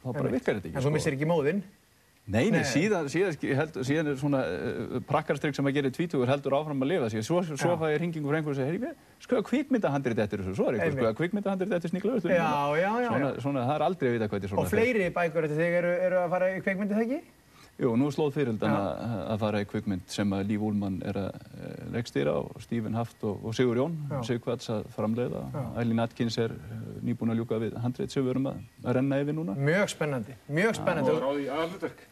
[0.00, 0.76] þá bara virkar þetta ekki.
[0.76, 0.96] En þú sko.
[0.96, 1.62] missir ekki móðinn?
[2.30, 6.30] Nei, nei, síðan, síðan, held, síðan er svona uh, prakkarstrykk sem að gera í tvítugur
[6.30, 7.24] heldur áfram að lifa sig.
[7.26, 7.78] Svo, svo Já.
[7.80, 8.90] fæ ég hringingu frá einhverju og heyri,
[9.24, 11.00] skoða kvikmyndahandrið eftir þessu, svo er Einmitt.
[11.00, 12.30] skoða kvikmyndahandrið eftir sníkla öllum.
[12.36, 13.42] Já, já, já, Svona, já.
[13.42, 14.62] svona, það er aldrei að vita hvað þetta er svona.
[14.62, 17.20] Og fleiri bækur eftir þig eru, eru að fara í kveikmyndi það ekki?
[17.80, 19.02] Jú, nú slóð fyrirldan að,
[19.32, 23.24] að fara í kvikmynd sem að Líf Úlmann er að uh, leikstýra og Stephen Haft
[23.24, 24.18] og, og Sigur Jón, Já.
[24.28, 25.46] Sigvarts að framleiða.
[25.54, 25.62] Já.
[25.80, 28.60] Eileen Atkins er uh, nýbúin að ljúka við handrið sem við erum að,
[28.98, 29.56] renna yfir núna.
[29.56, 31.14] Mjög spennandi, mjög spennandi.
[31.14, 32.04] Og ráði í aðalhlutverk.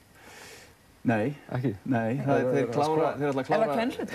[1.08, 3.66] Nei, ekki, nei, það, þeir klára, þeir ætla að klára...
[3.66, 4.10] Eða kvenhlut.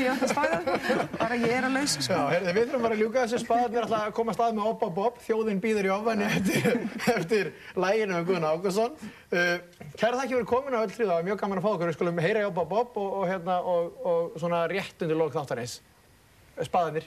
[0.00, 0.56] Ég ætla að spæða
[1.20, 2.16] bara ég er að lausa Já, sko.
[2.32, 4.88] heyrðu, við þurfum bara að ljúka þessu spaðarnir alltaf að koma að stað með Obba
[4.96, 6.82] Bob, þjóðin býður í ofan eftir,
[7.14, 7.52] eftir
[7.84, 8.98] læginu um Guðan Ágússon.
[9.30, 9.54] Uh,
[9.94, 12.22] kæra þakki fyrir komin á öll það var mjög gaman að fá okkur, við skulum
[12.26, 15.78] heyra í Obba Bob og, og, hérna, og, og svona rétt undir lók þáttarins.
[16.58, 17.06] Spaðarnir.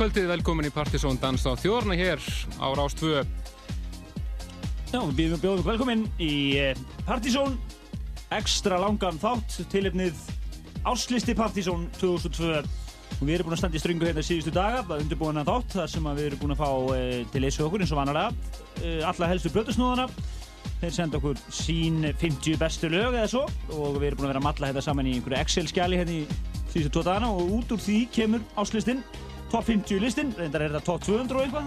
[0.00, 2.22] Kvöldið, velkomin í Partisón Dans á þjórna hér
[2.56, 3.20] á Rás 2.
[4.94, 7.58] Já, við býðum bjóðum velkomin í eh, Partizón.
[8.32, 10.16] Ekstra langan þátt tilefnið
[10.88, 15.04] Áslisti Partizón 2002 og við erum búin að standa í stryngu hérna síðustu daga að
[15.04, 17.92] undirbúin að þátt þar sem við erum búin að fá e, til leysu okkur eins
[17.92, 18.32] og vanalega
[18.80, 20.08] e, alla helstu blötusnúðana
[20.80, 23.44] þeir senda okkur sín 50 bestu lög eða svo
[23.76, 26.24] og við erum búin að vera að matla þetta saman í einhverju Excel-skjali hérna í
[26.70, 27.34] síðustu tvo dagana.
[27.34, 29.04] Og út úr því kemur Áslistinn
[29.50, 31.66] top 50 listinn, reyndar er þetta top 200 og eitthvað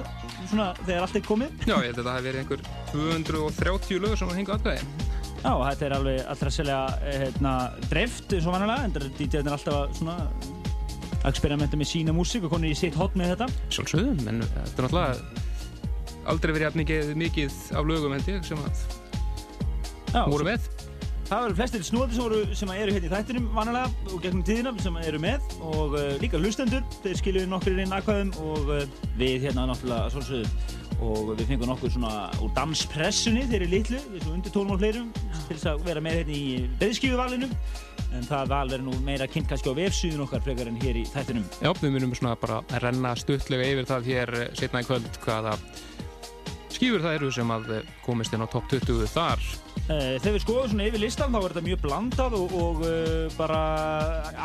[0.50, 4.22] svona þegar allt er komið Já, ég held að það hef verið einhver 230 lögur
[4.22, 5.12] sem að hinga aðgæði.
[5.44, 7.54] Já, þetta er alveg allra sérlega hérna,
[7.92, 10.18] dreift eins og vanalega, en DJ-n er alltaf að svona
[11.24, 13.50] að experimenta með sína músík og konið í sitt hot með þetta.
[13.76, 15.52] Sjálfsögðum, en þetta er náttúrulega
[16.32, 18.84] aldrei verið mikið, mikið af lögum held ég sem að
[20.14, 20.68] Já, voru með.
[21.30, 25.22] Það eru flestir snóði sem, eru hérna í þættinum vanalega og gegnum tíðina sem eru
[25.24, 28.84] með og uh, líka hlustendur, þeir skiljuðu nokkur inn aðkvæðum og uh,
[29.20, 34.76] við hérna náttúrulega svolsögum og við fengum nokkur svona úr danspressunni þeirri litlu, þessu undirtónum
[34.76, 36.46] og fleirum til þess að vera með hérna í
[36.80, 37.50] beðskífuvalinu
[38.14, 41.06] en það val verður nú meira kynnt kannski á vefsíðun okkar frekar en hér í
[41.10, 41.48] þættinum.
[41.64, 45.20] Já, við munum svona bara að renna stuttlega yfir það hér eh, seinna í kvöld
[45.26, 45.56] hvaða
[46.84, 49.44] skífur það eru sem að eh, komist inn á topp 20 þar.
[49.88, 53.36] Eh, Þegar við skoðum svona yfir listan þá er þetta mjög blandað og, og uh,
[53.38, 53.60] bara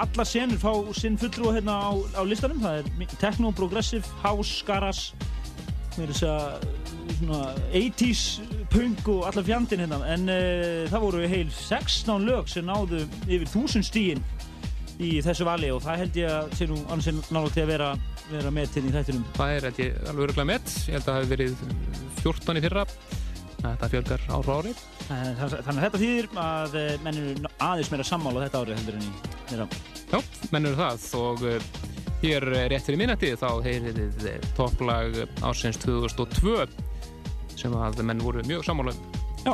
[0.05, 2.61] alla senur fá sinn fulltrúa hérna á, á listanum.
[2.63, 5.19] Það er techno, progressive, house, garage,
[5.97, 6.69] með þess að
[7.19, 7.43] svona
[7.75, 8.23] 80s
[8.71, 9.99] punk og allar fjandinn hérna.
[10.15, 14.23] En uh, það voru heil 16 lög sem náðu yfir 1000 stígin
[15.03, 17.91] í þessu vali og það held ég að sé nú annars náttúrulega til að vera,
[18.33, 19.27] vera með til í þættinum.
[19.37, 20.75] Það er ég alveg örgulega með.
[20.89, 21.65] Ég held að það hef verið
[22.23, 22.87] 14 í fyrra.
[23.59, 24.73] Þetta fjölgar ár ári.
[25.09, 28.99] Eh, Þannig að þetta þýðir að eh, menn eru aðeins meira sammála þetta árið heldur
[28.99, 29.15] en í
[29.49, 29.69] þeirra.
[30.09, 30.21] Já,
[30.55, 31.57] menn eru það og uh,
[32.23, 36.65] hér eh, rétt fyrir minnætti þá heyrið þið eh, topplag ásins 2002
[37.59, 39.19] sem að menn voru mjög sammála um.
[39.45, 39.53] Já,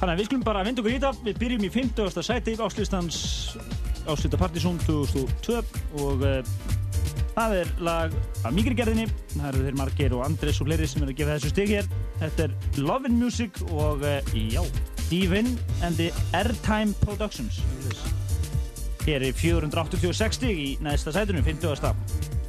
[0.00, 1.12] þannig að við skulum bara vinda okkur í þetta.
[1.28, 2.26] Við byrjum í 50.
[2.26, 3.20] sæti áslistans
[4.04, 5.62] Áslita Partizón 2002
[6.04, 6.26] og
[7.34, 9.06] það er lag af mýgri gerðinni.
[9.34, 11.88] Það eru þeir Margeir og Andres og fleiri sem eru að gefa þessu stig hér.
[12.22, 14.62] Þetta er Lovin' Music og uh, já,
[15.10, 17.60] Divin and the Airtime Productions.
[19.04, 22.43] Hér er 486 stig í næsta sætunum, 50.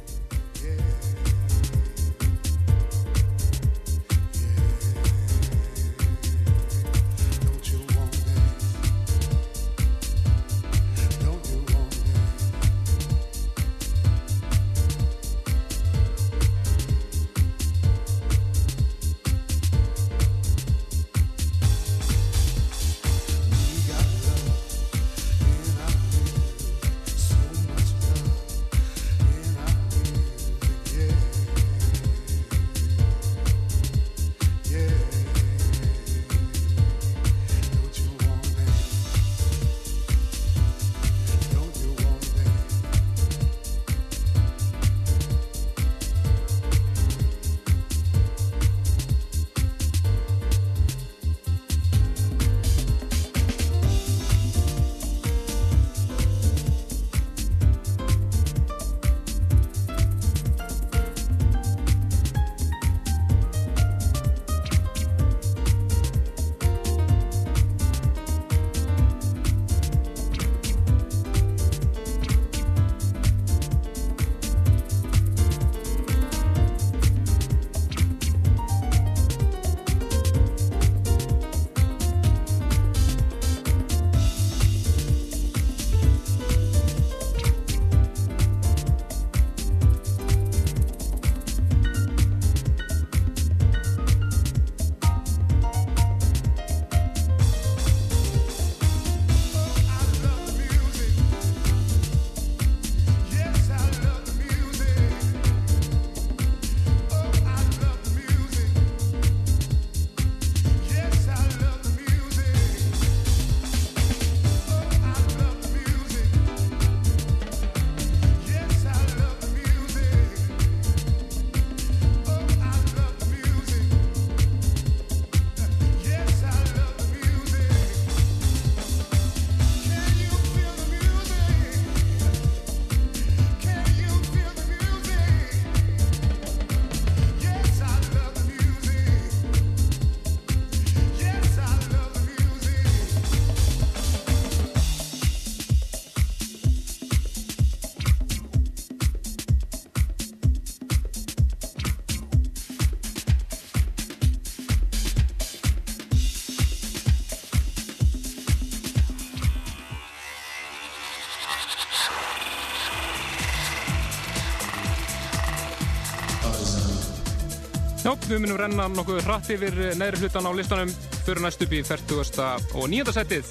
[168.06, 170.92] við munum renna nokkuð hratt yfir neðri hlutan á listanum
[171.26, 172.44] fyrir næst upp í 40.
[172.78, 173.14] og 9.
[173.16, 173.50] setið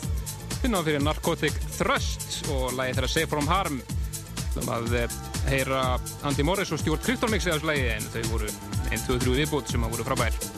[0.62, 3.82] finna við fyrir Narcotic Thrust og lagi þeirra Safe From Harm
[4.54, 5.22] sem að eh,
[5.52, 5.82] heyra
[6.24, 8.54] Andy Morris og Stuart Crichton mixið á þessu lagi en þau voru
[8.94, 10.55] 1, 2, 3 viðbútt sem að voru frábær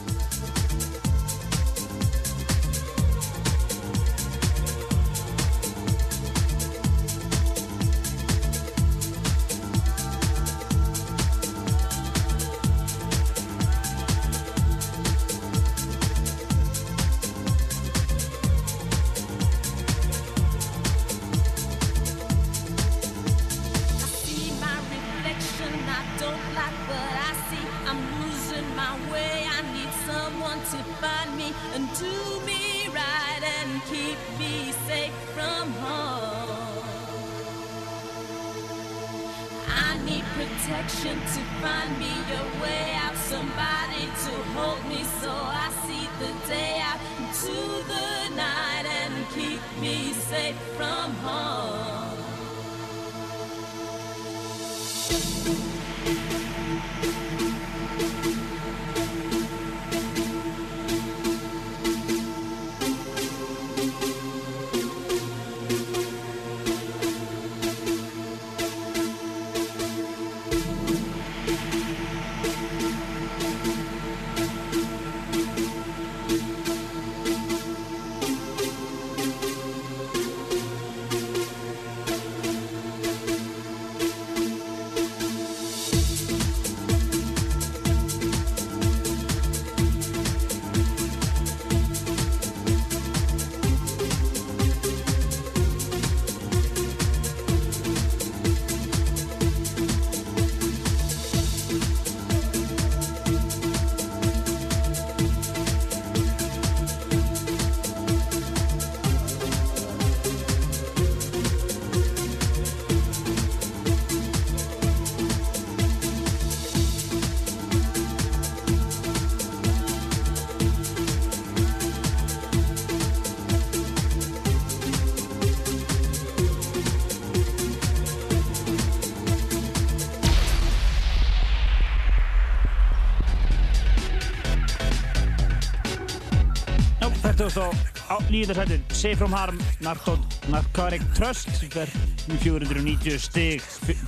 [137.58, 140.18] þá nýjönda sætið Safe From Harm, Narco,
[140.52, 141.50] Narcotic Trust.
[141.64, 143.64] Í 490 stig.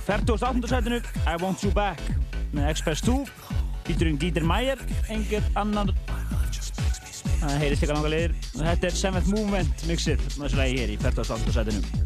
[0.06, 0.70] 48.
[0.70, 2.02] sætinu I Want You Back.
[2.54, 3.24] Með Express 2
[3.86, 4.80] Featuring Dieter Meier
[5.10, 5.92] engir annan
[7.40, 8.36] það heyrist eitthvað langa leiðir.
[8.52, 10.24] Þetta er Seventh Movement mixið.
[10.36, 11.56] Með þessu lagi hér í 48.
[11.56, 11.99] sætinu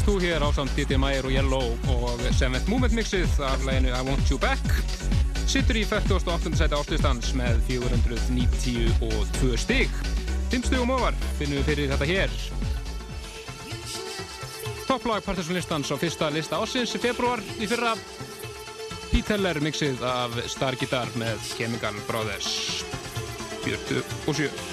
[0.00, 4.00] Express 2 hér ásand DJ Mayer og Yellow og Seventh Movement mixið af læginu I
[4.06, 4.64] Want You Back.
[5.46, 6.56] Sittur í 48.
[6.56, 9.92] sæti áslistans með 492 stig.
[10.50, 12.38] 5 stigum ofar finnum við fyrir þetta hér.
[14.88, 17.92] Topplag partysónlistans á fyrsta lista ásins í februar í fyrra.
[19.10, 22.84] Pete Heller mixið af Star Guitar með Chemical Brothers.
[23.68, 24.69] 47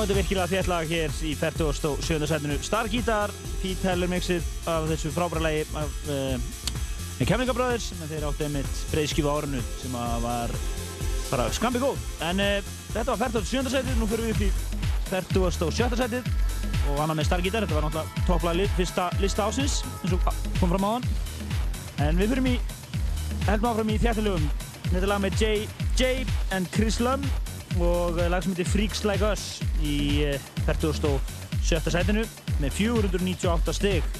[0.00, 2.26] þetta virkilega þétt lag hér í 47.
[2.30, 2.54] setinu.
[2.64, 8.24] Star Guitar, Pete Heller mixið af þessu frábæra lagi af uh, Kemlinga Brothers, en þeir
[8.28, 10.54] áttu einmitt breyðskifu árinu sem var
[11.28, 12.00] bara skambi góð.
[12.28, 13.72] En uh, þetta var 47.
[13.74, 14.50] setið, nú fyrir við upp í
[15.10, 16.00] 47.
[16.00, 16.32] setið
[16.90, 20.28] og annað með Star Guitar, þetta var náttúrulega topplag fyrsta lista ásins, eins og
[20.62, 21.08] kom fram á hann.
[22.06, 22.58] En við fyrir í,
[23.50, 24.50] heldum áfram í þjættilegum,
[24.92, 25.46] þetta lag með
[25.98, 26.24] Jay
[26.56, 27.26] and Chris Lum
[27.78, 29.49] og eh, lag sem heitir Freaks Like Us
[29.90, 31.90] í eh, 47.
[31.92, 32.24] sætinu
[32.60, 34.19] með 498 stig.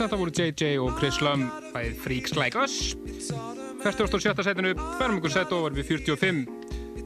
[0.00, 1.42] Þetta voru JJ og Chris Lum
[1.74, 2.94] bæðið Freaks Like Us.
[3.84, 4.32] 47.
[4.46, 6.42] setinu, ferum ykkur set og verðum við 45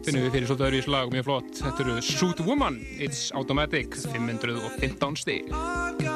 [0.05, 1.53] finnum við fyrir svolítið öðru í slag, mjög flott.
[1.59, 6.14] Þetta eru Suit Woman, It's Automatic 515 stíl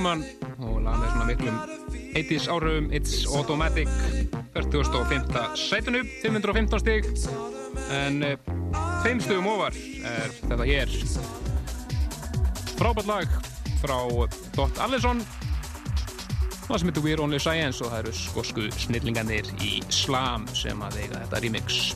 [0.00, 0.22] Suitwoman
[0.64, 1.56] og lag með svona miklum
[2.16, 3.90] 80s áraugum It's Automatic
[4.54, 5.34] 45.
[5.60, 7.08] sætunu 515 stig.
[7.92, 8.38] En eh,
[9.02, 9.76] tveim stugum ofar
[10.08, 10.96] er þetta hér.
[12.80, 13.36] Frábært lag
[13.82, 13.98] frá
[14.56, 15.20] Dot Allison.
[16.64, 21.02] Það sem heitir We're Only Science og það eru skosku snillingarnir í Slam sem að
[21.02, 21.90] eiga þetta remix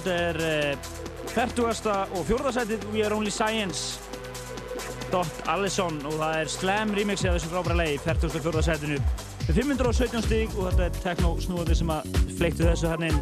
[0.00, 0.38] þetta er
[0.74, 1.90] uh, 40.
[2.16, 2.52] og 4.
[2.56, 4.00] setið We Are Only Science
[5.10, 8.30] Dot Allison og það er Slam remixi af þessu frábæra lagi 40.
[8.30, 8.62] og 4.
[8.68, 9.00] setinu
[9.46, 12.08] með 517 stíg og þetta er techno snúandi sem að
[12.38, 13.20] fleiktu þessu hann inn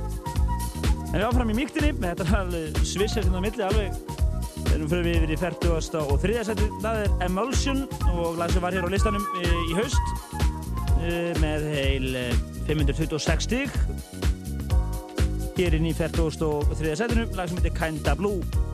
[1.09, 3.99] en við áfram í mýktinni þetta er alveg svissir hérna á milli alveg
[4.75, 6.01] erum fyrir við yfir í 40.
[6.05, 6.41] og 3.
[6.51, 10.15] setið það er Emulsion og lag sem var hér á listanum í, í haust
[11.03, 12.33] uh, með heil uh,
[12.69, 14.28] 526 stíg
[15.59, 16.95] hér inn í 43.
[17.03, 18.68] setinu, lag sem heitir Kinda Blue.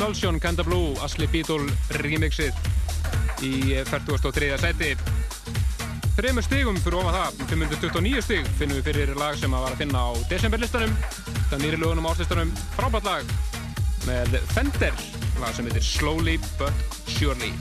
[0.00, 1.66] Emulsion, Kanda Blue, Asli Beatle
[2.00, 2.56] remixið
[3.44, 3.50] í
[3.84, 4.46] 43.
[4.62, 4.94] seti.
[6.16, 9.82] Þreymur stigum fyrir ofan það, 529 stig finnum við fyrir lag sem að var að
[9.82, 10.94] finna á desemberlistanum.
[11.50, 13.34] Það nýri lögunum áslistanum frábært lag
[14.06, 14.96] með Fender,
[15.42, 17.52] lag sem heitir Slowly But Surely.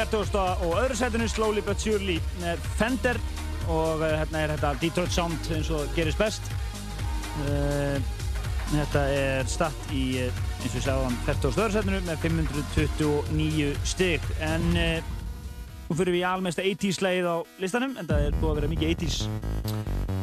[0.00, 0.38] 40.
[0.64, 3.18] og öðru setinu Slowly But Surely með Fender
[3.68, 6.48] og uh, hérna er þetta Detroit Sound eins og gerist best
[7.44, 8.00] uh,
[8.70, 11.50] Þetta er statt í, eins og á 40.
[11.50, 17.36] og öðru setinu með 529 stygg en nú fyrir við í almesta 80's leið á
[17.60, 19.20] listanum en það er búið að vera mikið 80's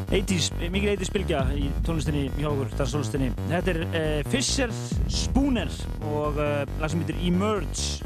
[0.07, 4.73] 80's, mikið 80's bylgja í tónlistinni hjá okkur, danstónlistinni Þetta er Fisher
[5.11, 5.69] Spooner
[6.07, 7.96] og lag sem heitir Emerge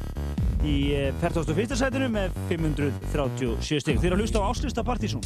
[0.68, 0.78] í
[1.22, 1.78] 41.
[1.80, 4.02] sætinu með 537 stygg.
[4.02, 5.24] Þeir eru að hlusta á Áslista Partísson.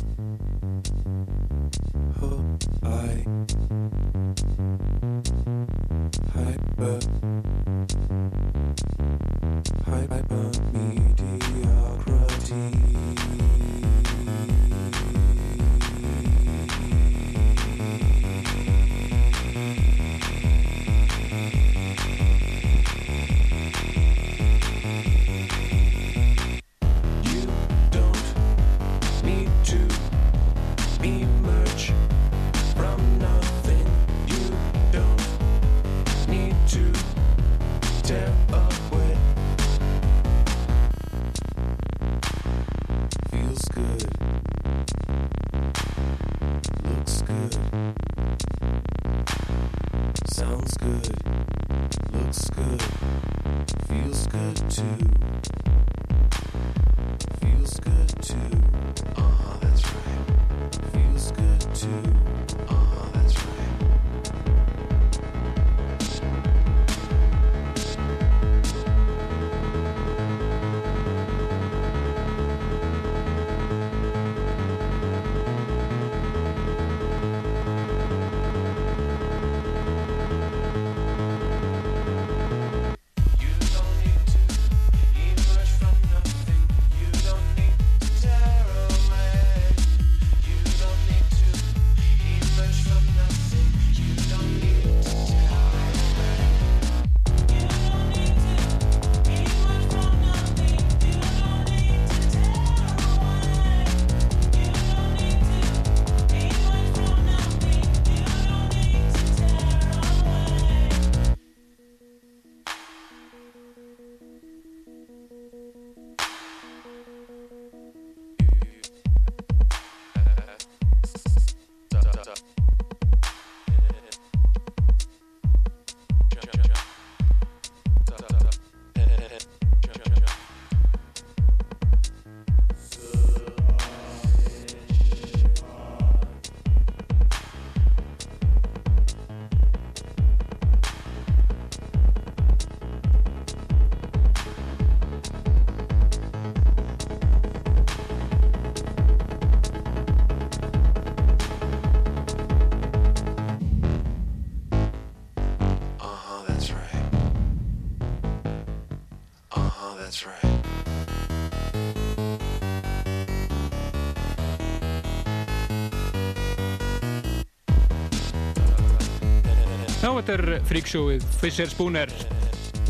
[170.19, 172.11] Þetta er freakshowið Fisher Spooner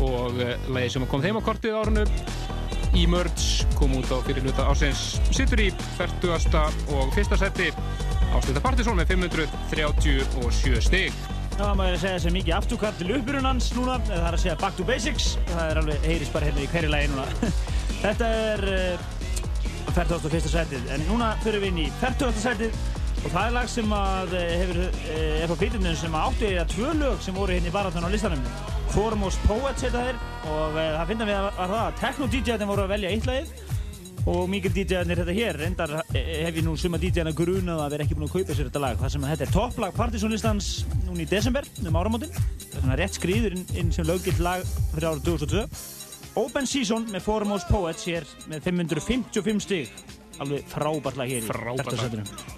[0.04, 2.04] og uh, lagi sem kom þeim á kortið á árunu
[2.96, 6.32] Emerge kom út á fyrir hluta ásins sittur í 40.
[6.96, 7.70] og fyrsta seti
[8.36, 11.16] áslita Partizón með 537 stig
[11.56, 14.34] Já, maður er að segja sem mikið afturkall til uppbyrjun hans núna, eða það er
[14.36, 15.28] að segja back to basics.
[15.48, 17.52] Það er alveg, heyrist bara hérna í hverju lagi núna.
[18.02, 19.06] Þetta er uh,
[19.96, 20.50] 41.
[20.52, 22.42] setið, en núna fyrir við inn í 40.
[22.42, 22.76] setið
[23.26, 24.76] og það er lag sem að eh, hefur,
[25.10, 28.44] er frá flytjumnum sem áttu eða tvö lög sem voru hérna í barátunum á listanum.
[28.92, 30.18] Foremost Poets heita þeir.
[30.46, 33.64] Og uh, það finnum við að það að techno-DJ-arnir voru að velja eitt lagið.
[34.30, 38.06] Og mikil DJ-arnir þetta hér, reyndar eh, hef ég nú suma DJ-arna grunað að vera
[38.06, 39.00] ekki búin að kaupa sér þetta lag.
[39.00, 40.68] Þar sem að þetta er topplag Partizónlistans
[41.06, 42.34] núna í desember um áramótin.
[42.34, 44.62] Það er svona rétt skriður inn, inn sem löggilt lag
[44.92, 45.64] fyrir árið 2002
[46.44, 49.90] Open Season með Foremost Poets hér með 555 stig.
[50.42, 52.55] Alveg frábært lag hér í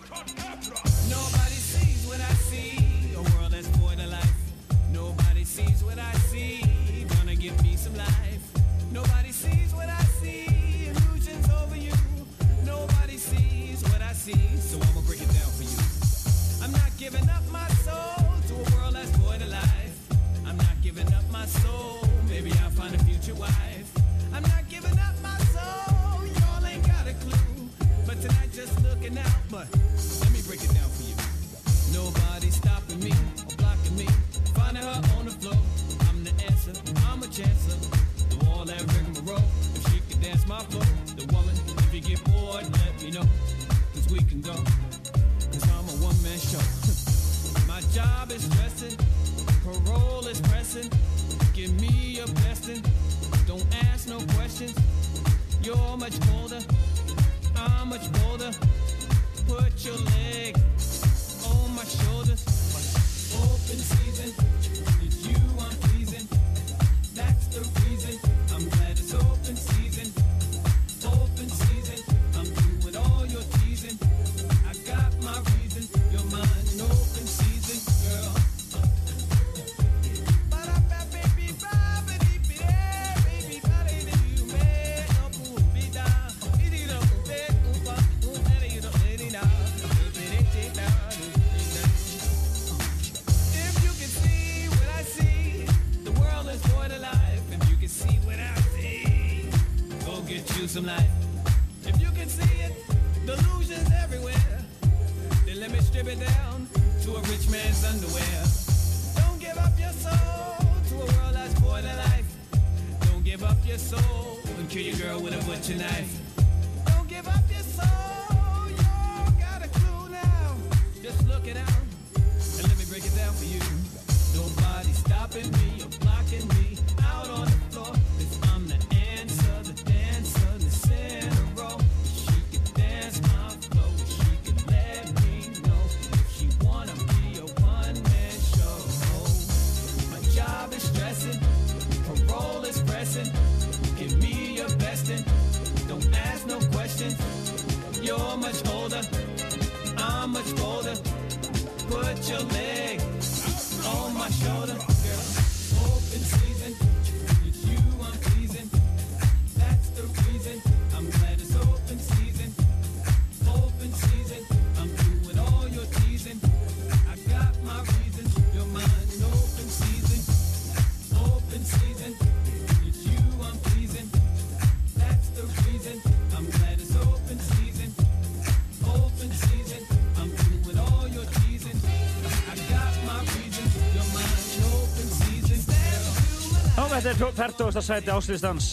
[187.38, 187.82] 30.
[187.82, 188.68] sæti áslýstans.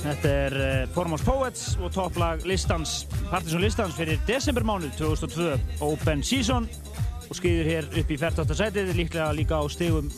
[0.00, 6.68] Þetta er eh, Formos Poets og topplag Listans, Partisan Listans fyrir desembermánu 2002, Open Season
[7.28, 8.56] og skýður hér upp í 14.
[8.56, 10.08] sætið, líklega líka á stegum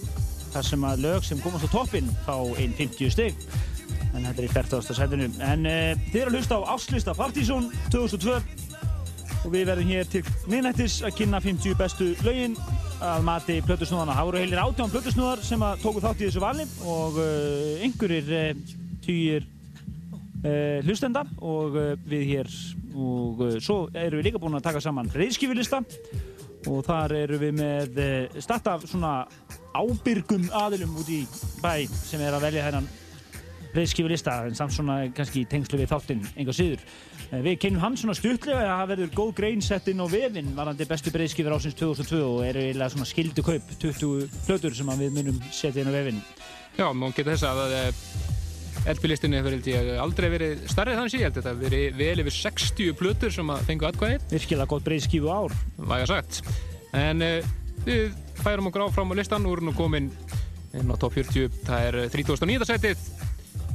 [0.52, 3.34] þar sem að lög sem komast á toppinn fá einn 50 steg
[4.12, 4.96] en þetta er í 14.
[5.00, 5.76] sætinu en e,
[6.12, 8.38] þið eru að hlusta á áslýsta Partisan 2002
[9.42, 12.54] og við verðum hér til minnættis að kynna 50 bestu lögin
[13.02, 14.14] að mati plötusnúðana.
[14.14, 18.76] Það voru heilir átján plötusnúðar sem tóku þátt í þessu vali og uh, einhverjir uh,
[19.02, 19.48] týjir
[20.44, 22.52] uh, hlustenda og við hér
[22.92, 25.80] og svo erum við líka búin að taka saman reyðskifilista
[26.68, 29.22] og þar erum við með uh, start af svona
[29.72, 31.22] ábyrgum aðilum út í
[31.62, 32.90] bæ sem er að velja hennan
[33.72, 36.82] breyðskifilista en samt svona kannski í tengslu við þáttinn enga síður.
[37.32, 40.52] Eh, Við kynum hann svona stuttlega að það verður góð grein sett inn á vefinn
[40.56, 45.16] varandi bestu breyðskifir ásins 2002 og eru eiginlega svona skildu kaup 20 plötur sem við
[45.16, 46.20] munum setja inn á vefinn.
[46.76, 47.96] Já, má geta þess að
[48.92, 51.34] LP-listinni hefur held ég aldrei verið starrið þannig síðan.
[51.36, 55.54] Þetta hefur verið vel yfir 60 plötur sem að fengu atkvæði, Virkilega gott breyðskifu ár.
[55.78, 56.40] væga sagt.
[56.96, 57.52] En uh,
[57.86, 60.10] við færum okkur áfram á listan, úr nú komin
[60.74, 61.52] inn á top 40.
[61.68, 62.66] Það er 39.
[62.72, 63.06] setið.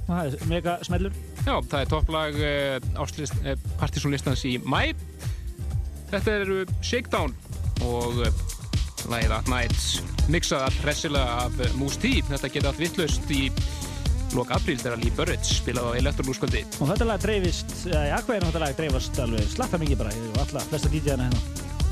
[0.08, 1.16] Það er mega smellur.
[1.44, 4.94] Já, það er topplag uh, uh, partysónlistans í mæ.
[6.12, 7.36] Þetta er uh, Shakedown
[7.84, 8.46] og uh,
[9.12, 12.14] lagið At Night mixað allt hressilega af uh, Moose T.
[12.30, 13.50] Þetta geta allt vittlust í
[14.36, 16.64] lok apríl þegar Lee Burridge spilaði á Electrolúskvöldi.
[16.80, 20.42] Og þetta lag dreifist, eða í akkvæðinu þetta lag dreifast alveg slakka mikið bara og
[20.44, 21.87] alla, flesta DJ-ana hérna.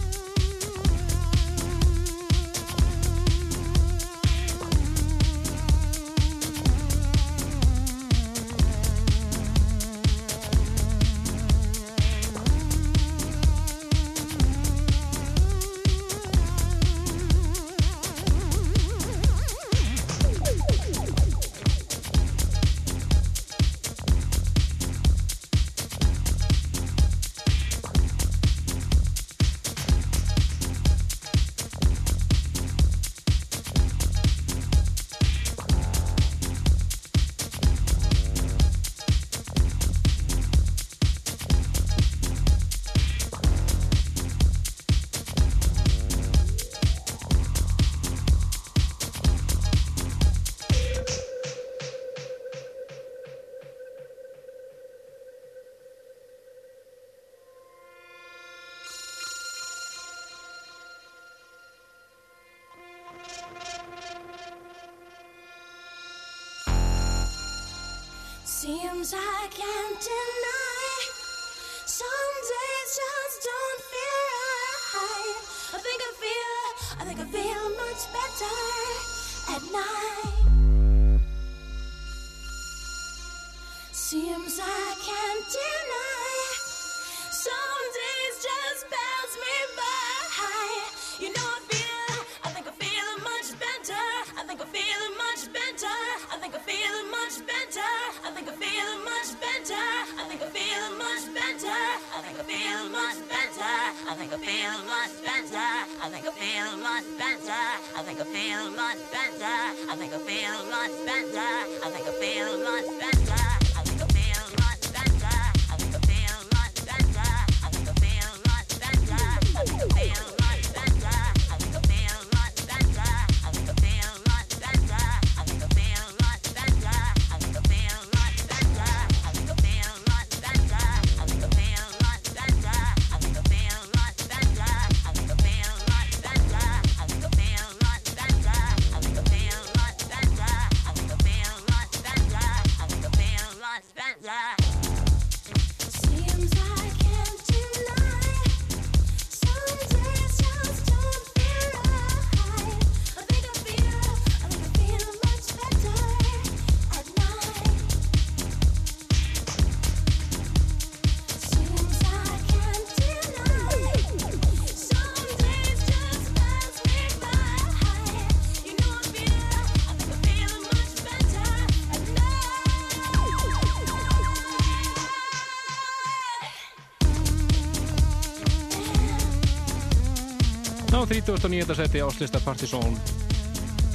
[181.26, 181.76] 29.
[181.76, 183.00] seti áslista Partizón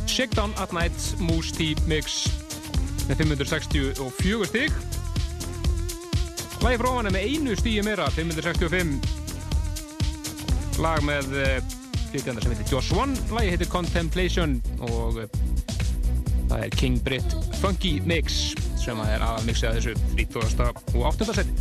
[0.06, 2.26] Shakedown at Night Moose Tea Mix
[3.06, 4.72] með 564 stík
[6.60, 8.98] Læði fróðan er með einu stíu meira 565
[10.82, 11.58] Lag með eh,
[12.10, 14.58] fyrkjandar sem heitir Joss One Læði heitir Contemplation
[14.88, 15.30] og eh,
[16.50, 17.30] það er King Britt
[17.62, 18.50] Funky Mix
[18.80, 20.66] sem er aðal mixið að þessu 38.
[20.96, 21.30] og 8.
[21.30, 21.59] seti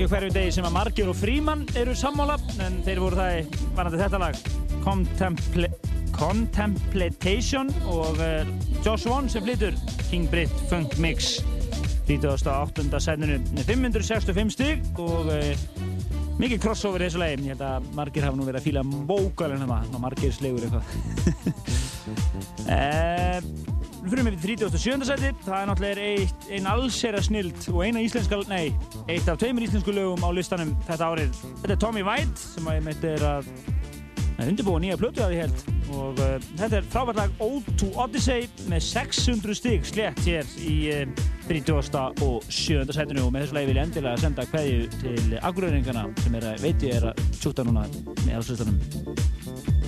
[0.00, 3.40] ekki hverju degi sem að Margir og Fríman eru sammála en þeir voru það í
[3.76, 4.38] varandi þetta lag.
[4.80, 5.68] Contemple
[6.14, 8.48] Contemplation og uh,
[8.80, 9.76] Josh One sem flytur
[10.06, 11.42] King Brit Funk Mix.
[12.08, 12.86] 38.
[12.96, 13.36] setninu
[13.68, 15.52] 565 stygg og uh,
[16.40, 17.50] mikið crossover í þessu lagi.
[17.50, 20.88] Ég held að margir hafa nú verið að fíla mókalinn hérna, margir slegur eitthvað.
[22.64, 23.68] Uh,
[24.00, 25.02] Við fyrir með 37.
[25.04, 28.70] seti, það er náttúrulega eitt, ein allsera snild og eina íslenska, nei,
[29.12, 31.42] eitt af tveimur íslensku lögum á listanum þetta árið.
[31.60, 33.50] Þetta er Tommy White sem að ég meitt er að,
[34.40, 38.46] undirbúa nýja plötu að ég held og uh, þetta er frábært lag Ode to Odyssey
[38.70, 42.24] með 600 stygg slétt hér í uh, 30.
[42.24, 42.86] og 7.
[42.94, 46.64] setinu og með þessu lagi vil ég endilega senda kveðju til aguröðingana sem er að,
[46.64, 47.84] veit ég er að tjúta núna
[48.24, 49.79] með áslustanum.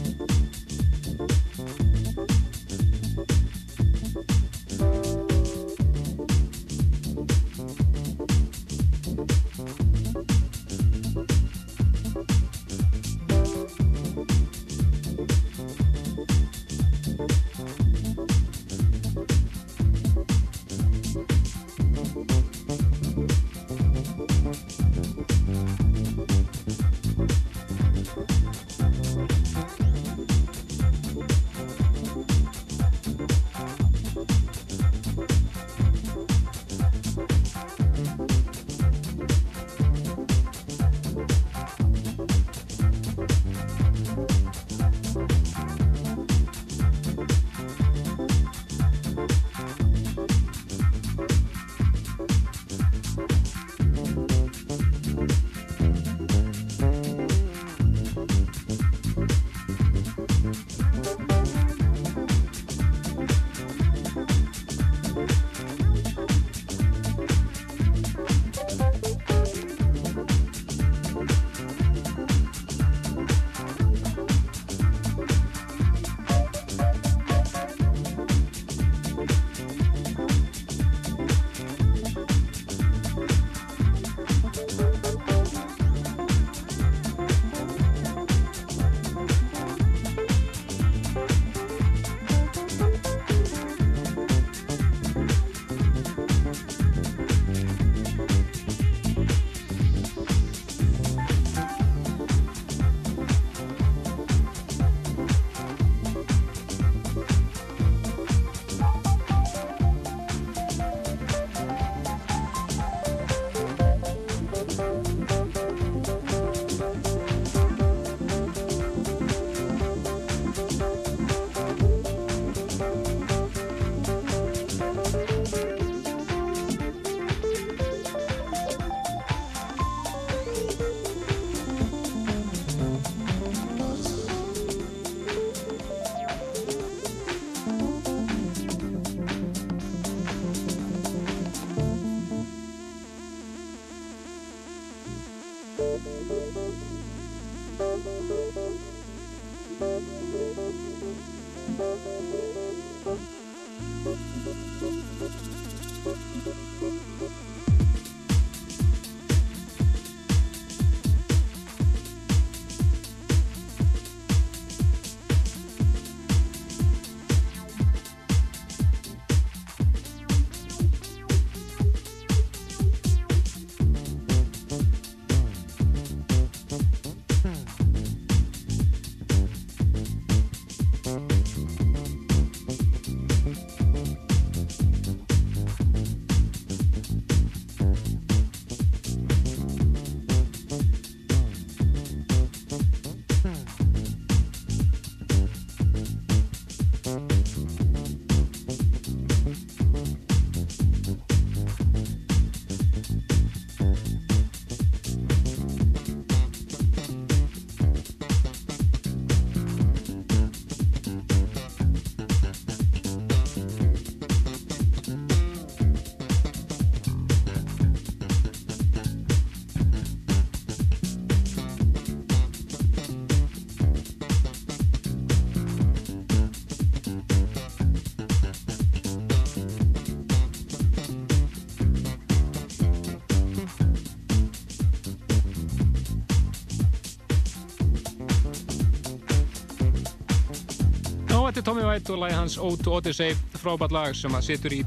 [241.92, 244.78] White og lagi hans Ode to Odyssey, frábært lag sem að situr í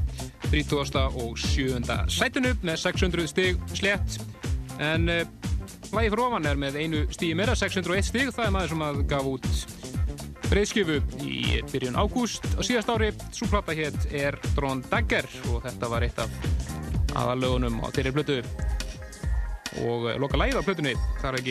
[0.50, 0.96] 30.
[1.22, 1.76] og 7.
[2.10, 4.16] sætinu með 600 stig slett
[4.82, 5.22] En uh,
[5.94, 8.34] lagi fyrir ofan er með einu stíði meira, 601 stíg.
[8.34, 9.48] Það er maður sem að gaf út
[10.50, 13.14] breyðskjöfu í byrjun ágúst á síðast ári.
[13.30, 16.38] Svo plata hétt er Drón Dagger og þetta var eitt af
[17.14, 18.42] aðalögunum á þeirri plötu.
[19.86, 21.44] Og uh, loka lagið á plötunni, það er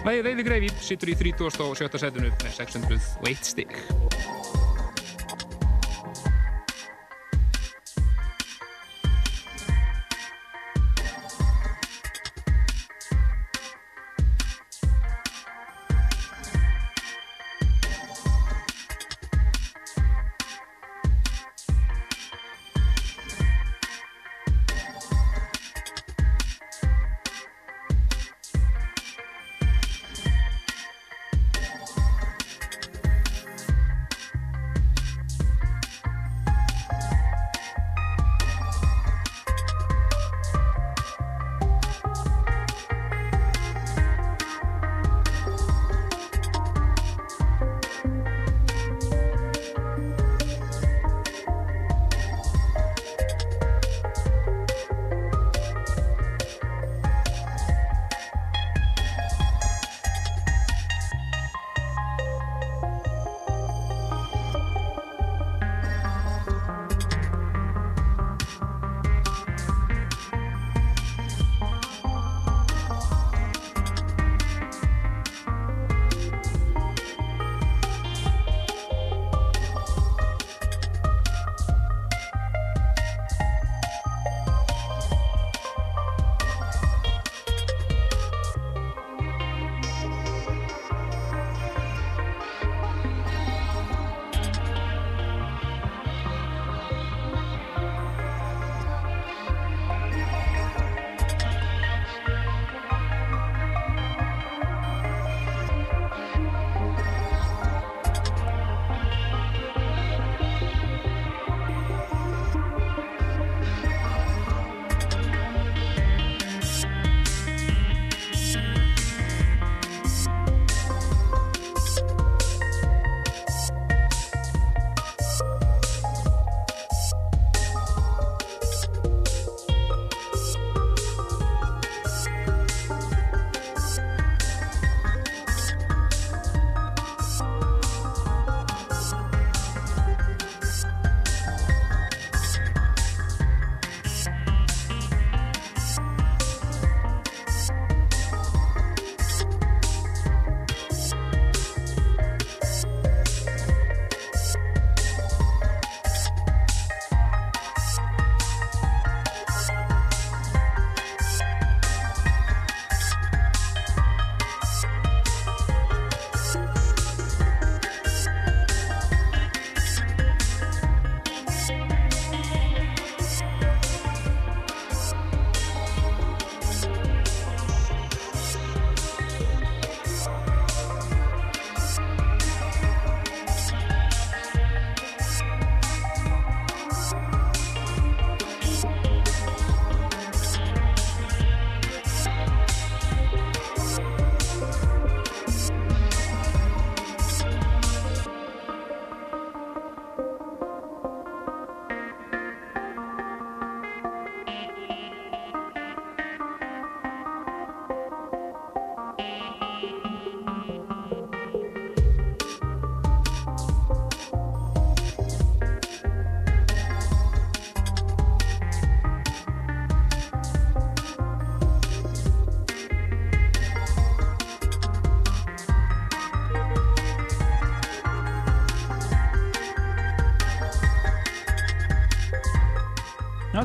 [0.00, 0.08] ekki.
[0.08, 2.00] Lagið Veiði Greifi situr í 37.
[2.00, 3.76] setinu með 601 stíg.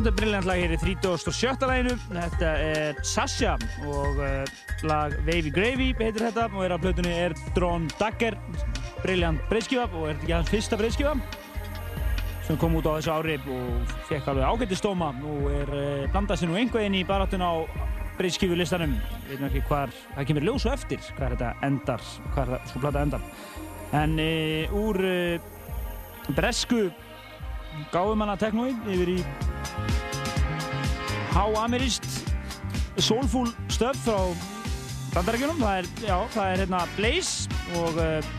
[0.06, 1.64] Þetta er brilljant lag hér í 37.
[1.66, 1.94] læginu.
[2.12, 3.56] Þetta er Sasha
[3.90, 4.52] og uh,
[4.86, 8.36] lag Wavy Gravy heitir þetta og er á plötunni er Drón Dagger.
[9.00, 11.16] Brilljant breyðskifa og er þetta ekki hans fyrsta breyðskifa
[12.46, 16.54] sem kom út á þessu ári og fekk alveg ágættistóma og er uh, blandað sér
[16.54, 17.66] nú einhverjinn í baráttun á
[18.20, 18.94] breyðskifu listanum.
[19.24, 22.06] Við veitum ekki hvar, það kemur ljós og eftir hvar þetta endar,
[22.38, 23.26] hvar það, svo plata endar.
[24.04, 25.52] En uh, úr uh,
[26.38, 26.86] bresku
[27.90, 29.20] gáðumanna teknói yfir í
[31.36, 32.06] háamirist
[32.98, 34.20] soulful stöf frá
[35.12, 35.90] bandarækjunum það
[36.32, 37.50] það er hérna Blaze
[37.82, 38.30] og uh,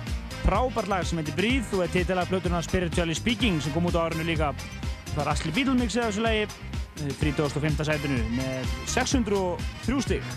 [0.47, 4.07] frábært lag sem heitir Breathe og er titilag plötuna Spiritually Speaking sem kom út á
[4.07, 4.55] árinu líka
[5.12, 7.86] það er Asli Beatle mixið af þessu lagi eh, 35.
[7.88, 10.32] sætinu með 603 stig.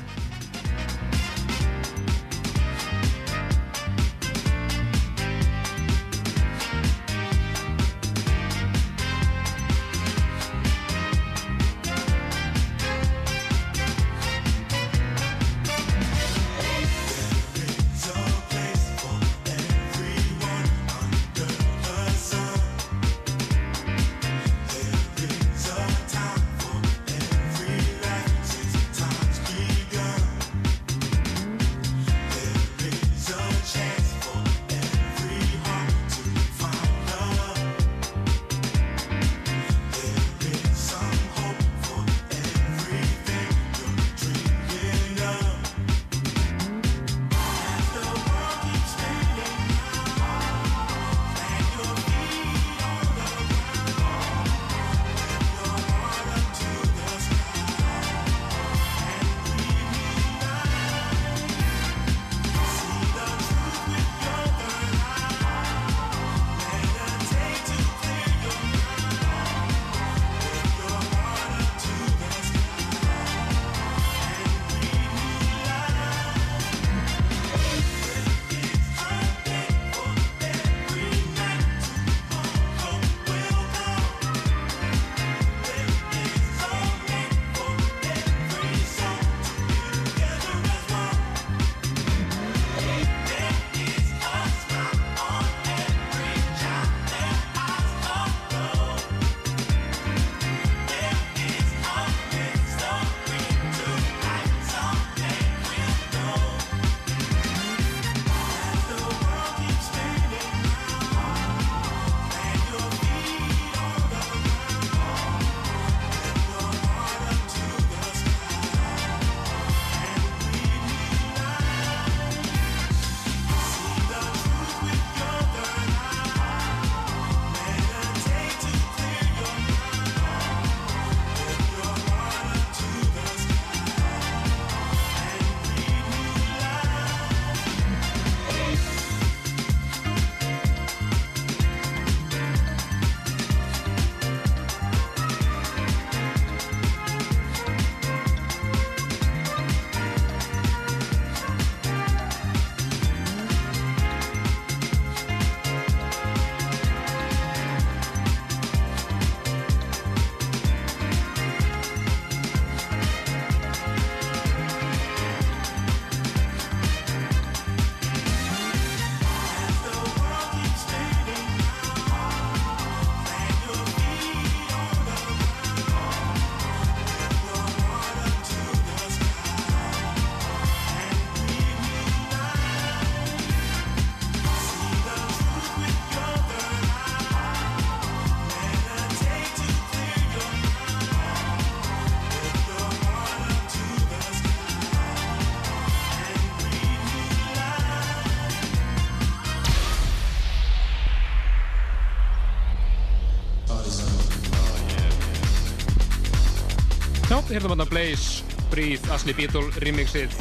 [207.60, 210.32] Já, hérna Blaze, Breathe, Asli Beatle remixið.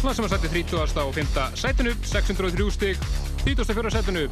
[0.00, 1.02] Það sem var sættið 30.
[1.02, 1.42] og 5.
[1.60, 3.04] sætinu, 603 stygg,
[3.44, 3.92] 34.
[3.92, 4.24] sætinu,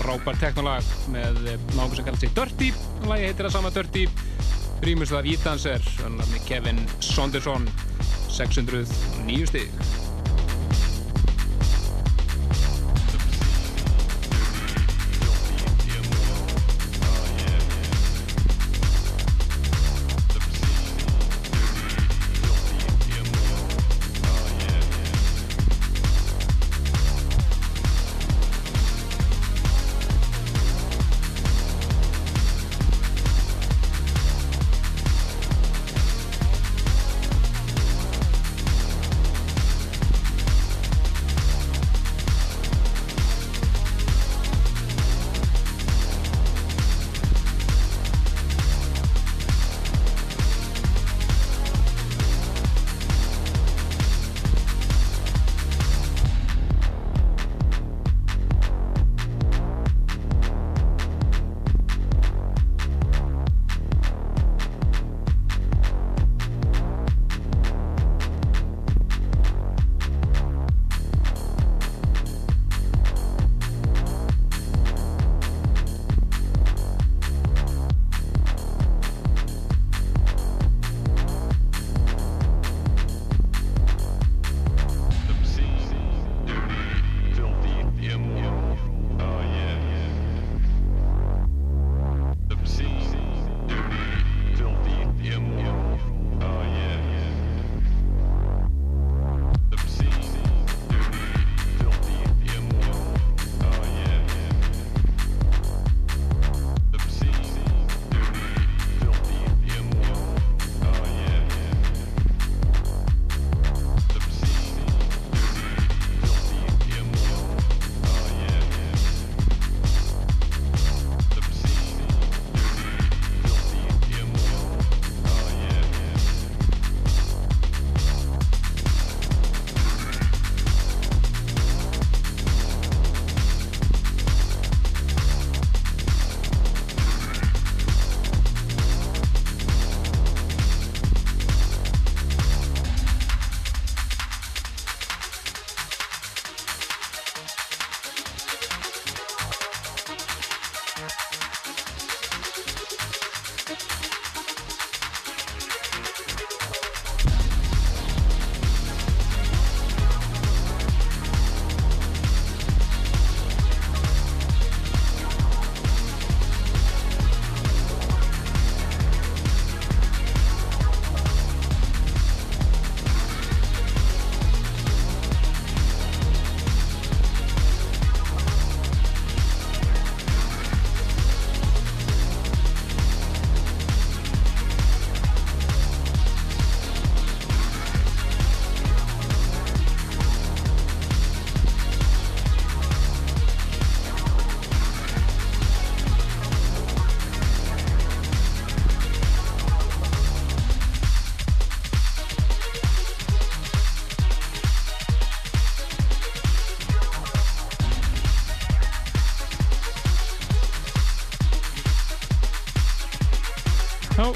[0.00, 1.38] frábær teknolag með
[1.76, 2.74] náttúrulega sem kallar sig Dirty,
[3.06, 4.06] lagi heitir það sama Dirty,
[4.82, 7.70] rýmust af E-Dancer, með Kevin Sonderson,
[8.26, 10.01] 609 stygg.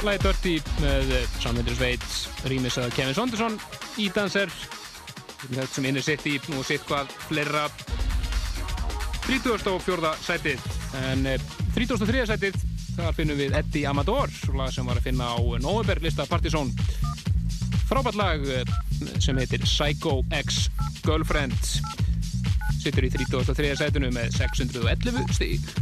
[0.07, 1.09] Lagi Dirty með
[1.43, 2.05] samvendur sveit
[2.47, 3.57] rýmis að Kevin Sonderson
[3.99, 4.53] í danser
[5.73, 7.65] sem inn er sitt í nú sitt hvað fleira
[9.27, 10.13] 34.
[10.23, 10.63] sætið
[11.01, 12.23] en eh, 33.
[12.31, 12.59] sætið
[12.93, 16.71] þar finnum við Eddie Amador sem var að finna á November lista Partizón
[17.91, 18.63] frábært lag eh,
[19.19, 20.69] sem heitir Psycho X
[21.03, 21.59] Girlfriend
[22.79, 23.75] sittur í 33.
[23.83, 25.76] sætinu með 611 stík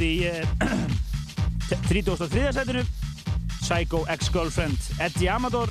[0.00, 0.44] lagið í uh,
[1.88, 2.52] 33.
[2.54, 2.82] setinu
[3.60, 5.70] Psycho Ex-Girlfriend Eddie Amador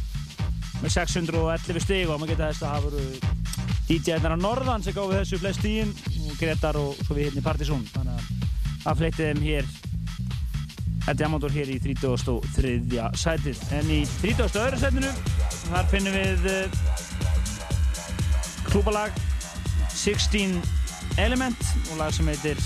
[0.84, 3.04] með 611 stig og maður geta þess að hafa voru
[3.90, 5.94] DJ-arnar á Norðan sem gáði þessu flest stíðin
[6.30, 8.24] og Gretar og svo við hérna í Partizón þannig að
[8.86, 9.66] það fleitti þeim hér
[11.10, 12.74] Eddie Amador hér í 33.
[13.18, 14.82] setið en í 32.
[14.84, 15.14] setinu
[15.72, 16.60] þar finnum við uh,
[18.70, 19.18] klúbalag
[19.98, 20.62] 16
[21.20, 22.62] Element og lag sem heitir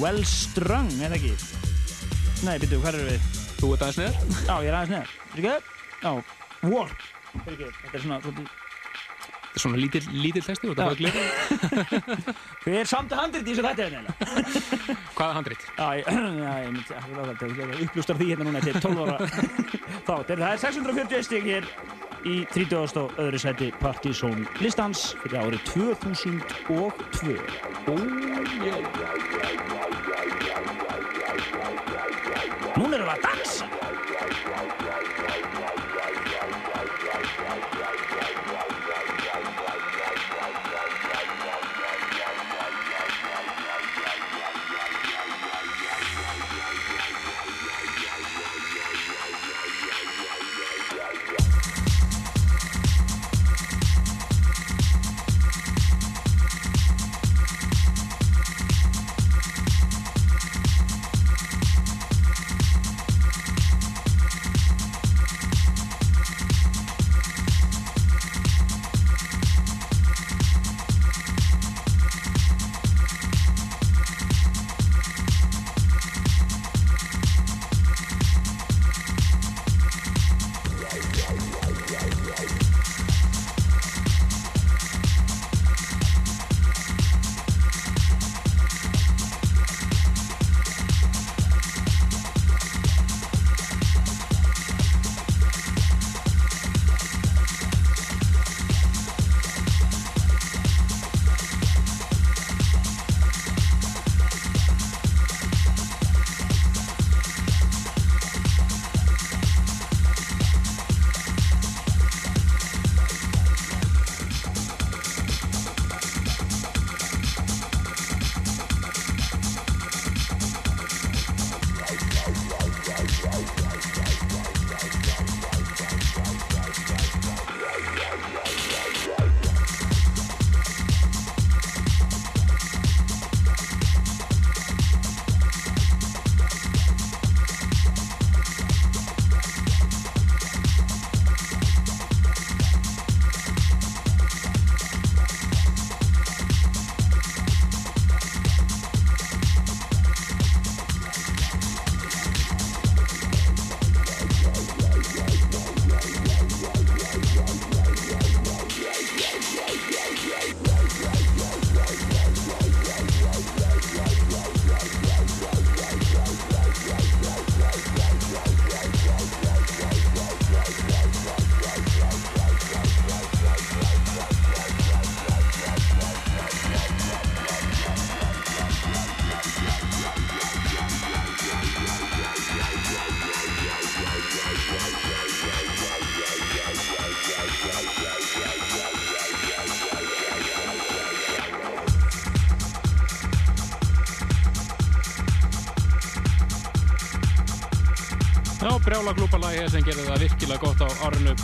[0.00, 1.32] Well Strung, er það ekki?
[2.44, 3.30] Nei, byrju, hvað eru við?
[3.58, 4.14] Þú ert aðeins neðar
[4.48, 5.10] Já, ég er aðeins neðar.
[5.34, 5.56] Er ekki?
[6.00, 6.12] Já,
[6.72, 7.02] Warp.
[7.34, 10.98] Er ekki, þetta er svona, Þetta er svona lítill, lítill texti og þetta er bara
[10.98, 11.12] glir
[12.64, 14.10] hver er samt handrið í þessu þetta er neina?
[15.14, 15.68] Hvaða handrit?
[15.76, 16.08] Já, ég,
[16.64, 19.16] ég myndi, það er þetta, upplustar því hérna núna eftir 12 ára.
[20.04, 21.68] Er, það er 640 stig hér
[22.24, 22.96] í 30.
[23.00, 27.36] og öðru seti Partizón listans fyrir árið 2002.
[27.84, 27.96] Ó,
[28.64, 28.80] yeah.
[32.74, 33.66] Núna erum við að dansa.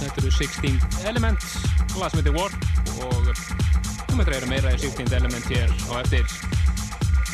[0.00, 1.42] Þetta eru 16 Element,
[2.00, 2.54] lag sem heitir Warp
[3.04, 3.26] og
[4.08, 6.24] þú meitur að eru meira í 16 Element hér á eftir.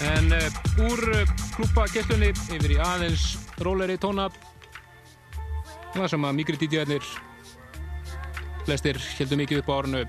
[0.07, 3.29] En uh, úr uh, glúpa gesslunni yfir í aðeins
[3.63, 4.27] róleri tóna.
[5.95, 7.07] Það sem að mikri DJ-arnir
[8.67, 10.03] flestir heldur mikið upp á árinu.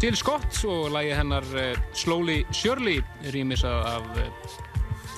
[0.00, 3.00] Jill Scott og lagi hennar uh, Slowly Surely
[3.34, 4.56] rýmisað af uh,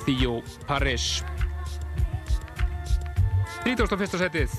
[0.07, 1.19] Theo Paris.
[3.69, 4.09] 31.
[4.17, 4.59] setið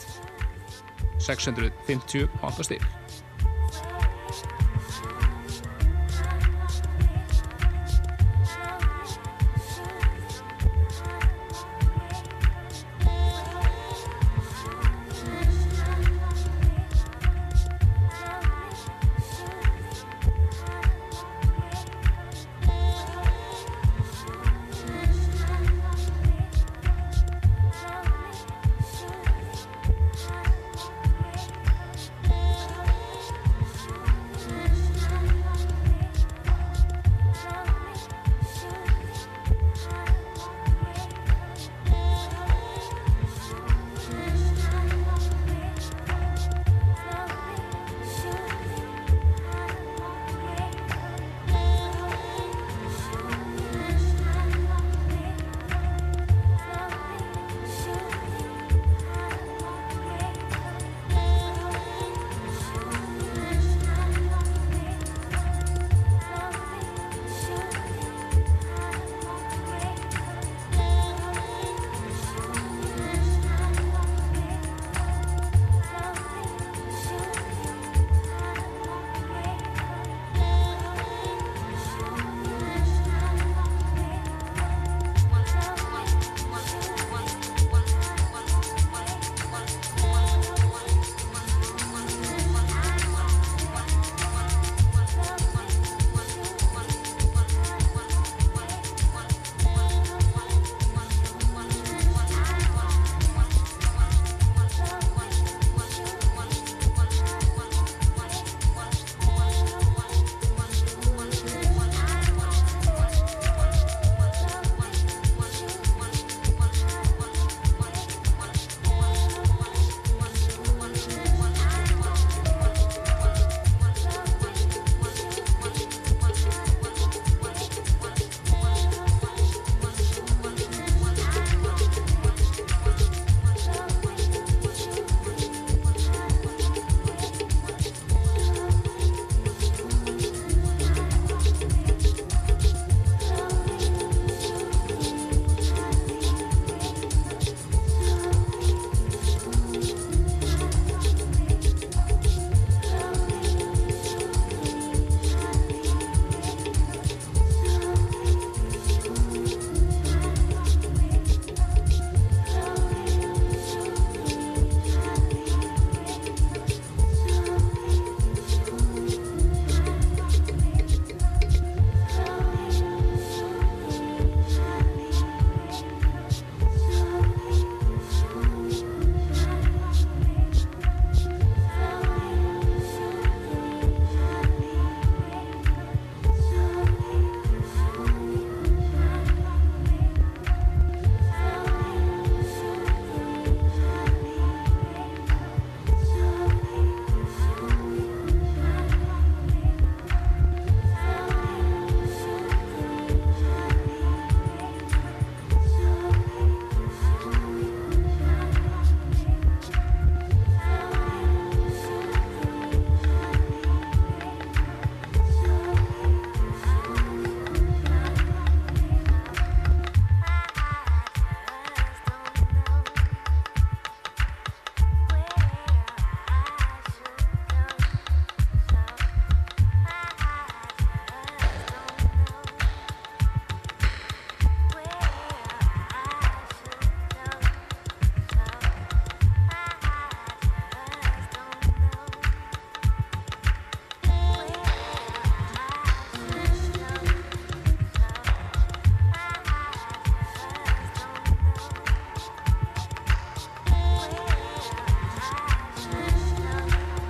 [1.19, 2.98] 658 stíl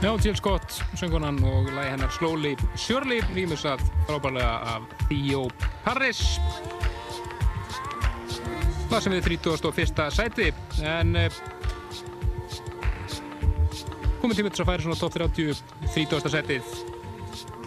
[0.09, 5.43] Já, Jill Scott, söngunan og lægi hennar Slowly Surely, rýmus að frábælega af Theo
[5.83, 6.39] Parris.
[8.89, 10.47] Það sem við þrítast og fyrsta sæti,
[10.81, 11.37] en eh,
[14.23, 15.61] komum tímið þess að færa svona top 30,
[15.93, 16.73] þrítasta sætið.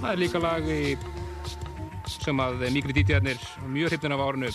[0.01, 0.99] Það er líka lag í,
[2.11, 4.51] sem að miklu dítjarnir mjög hrifnir af árinu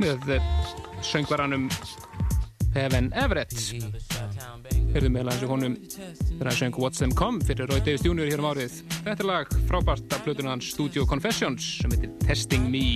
[0.00, 0.38] með
[1.04, 1.68] söngvaranum
[2.72, 4.15] Heaven Everett.
[4.96, 8.30] Herðum meðlega eins og honum þegar hann söng What's Them Come fyrir Roy Davis Jr.
[8.30, 8.78] hér um árið.
[9.02, 12.86] Þetta er lag frábært af blöðunum hans Studio Confessions sem heitir Testing Me.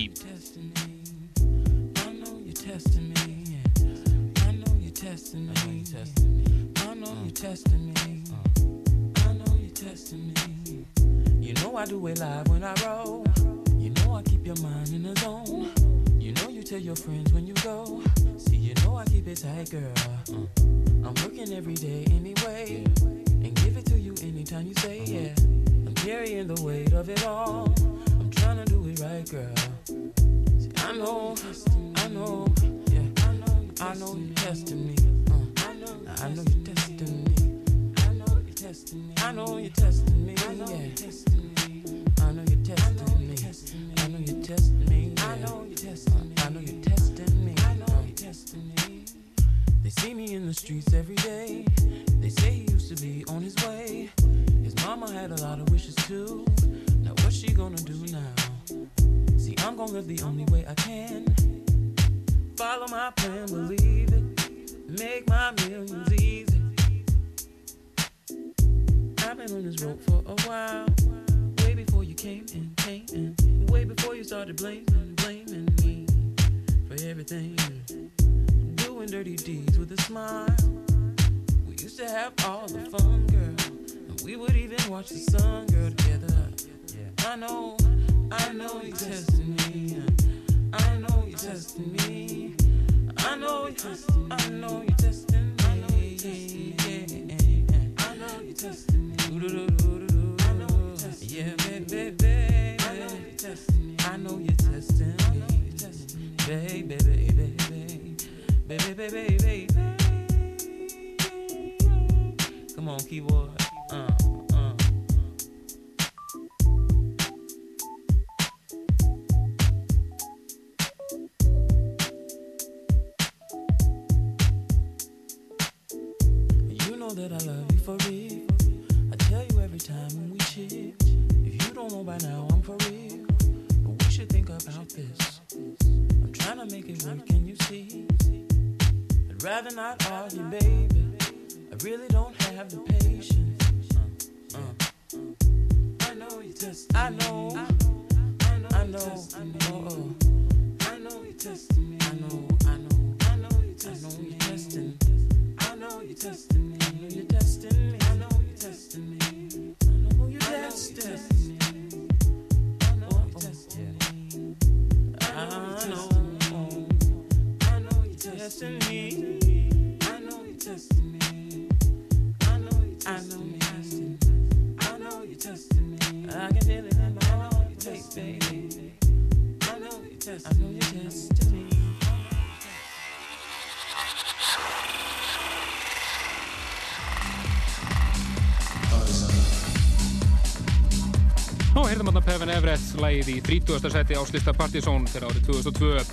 [193.51, 193.89] 30.
[193.91, 196.05] seti áslista Partizón fyrir árið 2002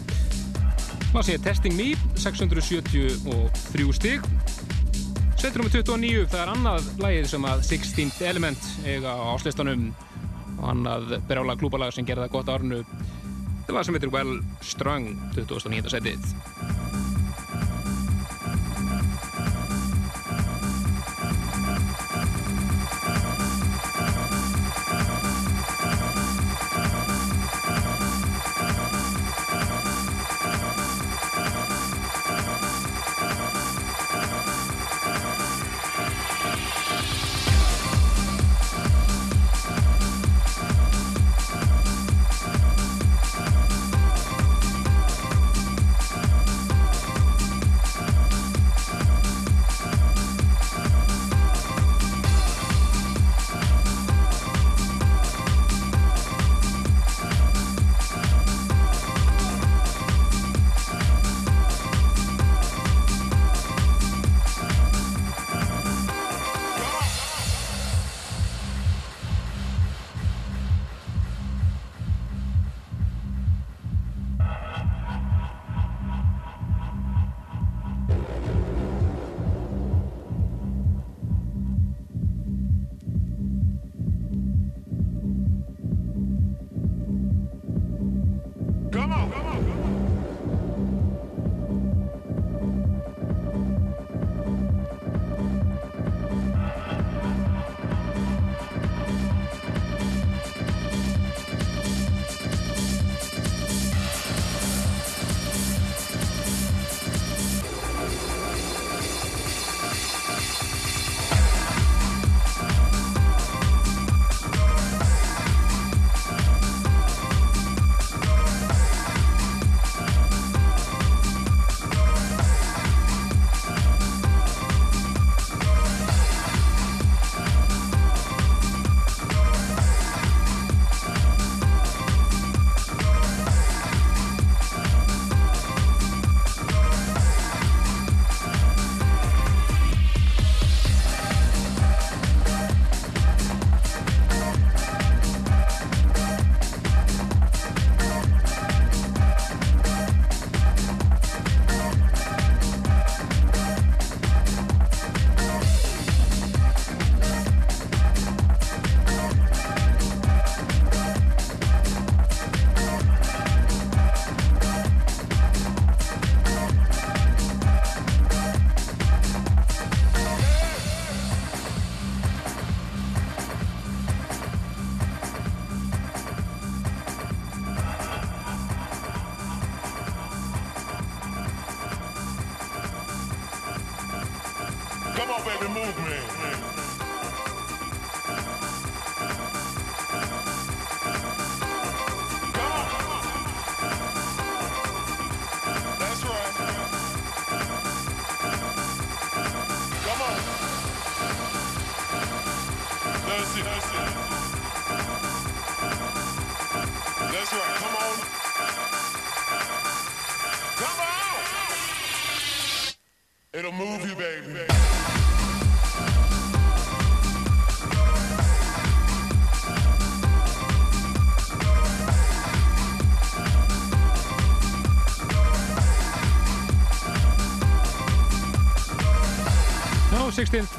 [1.12, 4.27] maður sé Testing Me 673 stík
[5.39, 9.86] setur um 29 það er annað lægið sem að 16th Element eiga á áslistanum
[10.56, 15.94] og annað brjála klúbalag sem gerða gott árnu þetta var sem heitir Well Strung 2009.
[15.94, 16.78] setið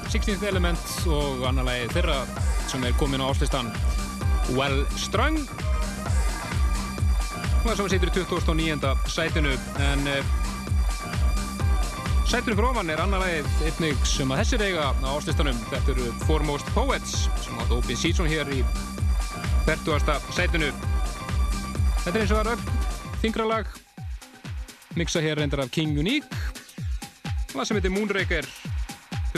[0.09, 2.15] 16th, 16th Element og annar lagi þeirra
[2.69, 3.67] sem er komin á áslistan
[4.57, 5.37] Well Strung.
[7.59, 8.93] Og það sem situr í 2009.
[9.13, 9.51] sætinu
[9.85, 10.31] en uh,
[12.25, 16.07] sætinu fyrir ofan er annar lagi einnig sem að þessir eiga á áslistanum þetta eru
[16.23, 18.63] Foremost Poets sem átt Open Season hér í
[19.67, 20.17] 40.
[20.33, 20.71] sætinu.
[22.01, 23.13] Þetta er eins og það er öll.
[23.21, 23.69] Þingralag
[24.97, 26.33] mixa hér reyndar af King Unique.
[27.53, 28.49] Og það sem heitir Moonraker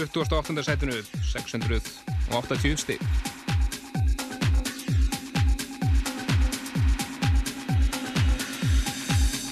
[0.07, 0.65] 28.
[0.65, 0.91] sætinu
[1.21, 2.99] 680 stig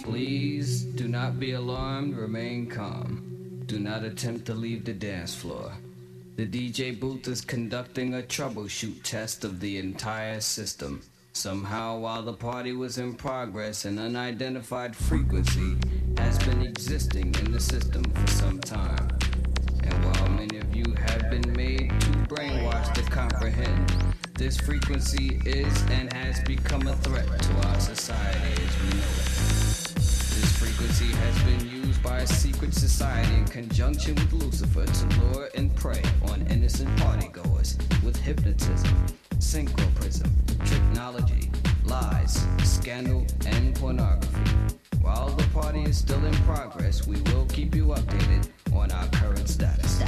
[0.04, 3.64] Please do not be alarmed, remain calm.
[3.66, 5.72] Do not attempt to leave the dance floor.
[6.36, 11.02] The DJ booth is conducting a troubleshoot test of the entire system.
[11.34, 15.78] Somehow, while the party was in progress, an unidentified frequency
[16.18, 19.08] has been existing in the system for some time.
[19.90, 23.92] And while many of you have been made too brainwashed to comprehend,
[24.36, 29.30] this frequency is and has become a threat to our society as we know it.
[29.96, 35.50] This frequency has been used by a secret society in conjunction with Lucifer to lure
[35.56, 39.06] and prey on innocent partygoers with hypnotism,
[39.40, 40.30] synchroprism,
[40.70, 41.50] technology,
[41.86, 44.76] lies, scandal, and pornography.
[45.02, 49.48] While the party is still in progress, we will keep you updated on our current
[49.48, 50.00] status.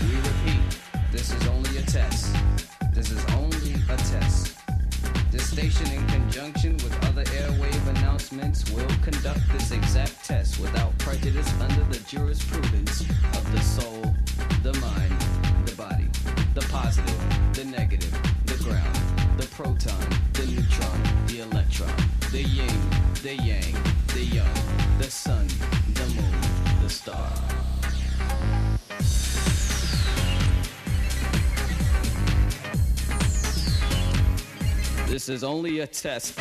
[0.00, 0.78] We repeat,
[1.12, 2.34] this is only a test.
[2.92, 4.56] This is only a test.
[5.30, 11.52] This station, in conjunction with other airwave announcements, will conduct this exact test without prejudice
[11.60, 14.14] under the jurisprudence of the soul,
[14.62, 15.27] the mind,
[16.58, 18.10] the positive, the negative,
[18.46, 18.96] the ground,
[19.36, 19.94] the proton,
[20.32, 21.92] the neutron, the electron,
[22.32, 22.80] the yin,
[23.22, 23.76] the yang,
[24.08, 24.54] the young,
[24.98, 25.46] the sun,
[25.94, 27.30] the moon, the star.
[35.06, 36.40] This is only a test.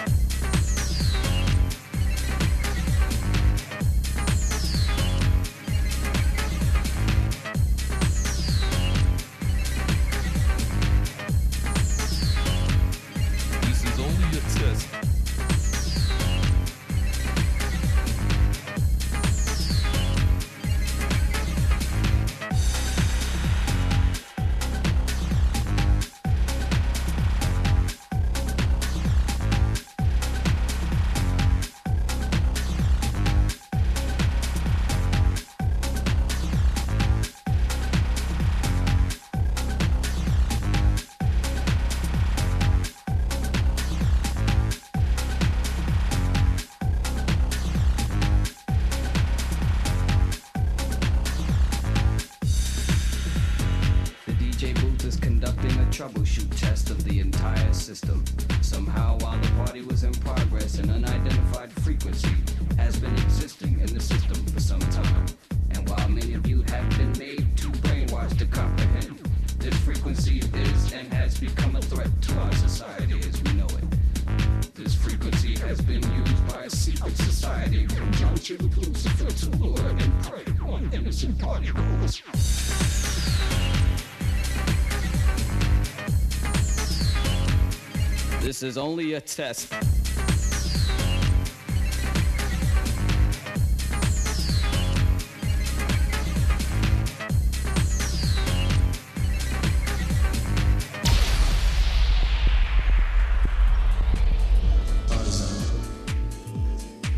[88.48, 89.74] This is only a test.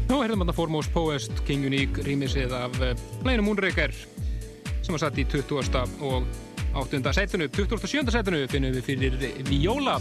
[0.10, 5.22] Nú heyrðum við Foremost Poest King Unique rýmisið af uh, læginu Moonraker sem var satt
[5.22, 5.78] í 20.
[6.10, 6.26] og
[6.74, 7.06] 8.
[7.14, 8.10] sætinu 27.
[8.18, 10.00] sætinu finnum við fyrir Viola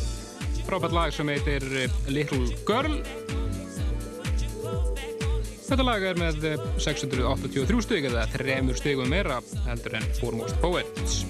[0.69, 2.99] frábært lag sem heitir eh, Little Girl.
[5.69, 11.23] Þetta lag er með eh, 683 stygg eða 3 stygum meira heldur en Foremost Poets.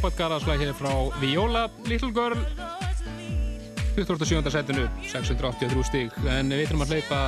[0.00, 2.38] frábært garðarslag hér frá Viola Little Girl.
[3.98, 4.48] 27.
[4.48, 7.18] setinu 683 stík en við ætlum að hleypa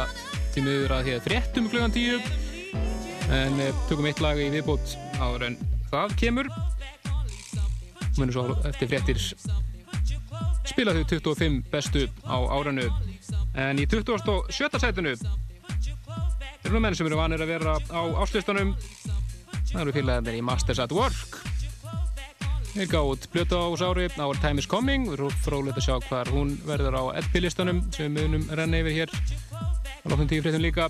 [0.55, 2.17] tímiður að hér þrettum klugan tíu.
[3.29, 5.59] En eh, tökum eitt lag í viðbót áður en
[5.91, 6.49] það kemur.
[8.17, 9.21] Munum svo eftir frettir
[10.73, 12.89] spila þau 25 bestu á áranu
[13.53, 14.81] en í 27.
[14.81, 18.73] setinu þeir eru menn sem eru vanir að vera á áslustanum
[19.73, 21.42] það eru félagarnir í Masters at Work.
[22.73, 24.07] Þeir gáðu út blötu á ári.
[24.17, 25.11] Our Time is Coming.
[25.13, 29.13] Og frólægt að sjá hvar hún verður á LP-listanum sem við munum renna yfir hér
[29.53, 30.89] á nokkrum tíu fréttum líka.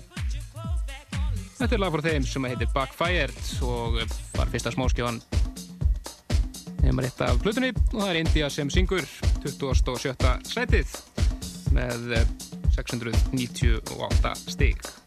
[1.59, 3.35] Þetta er lag frá þeim sem heitir Backfired
[3.67, 3.99] og
[4.37, 5.19] var fyrsta smáskjáðan
[6.83, 9.07] hefum rétt af blötunni og það er India sem syngur.
[9.43, 10.15] 27.
[10.47, 10.97] sætið
[11.75, 12.35] með eh,
[12.79, 15.02] 698 stig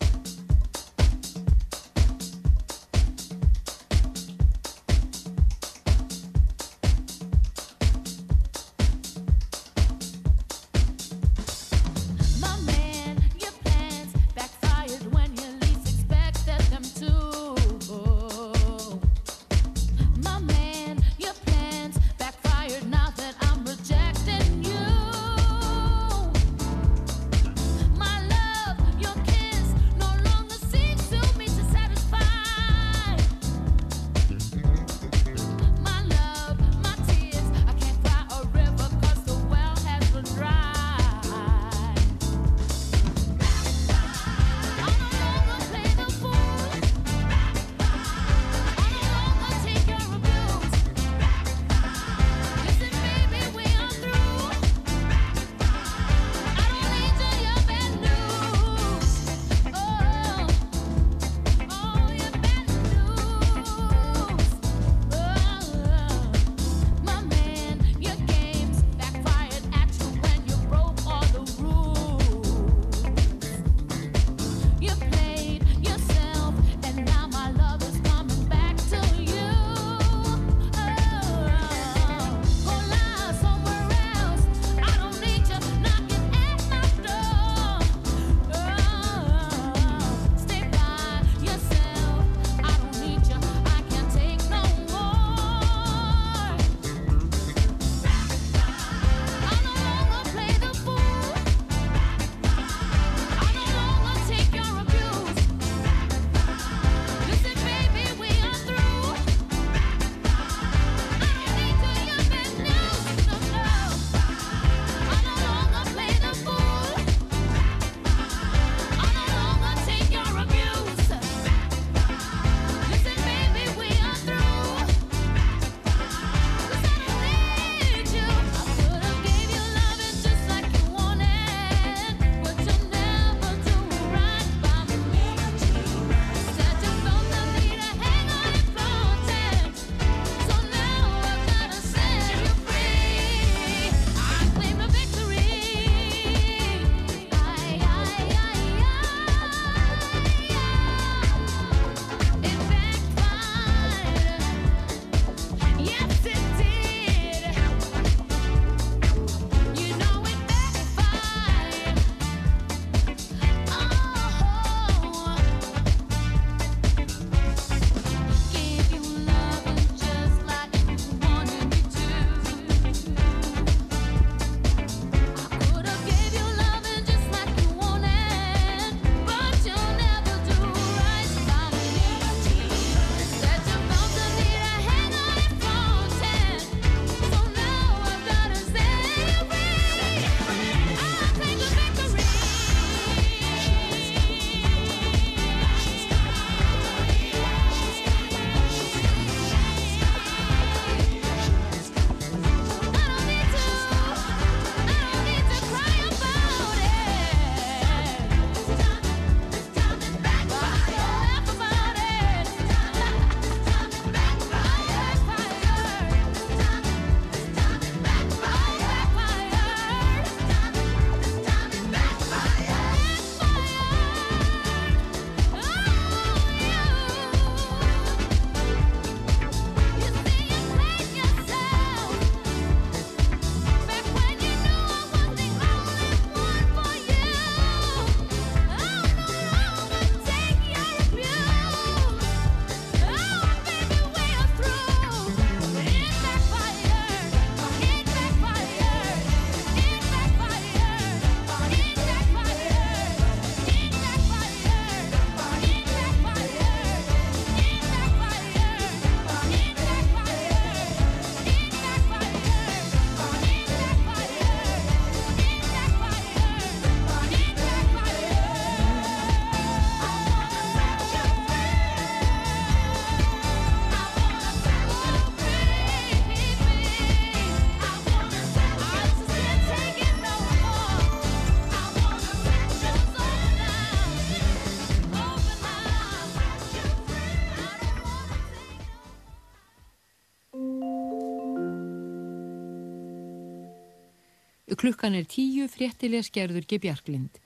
[294.86, 296.76] Klukkan er tíu fréttilega skerður G.
[296.78, 297.40] Bjarklind.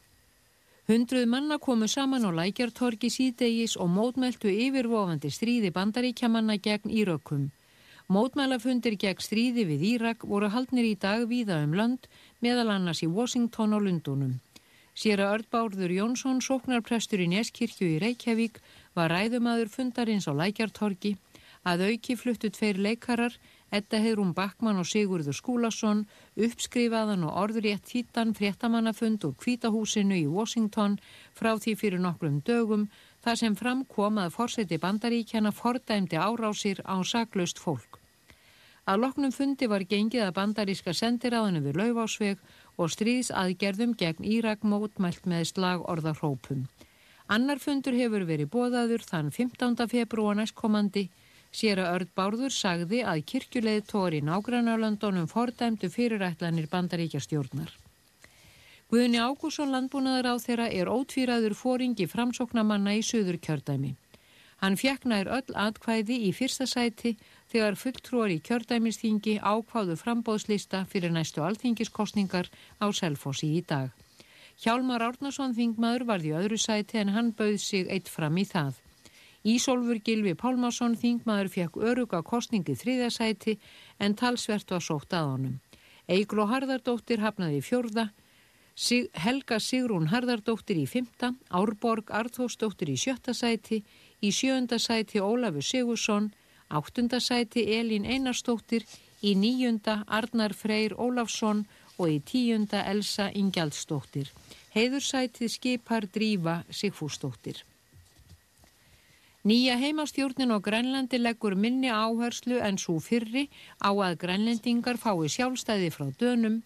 [0.90, 7.46] Hundruð manna komu saman á lækjartorgi síðdegis og mótmæltu yfirvofandi stríði bandaríkjamanna gegn Írökkum.
[8.12, 12.10] Mótmælafundir gegn stríði við Írak voru haldnir í dag víða um land,
[12.44, 14.36] meðal annars í Washington og Lundunum.
[14.92, 18.60] Sér að Ördbárður Jónsson, sóknarprestur í Neskirkju í Reykjavík,
[18.92, 21.16] var ræðumadur fundarins á lækjartorgi.
[21.64, 23.32] Að auki fluttu tveir leikarar,
[23.70, 26.02] Edda Heiðrún Backmann og Sigurður Skúlason,
[26.34, 30.98] uppskrifaðan og orðrétt þýttan fréttamannafund úr kvítahúsinu í Washington
[31.38, 32.88] frá því fyrir nokkrum dögum,
[33.22, 38.01] þar sem framkom að forseti bandaríkjana fordæmdi árásir á saklaust fólk.
[38.90, 42.40] Að loknum fundi var gengið að bandaríska sendiráðinu við Laufásveg
[42.80, 46.64] og stríðsaðgerðum gegn Írak mótmælt með slag orðarhrópum.
[47.30, 49.76] Annar fundur hefur verið bóðaður þann 15.
[49.92, 51.05] februar næstkomandi.
[51.51, 57.72] Sér að Örd Bárður sagði að kirkjuleið tóri nágrannarlöndunum fordæmdu fyrirætlanir bandaríkja stjórnar.
[58.90, 63.97] Guðni Ágússon landbúnaðar á þeirra er ótvíraður fóringi framsóknamanna í söður kjördæmi.
[64.60, 67.14] Hann fjekk nær öll atkvæði í fyrsta sæti
[67.52, 72.51] þegar fulltrúar í kjördæmisþingi ákváðu frambóðslista fyrir næstu alþingiskostningar
[72.82, 73.90] á Selfossi í dag.
[74.60, 78.74] Hjálmar Árnason þingmaður varði öðru sæti en hann bauð sig eitt fram í það.
[79.40, 83.56] Ísólfur Gilvi Pálmarsson þingmaður fekk öruga kostningi þriðasæti
[83.98, 85.54] en talsvert var sótt að honum.
[86.10, 88.10] Eigló Harðardóttir hafnaði í fjórða,
[88.80, 93.82] Sig Helga Sigrún Harðardóttir í fymta, Árborg Arþósdóttir í sjötta sæti,
[94.20, 96.30] í sjönda sæti Ólafur Sigursson,
[96.68, 98.86] áttunda sæti Elín Einarstóttir,
[99.20, 101.66] í níunda Arnar Freyr Ólafsson
[101.98, 104.30] og í tíunda Elsa Ingjaldsdóttir.
[104.72, 107.64] Heiðursætið skipar Drífa Sigfúsdóttir.
[109.40, 113.48] Nýja heimastjórnin á Grænlandi leggur minni áherslu en svo fyrri
[113.80, 116.60] á að grænlendingar fái sjálfstæði frá dönum.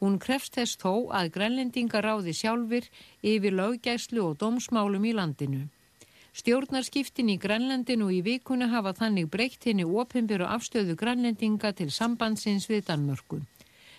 [0.00, 2.88] Hún krefst þess þó að grænlendingar ráði sjálfur
[3.20, 5.68] yfir löggæslu og dómsmálum í landinu.
[6.32, 12.88] Stjórnarskiptin í Grænlandinu í vikuna hafa þannig breykt henni opimberu afstöðu grænlendinga til sambandsins við
[12.88, 13.44] Danmörku.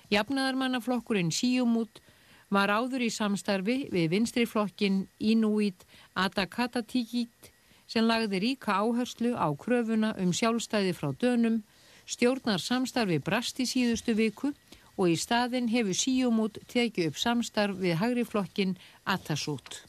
[0.10, 2.02] Jafnaðarmannaflokkurinn Síumút
[2.50, 7.54] var áður í samstarfi við vinstriflokkin Inuit Atakatatikit
[7.88, 11.62] sem lagði ríka áherslu á kröfuna um sjálfstæði frá dönum,
[12.06, 14.54] stjórnar samstarfi brast í síðustu viku
[14.98, 19.84] og í staðin hefur Síumút tekið upp samstarf við hægriflokkin Atasút.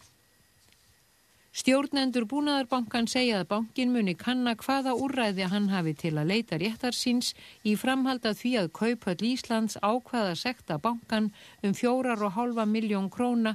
[1.56, 6.93] Stjórnendur Búnaðarbankan segja að bankin muni kanna hvaða úrræði hann hafi til að leita réttar
[6.93, 7.31] síns
[7.64, 11.31] í framhald að því að Kaupöll Íslands ákvaða sekta bankan
[11.64, 13.55] um fjórar og hálfa miljón króna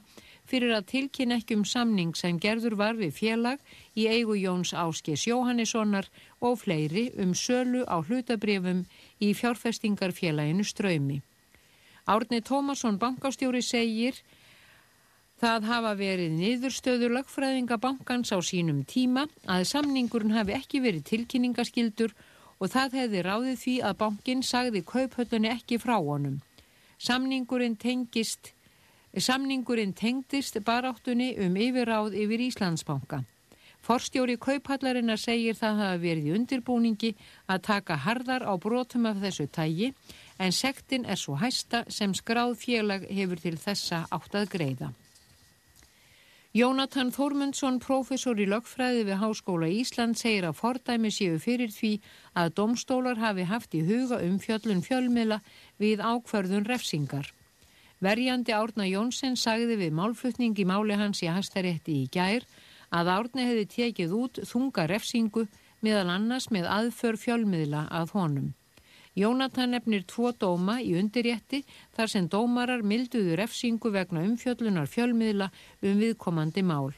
[0.51, 3.63] fyrir að tilkynna ekki um samning sem gerður var við félag
[3.95, 6.09] í eigu Jóns Áskis Jóhannessonar
[6.39, 8.83] og fleiri um sölu á hlutabrifum
[9.19, 11.21] í fjárfestingarfélaginu Ströymi.
[12.05, 14.19] Árni Tómasson bankastjóri segir
[15.41, 22.13] Það hafa verið niðurstöðu lagfræðinga bankans á sínum tíma að samningurinn hafi ekki verið tilkynningaskildur
[22.61, 26.35] og það hefði ráðið því að bankin sagði kauphöllunni ekki frá honum.
[27.01, 28.51] Samningurinn tengist,
[29.19, 33.23] samningurinn tengdist baráttunni um yfirráð yfir Íslandsbanka.
[33.81, 37.15] Forstjóri kauphallarinnar segir það hafa verið í undirbúningi
[37.49, 39.93] að taka harðar á brotum af þessu tægi
[40.37, 44.91] en sektin er svo hæsta sem skráð félag hefur til þessa átt að greiða.
[46.51, 51.93] Jónatan Þórmundsson, prófessor í lögfræði við Háskóla Ísland, segir að fordæmi séu fyrir því
[52.35, 55.39] að domstólar hafi haft í huga um fjöllun fjölmila
[55.79, 57.31] við ákverðun refsingar.
[58.01, 62.47] Verjandi Árna Jónsson sagði við málflutning í máli hans í Hastarétti í gær
[62.89, 65.43] að Árni hefði tekið út þunga refsingu
[65.85, 68.47] meðal annars með aðför fjölmiðla að honum.
[69.13, 71.61] Jónatan nefnir tvo dóma í undirrétti
[71.93, 75.51] þar sem dómarar milduðu refsingu vegna umfjöllunar fjölmiðla
[75.85, 76.89] um viðkomandi mál.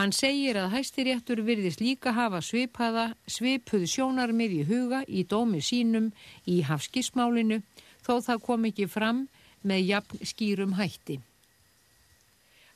[0.00, 6.14] Hann segir að hæstiréttur virðist líka hafa svipaða, svipuð sjónarmið í huga í dómi sínum
[6.48, 7.60] í hafskismálinu
[8.00, 9.26] þó það kom ekki fram
[9.64, 11.18] með jafn skýrum hætti.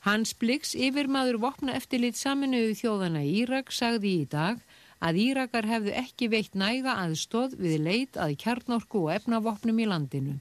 [0.07, 4.61] Hans Blix yfirmaður vopna eftirlit saminuðu þjóðana Írak sagði í dag
[5.05, 10.39] að Írakar hefðu ekki veitt næga aðstóð við leit að kjarnorku og efnavopnum í landinu.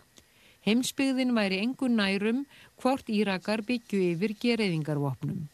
[0.67, 2.45] Heimsbyggðin væri engun nærum
[2.81, 5.45] hvort Írakar byggju yfir gereyðingarvopnum.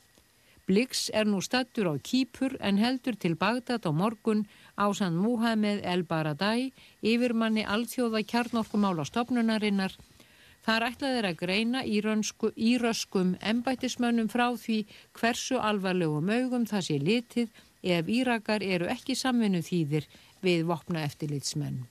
[0.63, 4.45] Blix er nú stattur á Kýpur en heldur til Bagdad á morgun
[4.79, 6.71] á San Muhammed El Baradei
[7.03, 9.03] yfirmanni alþjóða kjarnorkumála
[10.63, 14.83] Þar ætlaðir að greina íröskum embættismönnum frá því
[15.19, 20.07] hversu alvarlegum augum það sé litið ef Írakar eru ekki samvinnu þýðir
[20.43, 21.81] við vopna eftirlitsmenn.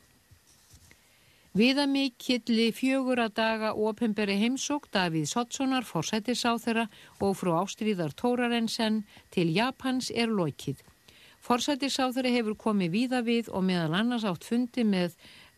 [1.53, 6.87] Viðamikilli fjögura daga ofinberi heimsók Davíð Sottsonar, forsættisáþera
[7.21, 10.81] og frú Ástríðar Tórarensen til Japans er lokið.
[11.45, 15.13] Forsættisáþera hefur komið víða við og meðal annars átt fundi með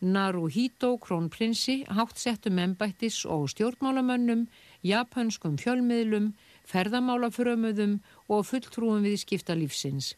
[0.05, 4.45] Naruhito krónprinsi, háttsettum embættis og stjórnmálamönnum,
[4.85, 6.27] japanskum fjölmiðlum,
[6.69, 7.97] ferðamálafrömuðum
[8.29, 10.13] og fulltrúum við skipta lífsins.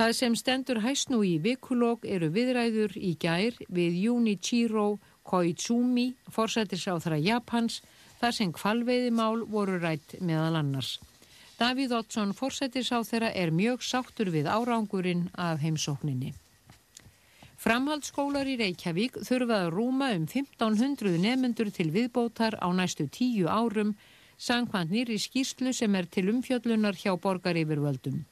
[0.00, 4.94] Það sem stendur hæst nú í vikulók eru viðræður í gær við Junichiro
[5.28, 7.82] Koizumi, forsættisáþra Japans,
[8.16, 10.96] þar sem kvalveiðimál voru rætt meðal annars.
[11.60, 16.32] Davíð Oddsson, forsættisáþra, er mjög sáttur við árangurinn af heimsókninni.
[17.60, 23.90] Framhaldsskólar í Reykjavík þurfa að rúma um 1500 nefnendur til viðbótar á næstu tíu árum
[24.40, 28.22] sangkvæmt nýri skýrslu sem er til umfjöllunar hjá borgaryfirvöldum.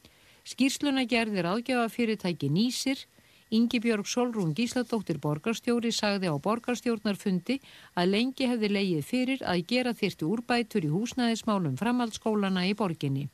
[0.48, 3.04] Skýrsluna gerðir aðgjafa fyrirtæki Nýsir,
[3.52, 7.60] Ingi Björg Solrún Gísladóttir borgarstjóri sagði á borgarstjórnarfundi
[8.00, 13.28] að lengi hefði leið fyrir að gera þyrti úrbætur í húsnæðismálum framhaldsskólana í borginni.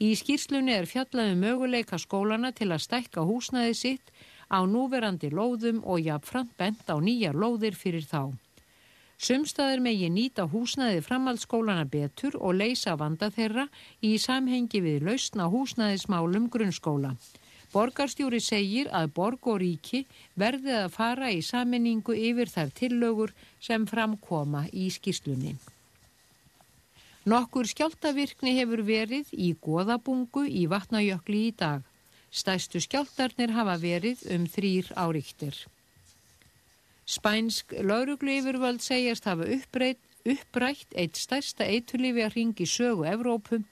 [0.00, 4.12] Í skýrslunni er fjallaði möguleika skólana til að stækka húsnæði sitt
[4.50, 8.34] á núverandi lóðum og jafnframt bent á nýjar lóðir fyrir þá.
[9.20, 13.66] Sumstaðir megi nýta húsnæði framhaldsskólana betur og leysa vanda þeirra
[14.00, 17.12] í samhengi við lausna húsnæðismálum grunnskóla.
[17.70, 20.00] Borgarstjóri segir að borg og ríki
[20.40, 25.52] verði að fara í saminningu yfir þær tillögur sem framkoma í skýrslunni.
[27.30, 31.84] Nokkur skjáltavirkni hefur verið í goðabungu í vatnajökli í dag.
[32.30, 35.56] Stæstu skjáltarnir hafa verið um þrýr áríktir.
[37.10, 43.64] Spænsk lauruglu yfirvöld segjast hafa upprætt, upprætt eitt stærsta eiturlifi að ringi sögu Evrópu.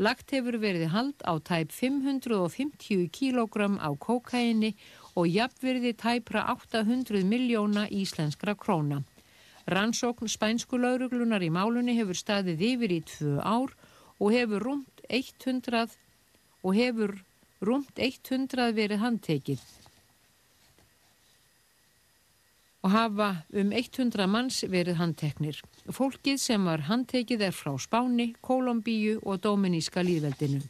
[0.00, 4.72] Lagt hefur verið hald á tæp 550 kílógram á kókaini
[5.12, 9.02] og jafnverði tæpra 800 miljóna íslenskra króna.
[9.68, 13.74] Rannsókn spænsku lauruglunar í málunni hefur staðið yfir í tvö ár
[14.16, 15.92] og hefur rúmt 100
[16.64, 17.18] og hefur
[17.64, 19.62] rúmt 100 verið handtekið
[22.88, 23.28] og hafa
[23.58, 25.60] um 100 manns verið handteknir.
[25.90, 30.62] Fólkið sem var handtekið er frá Spáni, Kólombíu og Dóminíska líðveldinu.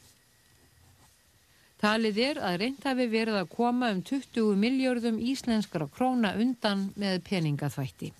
[1.78, 7.20] Talið er að reynd hafi verið að koma um 20 miljörðum íslenskra króna undan með
[7.28, 8.10] peningaþvætti.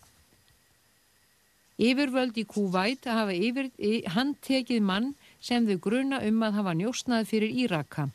[1.79, 3.71] Yfirvöld í Kúvæt hafa yfir,
[4.15, 8.09] handtekið mann sem þau gruna um að hafa njóstnað fyrir Íraka.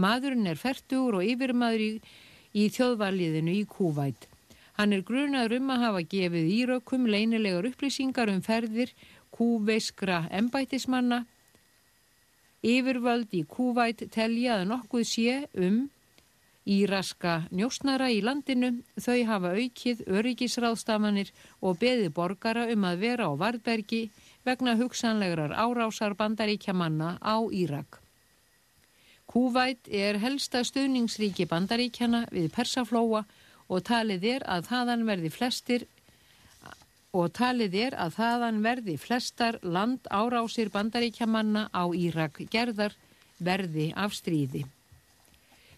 [0.00, 1.90] Maðurinn er færtugur og yfirmaður í,
[2.56, 4.28] í þjóðvarliðinu í Kúvæt.
[4.80, 8.94] Hann er grunaður um að hafa gefið írökkum leynilegar upplýsingar um ferðir
[9.36, 11.24] kúveiskra embætismanna.
[12.64, 15.82] Yfirvöld í Kúvæt telja að nokkuð sé um
[16.70, 18.72] íraska njósnara í landinu.
[19.00, 24.02] Þau hafa aukið öryggisráðstafanir og beði borgara um að vera á Varbergi
[24.44, 28.00] vegna hugsanlegrar árásar bandaríkja manna á Írak.
[29.30, 33.22] Kúvæt er helsta stuðningsríki bandaríkjana við Persaflóa
[33.70, 35.84] og talið er að þaðan verði flestir
[37.14, 42.96] og talið er að þaðan verði flestar land árásir bandaríkjamanna á Írak gerðar
[43.38, 44.64] verði af stríði.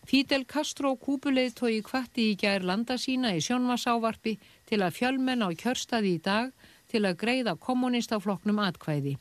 [0.09, 4.35] Fidel Castro kúpuleiðtói kvatti í gær landa sína í sjónvasávarpi
[4.69, 6.51] til að fjölmenn á kjörstaði í dag
[6.91, 9.15] til að greiða kommunistaflokknum atkvæði.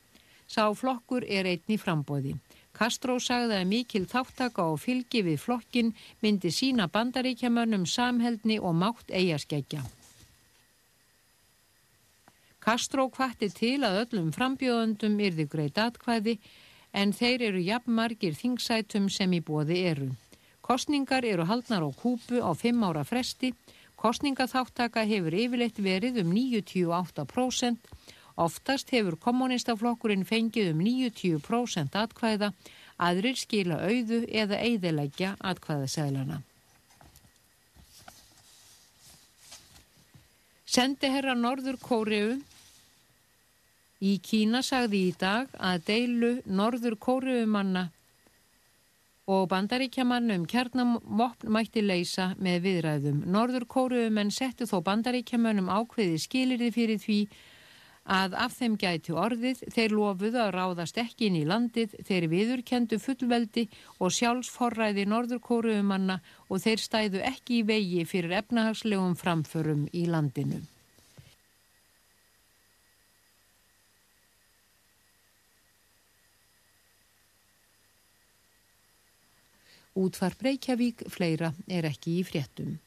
[0.48, 2.34] Sá flokkur er einni frambóði.
[2.82, 5.92] Castro sagði að mikil þáttaka og fylgi við flokkin
[6.24, 9.84] myndi sína bandaríkjamönnum samheldni og mátt eigaskeggja.
[12.58, 16.34] Castro kvatti til að öllum frambjóðundum yrði greit atkvæði
[16.90, 20.10] en þeir eru jafnmargir þingsætum sem í bóði eru.
[20.58, 23.52] Kostningar eru haldnar á kúpu á fimm ára fresti,
[23.94, 27.78] kostningaþáttaka hefur yfirleitt verið um 98%,
[28.36, 32.52] oftast hefur kommunistaflokkurinn fengið um 90% atkvæða,
[33.02, 36.42] aðrir skila auðu eða eiðilegja atkvæðaseglana.
[40.72, 42.38] Sendiherra Norður Kóriu
[44.00, 47.90] í Kína sagði í dag að deilu Norður Kóriumanna
[49.30, 53.20] og bandaríkjaman um kjarnamvopn mætti leysa með viðræðum.
[53.30, 57.18] Norður Kóruumenn settu þó bandaríkjamanum ákveði skilirði fyrir því
[58.04, 62.98] að af þeim gæti orðið, þeir lofuðu að ráðast ekki inn í landið, þeir viðurkendu
[62.98, 63.68] fullveldi
[64.02, 66.18] og sjálfsforræði Norður Kóruumanna
[66.48, 70.62] og þeir stæðu ekki í vegi fyrir efnahagslegum framförum í landinu.
[79.92, 82.78] Útvar Breykjavík, fleira er ekki í fréttum.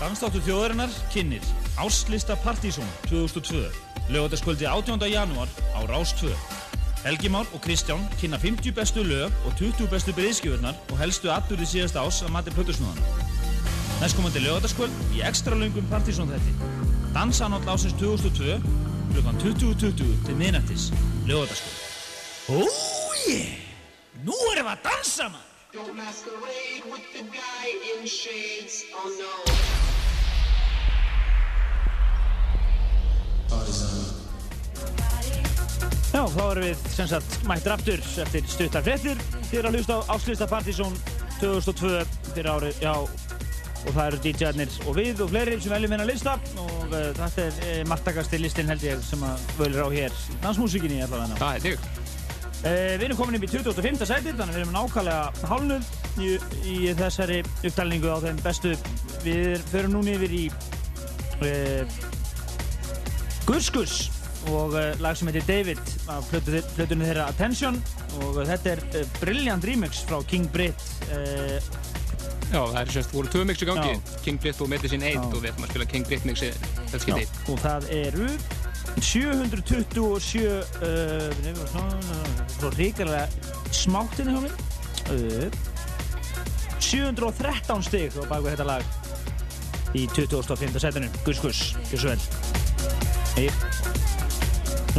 [0.00, 1.44] Dansdáttur þjóðarinnar kynir
[1.76, 3.66] Áslista Partizón 2002
[4.08, 4.96] lögataskvöldi 18.
[5.12, 6.30] janúar á Rás 2
[7.04, 11.68] Helgi Már og Kristján kynna 50 bestu lög og 20 bestu breiðskjöfurnar og helstu atbyrði
[11.68, 12.96] síðasta ás að mati plötusnúðan
[14.00, 16.56] Næstkomandi lögataskvöld í ekstra löngum Partizón þætti
[17.12, 18.56] Dansanótt ásins 2002
[19.12, 20.88] klukkan 20.20 til miðnættis
[21.28, 23.52] lögataskvöld Oh yeah!
[24.24, 25.50] Nú erum við að dansa maður!
[25.72, 28.86] Don't masquerade with the guy in shades.
[28.92, 29.79] Oh no.
[36.20, 40.12] Já, þá erum við sem sagt mættir aftur eftir stuttar fréttir fyrir að hlusta á
[40.12, 40.98] Áslista Partizón
[41.40, 42.02] 2002
[42.34, 46.10] fyrir ári, já og það eru DJ-arnir og við og fleiri sem veljum hérna að
[46.10, 50.12] lista og uh, þetta er uh, margtakasti listin held ég sem að völur á hér
[50.20, 51.40] í dansmúsikinni allavega.
[51.40, 51.88] Það er þig.
[52.60, 54.04] Uh, við erum komin upp í 25.
[54.04, 55.84] sæti þannig að við erum nákvæmlega hálnuð
[56.20, 56.36] í,
[56.68, 58.76] í þessari uppdælningu á þeim bestu.
[59.24, 60.46] Við förum núni yfir í
[63.48, 64.10] Gurskus
[64.48, 67.76] og uh, lag sem heitir David af plötu, plötunni þeirra Attention
[68.24, 70.80] og þetta er uh, brilljant remix frá King Britt
[71.10, 71.58] uh,
[72.50, 74.16] Já, það er semst voru tvö mix í gangi, Já.
[74.24, 75.22] King Britt og Medicine 1 Já.
[75.28, 77.16] og við ætlum að spila King Britt mixi Já,
[77.52, 78.28] og það eru
[79.00, 81.54] 727 uh, mér
[85.10, 85.46] uh,
[86.80, 88.82] 713 stig á baku þetta lag
[89.94, 90.78] í 2005.
[90.80, 92.20] setinu Guss, gjör svo vel
[93.46, 93.54] ég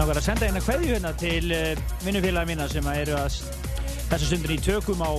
[0.02, 3.36] langar að senda eina kveðju hérna til uh, vinnufélaga mína sem að eru að
[4.10, 5.11] þessa stundin í tökum á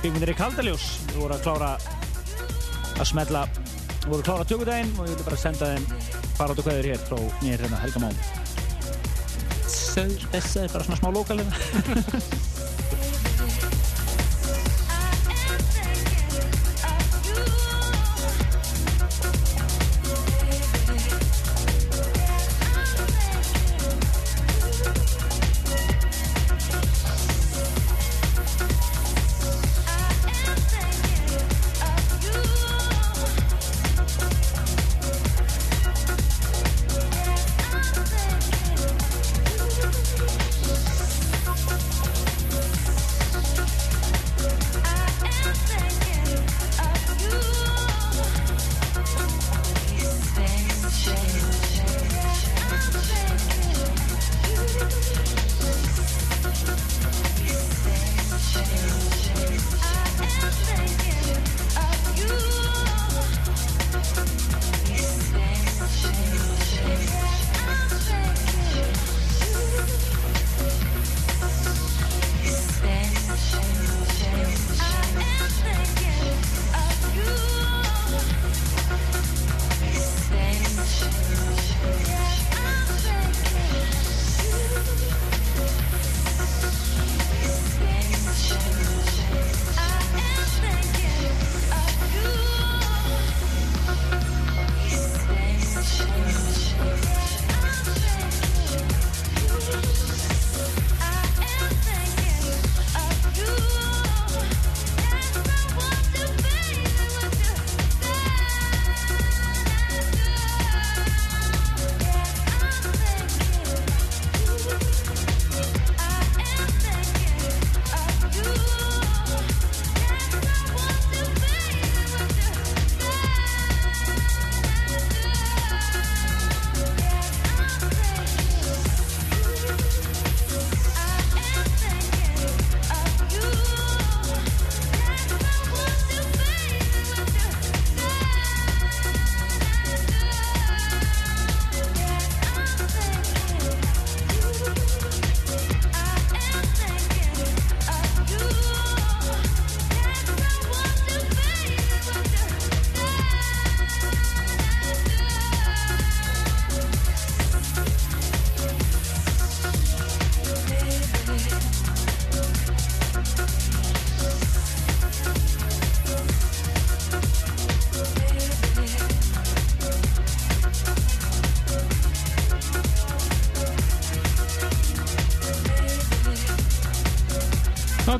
[0.00, 0.86] byggmyndir í Kaldaljós.
[1.12, 1.70] Við vorum að klára
[2.98, 5.86] að smella við vorum að klára tökudaginn og ég vil bara senda þeim
[6.38, 8.20] farátt og kveður hér frá mér hérna Helga Mám
[9.88, 11.42] Þess er bara svona smá lokal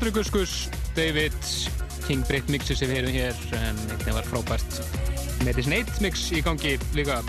[0.09, 1.32] hérna Náttúrulega Guskus, David,
[2.06, 4.78] King Britt mixi sem við heyrum hér, en einnig var frábært
[5.44, 7.20] Medicine 1 mix í gangi líka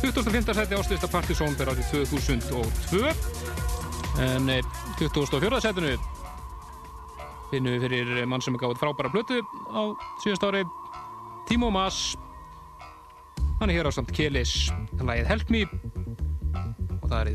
[0.00, 0.54] 25.
[0.54, 3.12] seti áslista Partizón fyrir árið 2002
[4.24, 4.62] en eh,
[4.98, 5.60] 24.
[5.60, 5.92] setinu
[7.50, 9.42] finnum við fyrir mann sem gáði frábæra plötu
[9.76, 9.92] á
[10.24, 10.64] síðast ári
[11.48, 12.16] Timo Maas
[13.60, 14.70] Hann er hér á samt Kelis
[15.02, 15.66] lagið Help Me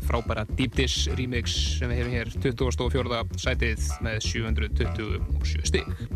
[0.02, 3.22] eitt frábæra Deep Dish remix sem við hefum hér 24.
[3.38, 6.11] sætið með 727 stig.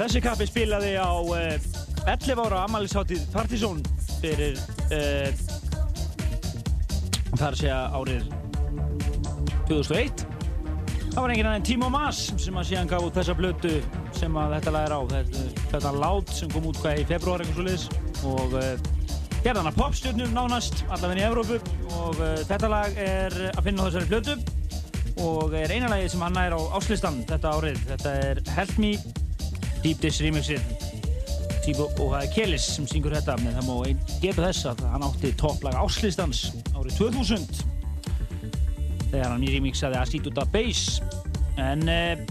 [0.00, 1.56] Þessi kappi spilaði á uh,
[2.08, 3.82] 11 ára ammælisháttið Partizón
[4.22, 4.56] fyrir
[4.96, 5.28] uh,
[7.36, 8.30] þar sé að árið
[9.68, 10.24] 2001
[11.10, 13.74] það var engin aðeins Timo Maas sem að síðan gaf út þessa blötu
[14.16, 15.00] sem að þetta lag er á.
[15.10, 15.44] Þetta,
[15.74, 17.86] þetta lát sem kom út hvað í februar eitthvað svo liðs
[18.30, 18.72] og uh,
[19.40, 21.60] gerði hana popstjörnum nánast allavegni í Evrópu.
[22.00, 24.38] Og þetta lag er að finna þessari blötu
[25.20, 27.82] og er eina lagið sem hann er á áslistan þetta árið.
[27.90, 28.94] Þetta er Help Me
[29.84, 30.64] Deep Dish remixið.
[31.64, 34.82] Tíbo og það er Kelis sem syngur þetta en það má einn geta þess að
[34.92, 36.40] hann átti topplaga áslistans
[36.72, 37.62] árið 2000
[39.10, 41.00] þegar hann remixaði Acituda Bass.
[41.60, 42.22] En eh,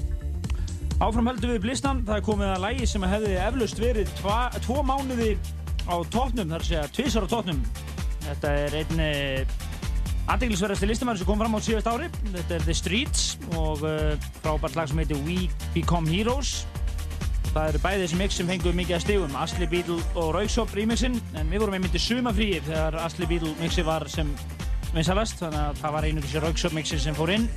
[0.98, 4.82] áfram höldum við blistan það er komið að lægi sem hefði eflaust verið tva, tvo
[4.86, 5.36] mánuði
[5.90, 7.62] á tóknum þar að segja tvísar á tóknum
[8.26, 9.58] þetta er einn eh,
[10.30, 12.10] aðdeglisverðasti listamæður sem kom fram á síðast ári.
[12.30, 13.24] Þetta er The Streets
[13.58, 16.60] og uh, frábært lag sem heitir We Become Heroes
[17.50, 21.16] Það eru bæði þessi mix sem fengu mikið að stigum, Asli Beetle og Rauksop remixin,
[21.34, 24.30] en við vorum einmitt í sumafríi þegar Asli Beetle mixi var sem
[24.94, 27.48] vinsalast, þannig að það var einu þessi Rauksop mixi sem fór inn.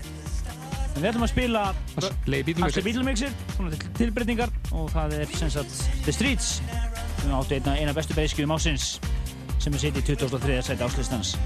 [0.92, 1.66] En við ætlum að spila
[2.00, 2.42] Asli
[2.88, 6.54] Beetle mixið, svona til tilbreytingar, og það er sem sagt The Streets,
[7.20, 8.94] sem áttu eina, eina bestu breyskjum ásins,
[9.60, 10.62] sem er sitt í 2003.
[10.70, 11.36] sæti áslistans.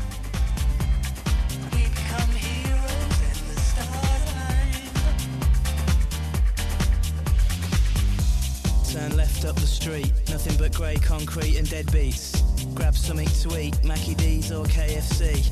[9.46, 12.40] Up the street, nothing but grey concrete and dead beats.
[12.74, 15.48] Grab something to eat, Mackie D's or KFC.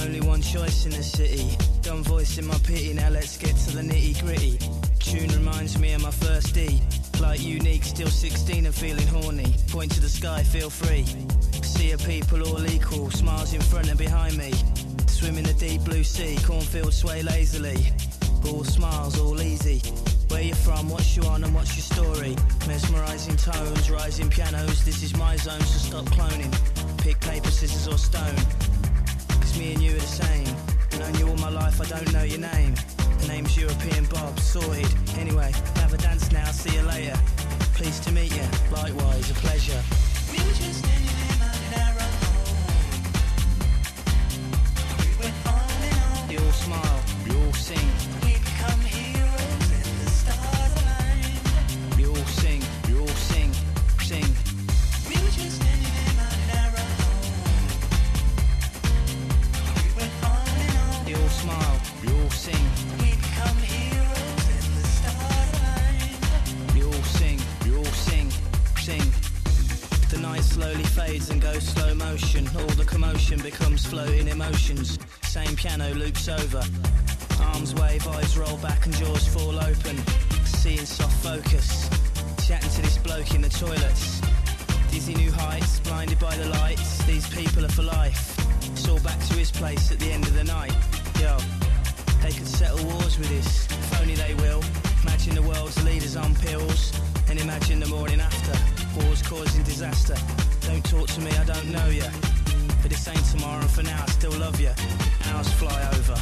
[0.00, 1.56] Only one choice in the city.
[1.82, 4.58] Dumb voice in my pity, now let's get to the nitty gritty.
[5.00, 6.80] Tune reminds me of my first D.
[7.20, 9.52] Like unique, still 16 and feeling horny.
[9.68, 11.04] Point to the sky, feel free.
[11.62, 14.52] See a people all equal, smiles in front and behind me.
[15.06, 17.92] Swim in the deep blue sea, cornfields sway lazily.
[18.46, 19.80] All smiles, all easy.
[20.28, 22.36] Where you from, what's you on and what's your story?
[22.66, 26.52] Mesmerizing tones, rising pianos, this is my zone, so stop cloning.
[26.98, 28.36] Pick paper, scissors or stone.
[29.28, 30.46] Cause me and you are the same.
[30.98, 32.74] Known you all my life, I don't know your name.
[33.20, 34.88] The name's European Bob, sorted.
[35.16, 37.18] Anyway, have a dance now, see you later.
[37.74, 39.82] Pleased to meet you, likewise, a pleasure.
[40.30, 41.94] We were just standing there, minding our
[45.00, 46.30] We went on and on.
[46.30, 48.17] You all smile, you all sing.
[70.38, 72.46] The night slowly fades and goes slow motion.
[72.56, 74.96] All the commotion becomes floating emotions.
[75.22, 76.62] Same piano loops over.
[77.40, 79.96] Arms wave, eyes roll back and jaws fall open.
[80.44, 81.90] Seeing soft focus.
[82.46, 84.20] Chatting to this bloke in the toilets.
[84.92, 87.04] Dizzy new heights, blinded by the lights.
[87.04, 88.38] These people are for life.
[88.70, 90.74] It's all back to his place at the end of the night.
[91.20, 91.36] Yo,
[92.22, 93.66] they could settle wars with this.
[93.66, 94.62] If only they will.
[95.02, 96.92] Imagine the world's leaders on pills.
[97.28, 98.77] And imagine the morning after.
[98.96, 100.16] Wars causing disaster.
[100.62, 102.08] Don't talk to me, I don't know ya.
[102.82, 104.72] But this ain't tomorrow, and for now I still love ya.
[105.26, 106.16] Hours fly over.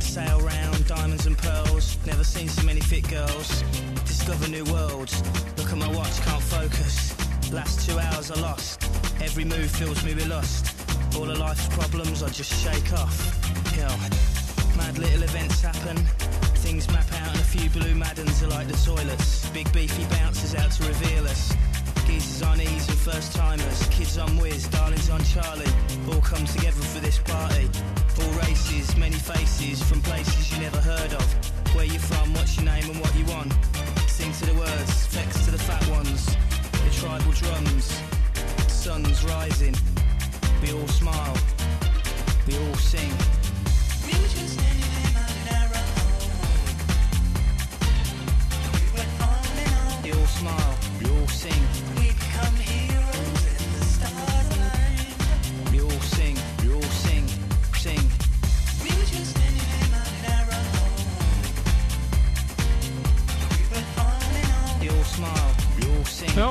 [0.00, 1.98] Sail round, diamonds and pearls.
[2.06, 3.62] Never seen so many fit girls.
[4.06, 5.22] Discover new worlds.
[5.56, 7.14] Look at my watch, can't focus.
[7.52, 8.82] Last two hours I lost.
[9.20, 10.74] Every move fills me with lust.
[11.16, 13.16] All of life's problems I just shake off.
[13.74, 13.96] Hell,
[14.76, 15.96] mad little events happen.
[16.64, 19.48] Things map out and a few blue maddens are like the toilets.
[19.50, 21.52] Big beefy bouncers out to reveal us.
[22.14, 23.88] On ease and first timers.
[23.88, 25.66] Kids on whiz, darlings on Charlie.
[26.12, 27.68] All come together for this party.
[28.22, 31.74] All races, many faces from places you never heard of.
[31.74, 33.52] Where you from, what's your name and what you want.
[34.06, 36.36] Sing to the words, flex to the fat ones.
[36.84, 38.00] The tribal drums,
[38.68, 39.74] sun's rising.
[40.62, 41.36] We all smile,
[42.46, 43.10] we all sing.
[44.06, 45.68] We were just standing there minding our
[48.78, 50.02] We went on and on.
[50.04, 51.93] We all smile, we all sing.
[66.32, 66.48] Já,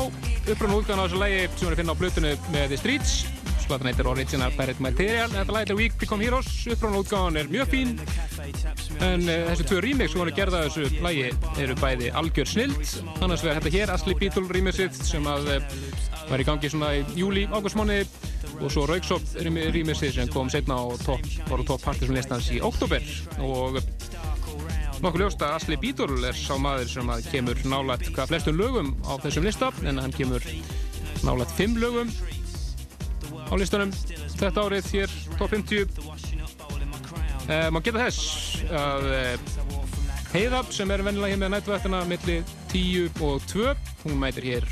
[0.52, 3.16] uppröðun útgáðan á þessu lægi sem að finna á blötunni með The Streets.
[3.64, 5.30] Slatan heitir Original Pirate Material.
[5.32, 6.52] Þetta lægi er Week Become Heroes.
[6.74, 7.96] Uppröðun útgáðan er mjög fín.
[9.04, 11.30] En uh, þessi tvö remix sem voru gerða þessu lægi
[11.64, 12.94] eru bæði algjör snild.
[13.24, 15.76] Annars vegar þetta hér, Asli Beetle remixið sem að uh,
[16.30, 18.04] var í gangi svona í júli, águstmáni
[18.62, 22.62] og svo Rauksop remixið sem kom setna á top, var á top partisum listans í
[22.64, 23.04] oktober
[23.44, 23.80] og
[25.04, 29.20] nokkuð ljóst að Asli Beetle er sá maður sem kemur nálægt hvað flestum lögum á
[29.20, 30.46] þessum lista en hann kemur
[31.28, 32.12] nálægt fimm lögum
[33.52, 33.92] á listunum
[34.40, 35.92] þetta árið hér top 50
[37.52, 39.52] eh, maður geta þess að eh,
[40.34, 42.40] Heiða sem er vennilega hér með nættuvættina milli
[42.72, 43.76] 10 og 2
[44.06, 44.70] hún mætir hér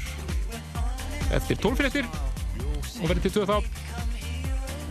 [1.36, 3.58] eftir 12 fréttir og verður til 2 þá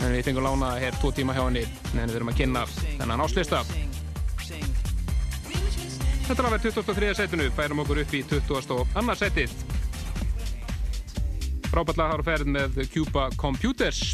[0.05, 3.25] en við fengum lána hér 2 tíma hjá henni en við erum að kynna þennan
[3.25, 3.65] áslista
[6.27, 7.13] Þetta vera 23.
[7.17, 8.77] setinu, færum okkur upp í 22.
[9.19, 9.55] setið.
[11.71, 14.13] Frábært lag har ferð með Cuba Computers.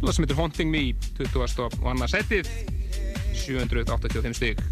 [0.00, 0.84] Það sem heitir Haunting Me,
[1.18, 2.08] 22.
[2.12, 2.50] setið,
[3.46, 4.62] 785 stig.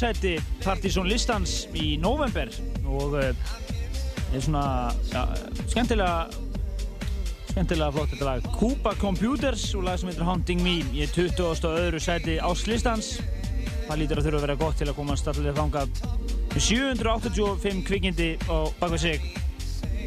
[0.00, 2.48] Seti Partizón listans í november
[2.88, 3.26] og uh,
[4.30, 5.26] er svona ja,
[5.68, 6.28] skemmtilega
[7.50, 8.46] skemmtilega flott þetta lag.
[8.54, 11.42] Cuba Computers og lag sem heitir Haunting Me í 20.
[11.50, 13.18] og öðru seti áslistans.
[13.88, 15.84] Það lítur að þurfa að vera gott til að komast allir þanga
[16.54, 19.30] með 785 kvikindi á bakveg sig.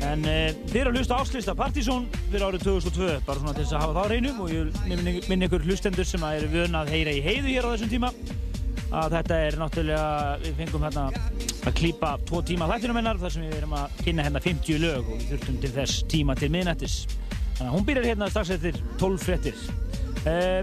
[0.03, 3.75] En uh, þið eru að hlusta áslista Partizón fyrir árið 2002 bara svona til þess
[3.77, 6.95] að hafa það á hreinu og ég minni ykkur hlustendur sem að eru vöna að
[6.95, 8.11] heyra í heiðu hér á þessum tíma
[8.93, 11.07] að þetta er náttúrulega, við fengum hérna
[11.63, 15.09] að klípa tvo tíma þættinum hennar þar sem við erum að kynna hérna 50 lög
[15.09, 16.97] og við þurftum til þess tíma til miðnættis.
[17.57, 19.67] Þannig að hún byrjar hérna strax eftir 12 fréttir.
[20.23, 20.61] Uh,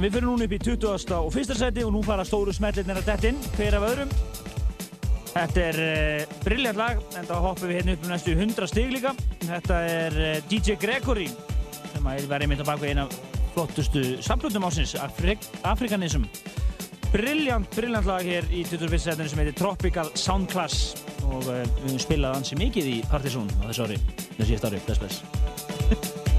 [0.00, 1.10] Við fyrir núna upp í 20.
[1.12, 4.14] og fyrsta seti og nú fara stóru smellirnir að detta inn hver af öðrum.
[5.30, 8.94] Þetta er uh, brilljant lag en þá hoppum við hérna upp um næstu 100 stig
[8.94, 9.12] líka.
[9.44, 11.28] Þetta er uh, DJ Gregory
[11.90, 13.04] sem að verði einmitt á baku eina
[13.52, 16.24] flottustu samflutum ásins Afrik Afrikanism
[17.10, 19.00] Brilljant, brilljant lag hér í 21.
[19.02, 20.94] setinu sem heitir Tropical Sound Class
[21.26, 24.00] og uh, við höfum spilað ansi mikið í Partizón á þessu ári,
[24.38, 26.29] þessu síðast ári, bless bless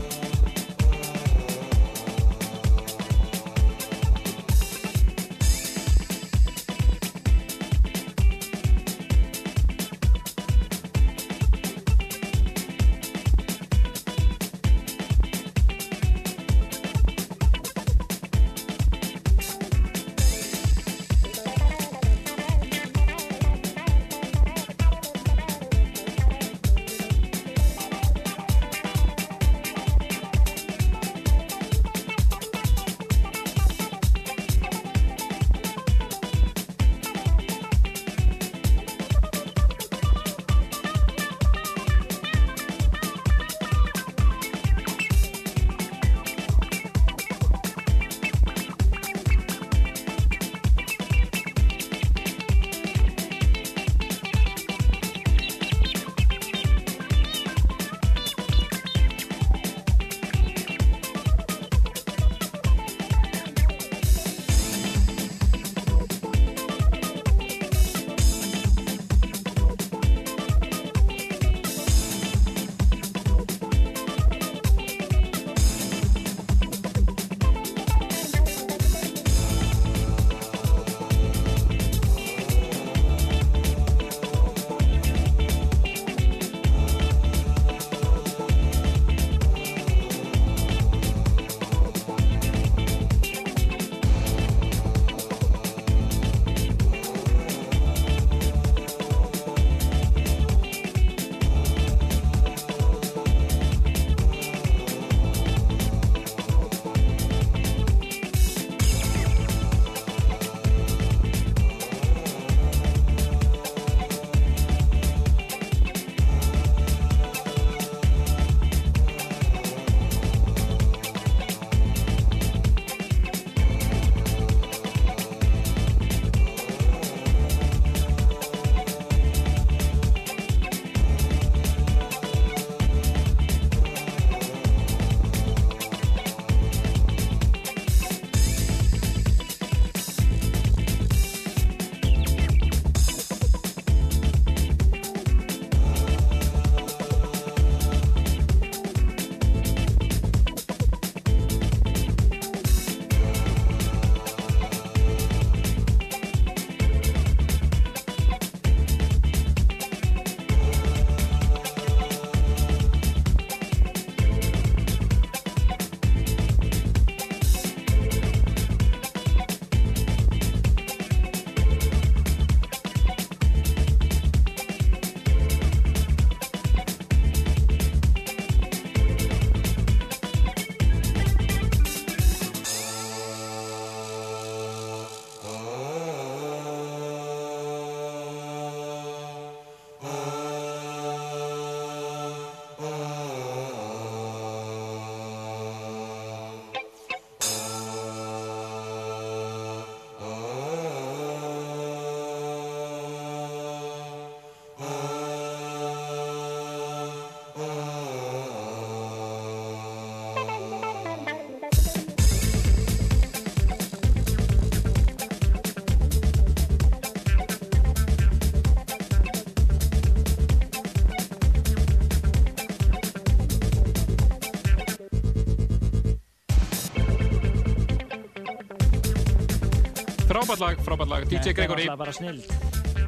[230.51, 231.83] Frábært lag, frábært lag, DJ Gregory.
[231.85, 232.39] Þetta er bara snill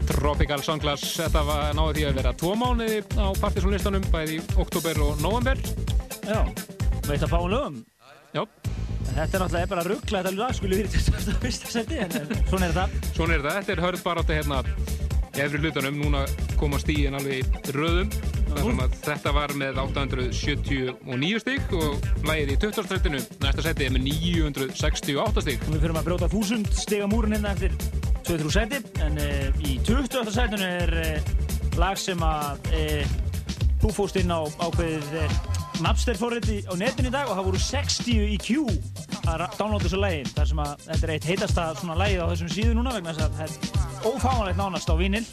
[0.07, 5.01] Tropical Songlass, þetta var náðu því að vera tvo mánuði á partysónlistanum bæði í oktober
[5.03, 5.59] og november
[6.23, 6.39] Já,
[7.09, 7.81] veit að fáum lögum
[8.31, 8.45] Já.
[9.09, 12.31] Þetta er náttúrulega bara ruggla þetta lag skulle við í þetta fyrsta seti en en
[12.47, 14.63] svona er þetta Svona er þetta, þetta er hörð bara átti hérna
[15.33, 16.23] í efri hlutunum, núna
[16.61, 18.09] koma stíðin alveg í röðum.
[19.03, 23.23] Þetta var með 879 stík og lagið í 20.
[23.53, 27.75] næsta seti er með 968 stík Við fyrir að brjóta 1000 stiga múrin hérna eftir
[28.25, 30.31] 2-3 seti en uh, í 20.
[30.33, 33.13] setinu er uh, lag sem að uh,
[33.83, 35.37] þú fóst inn á ákveðið uh,
[35.85, 38.73] Napster forriti á netinu í dag og það voru 60 í queue
[39.29, 42.53] að downloada þessu lagi þar sem að þetta er eitt heitasta svona lagið á þessum
[42.57, 45.25] síðu núna vegna þess að það er ófáanlegt nánast á vinil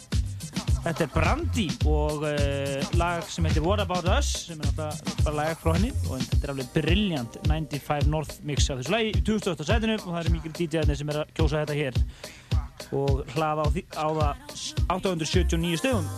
[0.81, 5.35] Þetta er Brandy og uh, lag sem heitir What About Us sem er náttúrulega bara
[5.37, 9.21] lag frá henni og þetta er alveg brilljant 95 North mix af þessu lagi í
[9.21, 12.01] 2008 setinu og það eru mikil DJ-arnir sem er að kjósa þetta hér.
[12.97, 13.69] Og hlaða á,
[14.01, 14.57] á það
[14.97, 16.09] 879 stöðum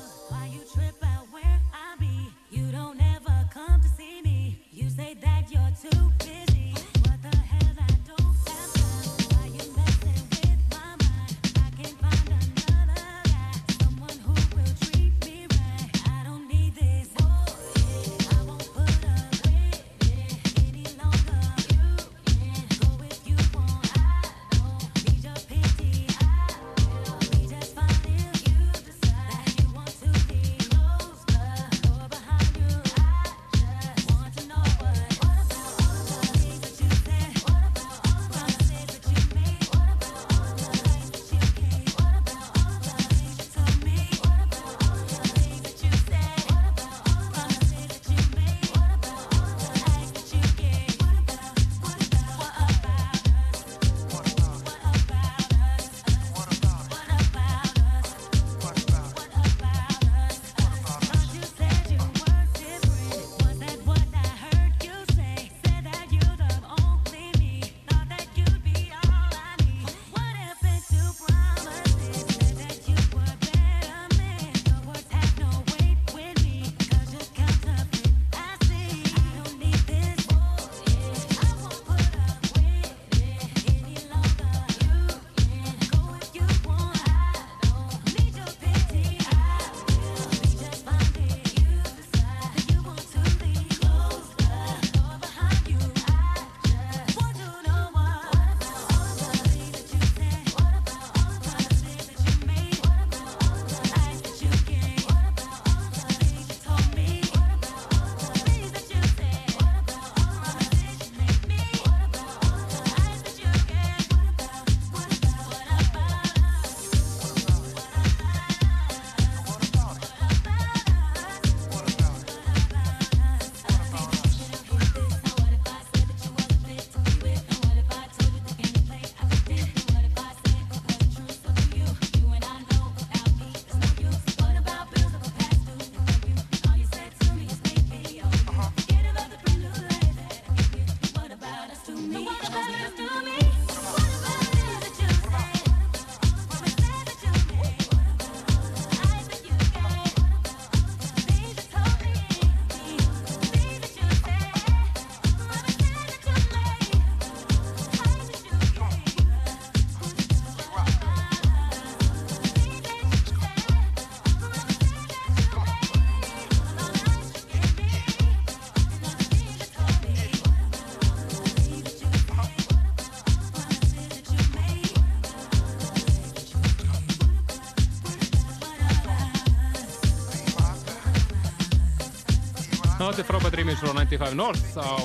[183.14, 184.98] þetta er frábært remix frá 95 North á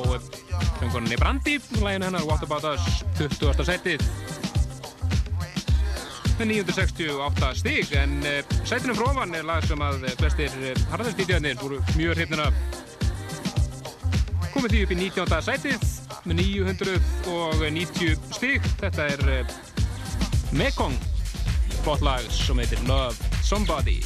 [0.79, 3.67] söngunni Brandi, læginu hennar What About Us, 20.
[3.69, 4.01] setið
[6.39, 11.61] með 968 stík en uh, sætinu frófan er lag sem að eh, flestir uh, harðastítjarnir
[11.61, 12.57] voru mjög hrifnir af
[14.55, 15.37] komið því upp í 19.
[15.51, 15.85] sætið
[16.31, 19.57] með 990 stík þetta er uh,
[20.57, 20.97] Mekong
[21.83, 24.01] flott lag sem heitir Love Somebody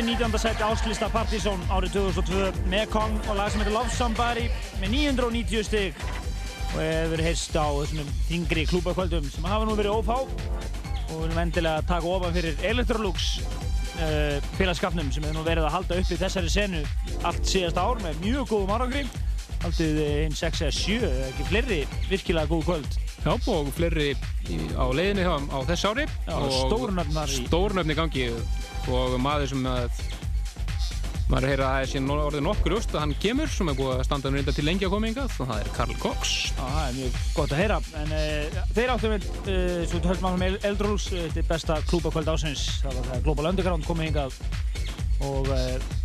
[0.00, 0.38] Á stöndið 19.
[0.40, 4.46] seti áslista Partizón árið 2002 með Kong og lag sem heitir Love Somebody
[4.80, 5.98] með 990 stig
[6.72, 11.42] og hefur heyrst á þessum þingri klúbakvöldum sem hafa nú verið ófá og við viljum
[11.42, 16.20] endilega taka ofan fyrir Electrolux uh, félagskapnum sem hefur nú verið að halda upp í
[16.24, 16.80] þessari senu
[17.20, 19.04] allt síðasta ár með mjög góðum árangri
[19.66, 24.14] haldið hinn 6 eða 7 eða ekki fleiri virkilega góð kvöld Já, og fleiri
[24.80, 26.06] á leiðinni hjá þeim á þess ári.
[26.24, 28.22] Já, og stórnöfnar í- Stórnöfn í gangi
[28.88, 30.00] og maður sem að
[31.30, 33.70] maður er að heyra að það er síðan orðið nokkur öst að hann kemur sem
[33.70, 35.94] er búið að standa með reynda til lengi að koma hingað og það er Karl
[36.02, 36.32] Cox.
[36.56, 37.78] Það er mjög gott að heyra.
[38.00, 42.32] En uh, þeir áttu með uh, svo höldum áfram með Eldrúls þetta er besta klúbakvöld
[42.34, 44.40] ásins það var það Global Underground komið hingað
[45.30, 45.98] og uh,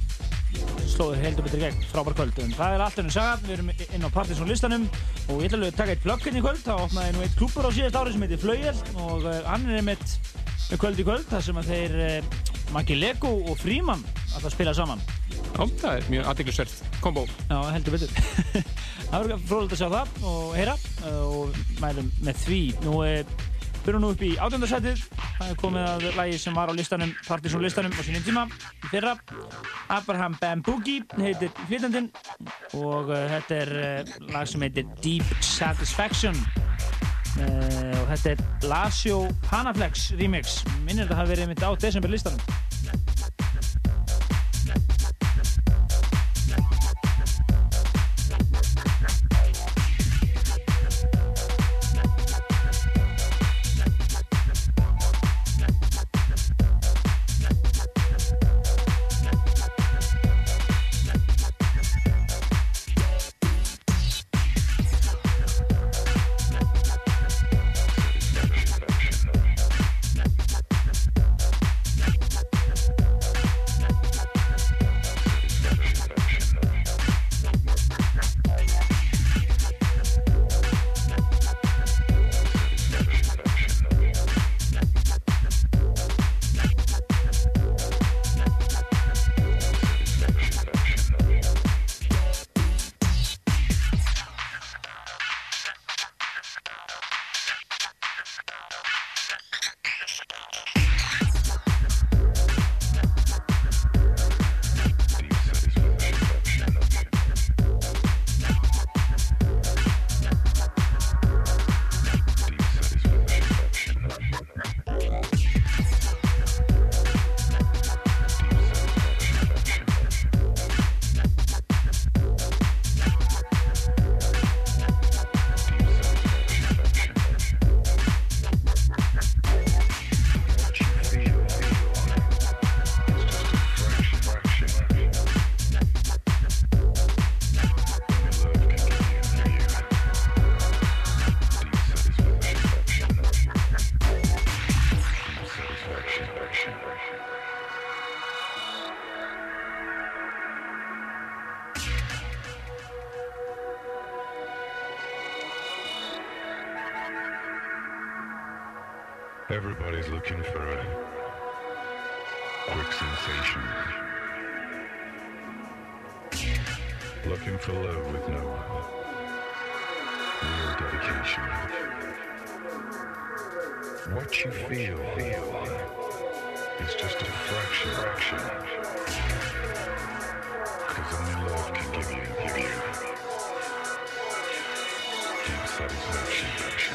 [0.94, 1.84] slóðu heldur betur í gegn.
[1.90, 2.40] Frábær kvöld.
[2.46, 3.36] En það er allt ennum saga.
[3.44, 4.88] Við erum inn á Partisan listanum
[5.26, 6.64] og ég ætla alveg að taka eitt plögginn í kvöld.
[6.64, 9.86] Það opnaði nú eitt klúbur á síðast ári sem heitir Flauel og uh, hann er
[9.86, 10.06] með
[10.78, 12.35] kvöld í kvöld þar sem að þeir uh,
[12.76, 14.04] Maggi Lego og Fríman
[14.36, 15.00] alltaf spila saman
[15.56, 17.22] Já, það er mjög aðdeglisvert kombo.
[17.48, 18.10] Já, heldur betur.
[19.10, 22.60] það verður frólægt að sjá það og heyra uh, og mælum með því.
[22.84, 23.46] Nú uh,
[23.86, 25.06] byrjum nú upp í átjöndarsætið.
[25.24, 28.92] Það er komið að lagi sem var á listanum, Partisan listanum á sínum tíma í
[28.92, 29.16] fyrra.
[29.96, 32.12] Abraham Bamboogie heitir flytjandinn
[32.76, 33.76] og uh, þetta er
[34.36, 36.36] lag sem heitir Deep Satisfaction.
[37.36, 39.18] Uh, og þetta er Lasio
[39.50, 40.62] Panaflex remix.
[40.86, 42.40] Minnir þetta hafi verið mitt á desember listanum.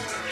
[0.01, 0.30] Satisfaction.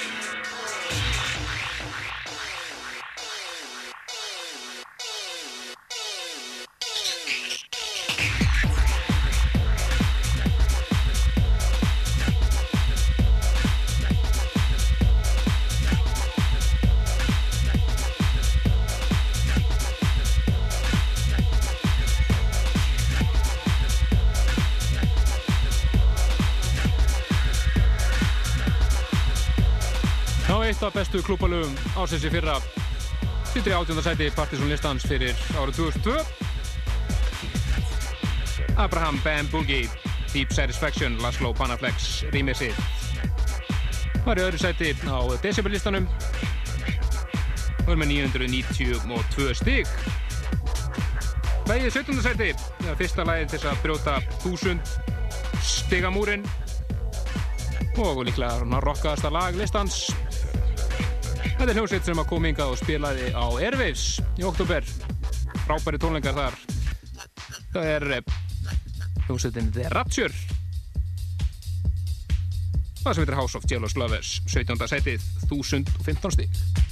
[31.19, 32.61] Bestu klúbalöfum ásins í fyrra.
[33.51, 36.15] Sittur í átjóndarsæti Partisan listans fyrir árið 2002
[38.79, 39.89] Abraham Bamboogie
[40.31, 42.77] Deep Satisfaction Laszlo Panaflex remixið
[44.27, 46.07] var í öðru sæti á Decibel listanum
[47.87, 49.87] og er með 992 stig.
[51.67, 52.23] Lægið 17.
[52.29, 54.15] sæti það er fyrsta lægið til að brjóta
[54.45, 54.79] 1000
[55.67, 56.47] stigamúrin.
[57.99, 60.05] Og líklega svona rockaðasta lag listans
[61.59, 64.03] Þetta er hljómsveit sem að koma hingað og spilaði á Airwaves
[64.39, 64.85] í oktober
[65.65, 66.59] frábæri tónleikar þar.
[67.73, 68.37] Það er eh,
[69.27, 70.31] hljómsveitin The Rapture.
[73.03, 74.87] Það sem heitir House of Jealous Lovers, 17.
[74.95, 76.87] sætið, 1015 stík.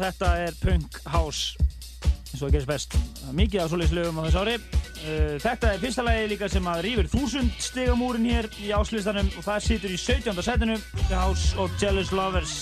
[0.00, 1.56] Þetta er Punk House
[2.36, 2.96] eins og það gerist best.
[3.36, 4.56] Mikið af svoleiðis lögum á þessu ári.
[4.96, 9.46] Uh, Þetta er fyrsta lagi líka sem að rýfur þúsund stigamúrin hér í áslistanum og
[9.46, 10.42] það situr í 17.
[10.44, 10.76] setinu
[11.06, 12.56] The House of Jealous Lovers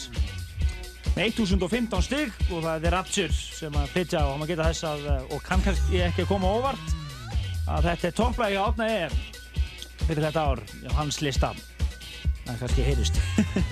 [1.14, 5.04] með 1015 stig og það er Rapture sem að flytja og maður geta þess að
[5.06, 6.94] uh, og kann kannski ekki að koma óvart
[7.70, 9.14] að þetta er topplægi á átna er
[10.04, 11.52] fyrir þetta ár á hans lista
[12.44, 13.22] það kannski heyrist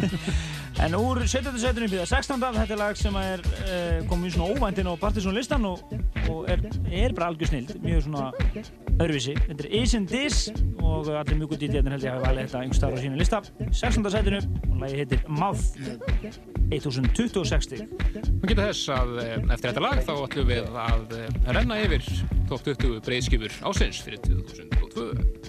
[0.82, 1.58] en úr 17.
[1.62, 2.40] setinu fyrir 16.
[2.42, 5.82] þetta er lag sem er uh, komið svona óvæntinn á Partisan listan og,
[6.26, 8.30] og er, er bara algjör snild mjög svona
[8.96, 10.40] öðruvísi þetta er Is and This
[10.82, 13.42] og allir mjög gutt í djarnir held ég hafi valið þetta yngstar á sínu lista
[13.70, 14.10] 16.
[14.16, 15.78] setinu og lagi heitir Mouth
[16.72, 17.86] 1026 stig
[18.42, 22.10] Við geta þess að eh, eftir þetta lag þá ætlum við að eh, renna yfir
[22.50, 25.41] top 20 breiðskifur ásins fyrir 2002.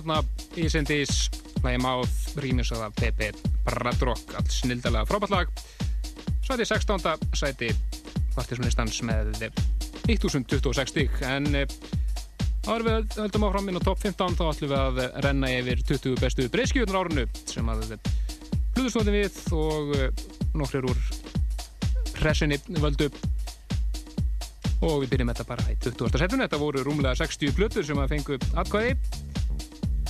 [0.00, 0.22] þarna
[0.56, 1.28] Ísendis,
[1.60, 2.08] lægi Máð,
[2.40, 3.30] rýmisaða Pepe
[3.66, 5.50] Bradrock, allt snildalega frábært lag.
[6.46, 7.04] Sæti 16.
[7.36, 7.68] sæti
[8.34, 9.34] partísunistans með
[10.08, 11.74] 1026 stík, en eh,
[12.66, 16.20] áður við höldum áfram inn á top 15 þá ætlum við að renna yfir 20
[16.22, 17.96] bestu breyskjöðunar árunu sem að
[18.76, 21.04] hlutustóðum við og eh, nokkrir úr
[22.16, 23.10] pressinni völdu
[24.80, 26.20] og við byrjum þetta bara í 20.
[26.22, 28.96] setun þetta voru rúmlega 60 plötur sem að fengu atkvæði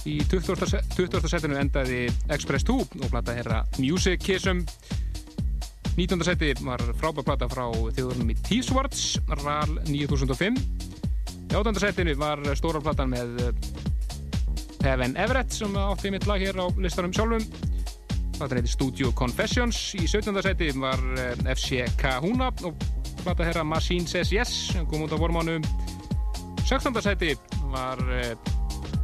[0.08, 0.66] í 20.
[0.70, 1.28] se- 20.
[1.28, 4.64] setinu endaði Express 2 og plata herra Music Kissum
[5.96, 6.24] 19.
[6.24, 10.60] seti var frábær plata frá þjóðurnum í T-Swords RAL 9005
[11.50, 11.74] í 8.
[11.82, 13.40] setinu var stóra platan með
[14.84, 17.44] Heaven Everett sem átti mitt lag hér á listanum sjálfum
[18.38, 20.40] platan heiti Studio Confessions í 17.
[20.46, 22.78] seti var eh, FC Kahuna og
[23.20, 25.60] plata herra Machine Says Yes sem kom út á vormánum
[26.64, 26.96] 16.
[27.04, 27.34] seti
[27.74, 28.32] var eh,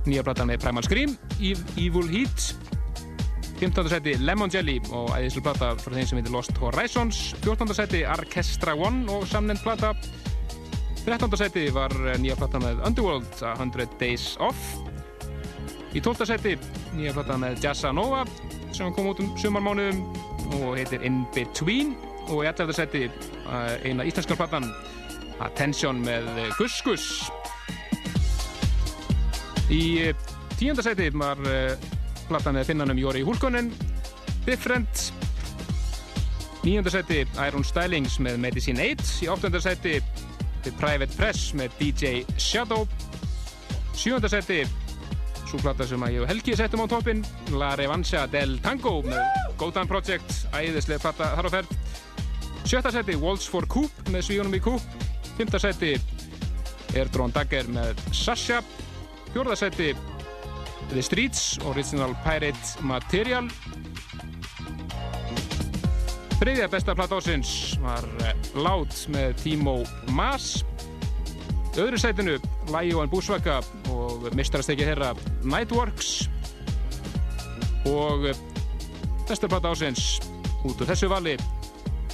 [0.07, 1.13] nýja plata með Primal Scream
[1.43, 2.55] Evil Heat
[3.57, 3.89] 15.
[3.89, 7.73] seti Lemon Jelly og æðislu plata frá þeim sem heitir Lost Horizons 14.
[7.77, 9.95] seti Orchestra One og samnend plata
[11.07, 11.39] 13.
[11.41, 14.77] seti var eh, nýja plata með Underworld A 100 Days Off
[15.97, 16.29] í 12.
[16.29, 16.57] seti
[16.99, 18.27] nýja plata með Jazza Nova
[18.77, 20.05] sem kom út um sumarmánuðum
[20.61, 21.97] og heitir In Between
[22.29, 22.77] og í 11.
[22.77, 24.69] seti eh, eina íslenskar platan
[25.41, 26.29] Attention með
[26.61, 27.09] Gus Gus
[29.73, 30.15] Í eh,
[30.61, 31.75] tíunda sæti var uh,
[32.29, 33.73] platan með finnanum Jóri Húlkonen,
[34.47, 35.11] Different.
[36.63, 39.07] Níunda sæti Iron Stylings með Medicine 8.
[39.27, 39.99] Í áttunda sæti
[40.63, 42.87] The Private Press með DJ Shadow.
[43.97, 44.65] Sjöunda sæti
[45.47, 47.23] svo plata sem að ég og Helgi settum á toppin
[47.55, 49.23] La Revancha del Tango með
[49.61, 51.77] Godan Project, æðislega plata þar á ferð.
[52.67, 54.83] Sjötta sæti Waltz for Coop með Svíunum í Coop.
[55.39, 55.95] Fymta sæti
[56.97, 58.59] Airdrone Dagger með Sasha
[59.37, 59.93] fjórðarsæti
[60.89, 63.51] The Streets, Original Pirate Material.
[66.41, 67.51] Þriðja besta platt ásins
[67.83, 69.75] var eh, Loud með Timo
[70.17, 70.63] Mas.
[71.75, 72.39] Í öðru sætinu
[72.73, 73.59] Lion Busvaka
[73.93, 75.13] og mistarastekið þeirra
[75.45, 76.31] Nightworks.
[77.93, 78.43] Og eh,
[79.29, 80.15] besta platt ásins
[80.65, 81.37] út úr þessu vali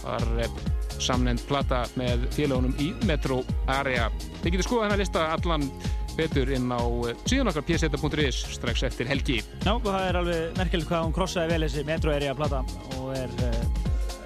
[0.03, 0.63] var eh,
[0.99, 4.11] samnend plata með félagunum í Metro Area.
[4.43, 5.71] Þið getur skoðað hennar lista allan
[6.17, 9.41] betur inn á eh, síðan okkar pseta.is strax eftir helgi.
[9.63, 12.63] Já, það er alveg merkilegt hvað hún krossaði vel þessi Metro Area plata
[12.99, 13.63] og er uh,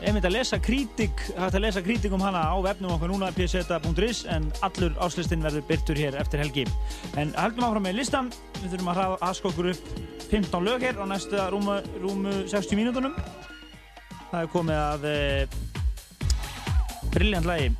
[0.06, 4.24] einmitt að lesa krítik, hægt að lesa krítik um hana á vefnum okkar núna pseta.is
[4.32, 6.66] en allur áslistinn verður byrtur hér eftir helgi.
[7.16, 9.84] En höldum áfram með listan, við þurfum að haska okkur upp
[10.31, 13.15] 15 lög hér á næsta rúmu, rúmu 60 mínútonum.
[14.31, 15.42] Það er komið að uh,
[17.15, 17.70] brilljant lagi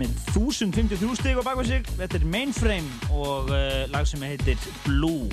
[0.00, 1.88] með 1053 stig á bakveg sig.
[1.98, 5.28] Þetta er Mainframe og uh, lag sem heitir Blue.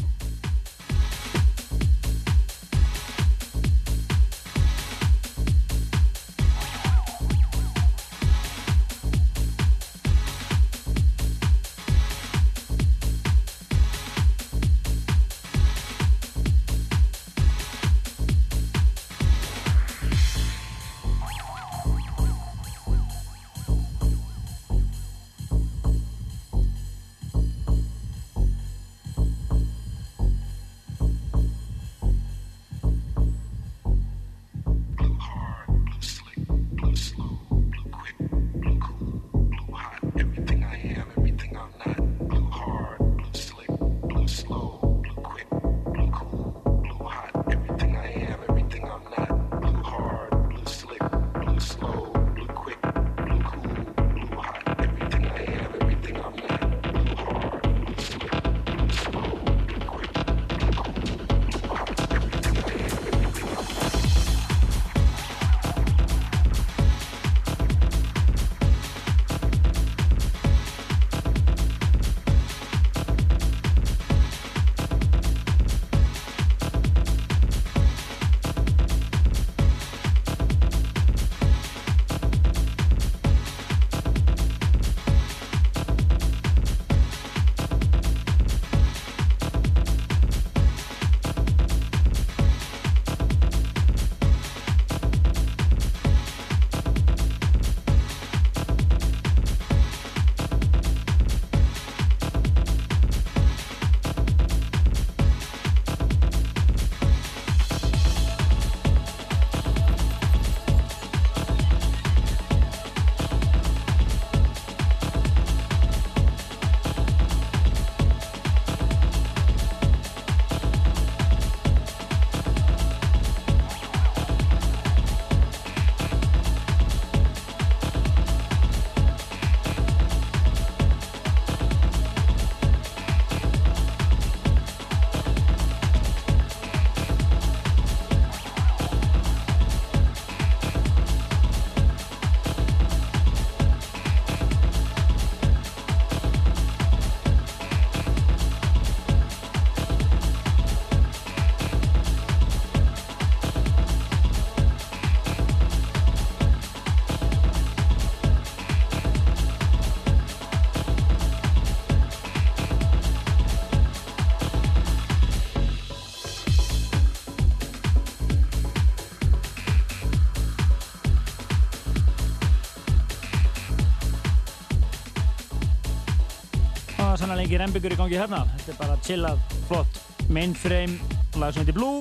[177.60, 178.38] Það ekki rembyggur í gangi hérna.
[178.56, 179.98] Þetta er bara chillað, flott
[180.32, 180.94] mainframe,
[181.42, 182.00] lag sem heitir Blue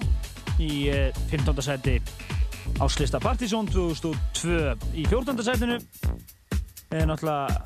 [0.63, 1.63] í eh, 15.
[1.67, 1.97] seti
[2.85, 5.43] áslista Partizón 2002 í 14.
[5.43, 5.81] setinu
[6.95, 7.59] er náttúrulega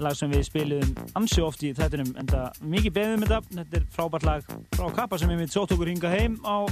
[0.00, 3.86] lag sem við spiliðum ansi oft í þettinum en það mikið beðum þetta þetta er
[3.98, 6.64] frábært lag frá Kappa sem við mitt sótt okkur hinga heim á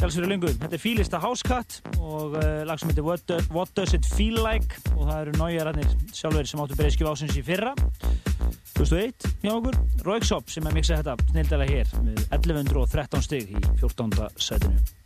[0.00, 0.48] lungu.
[0.48, 4.40] Þetta er Fílista Cut og uh, lag sem heitir What, Do, What Does It Feel
[4.40, 7.74] Like og það eru nájararnir sjálfur sem áttu breyskjöf ásins í fyrra
[8.80, 9.76] 2001 hjá okkur
[10.06, 14.30] Roixop sem er miksað þetta snildala hér með 1113 stig í 14.
[14.40, 14.99] setinu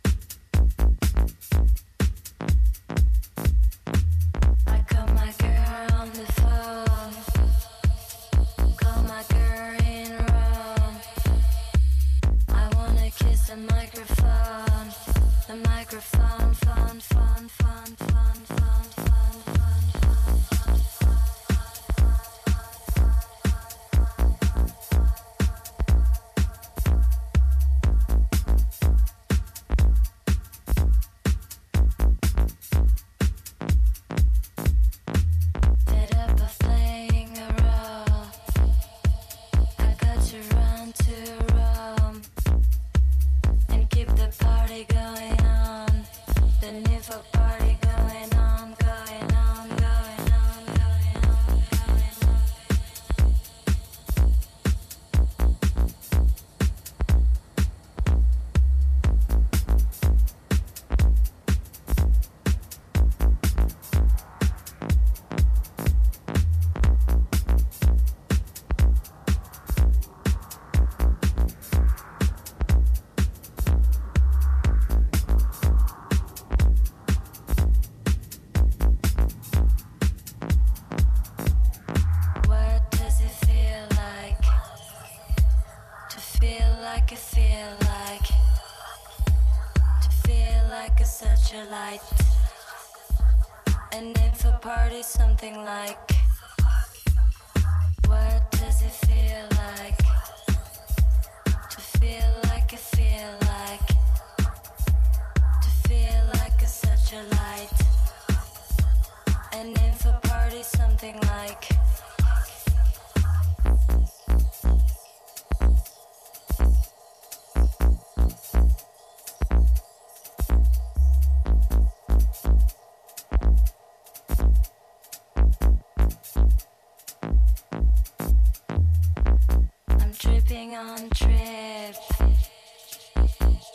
[130.75, 131.95] on trip.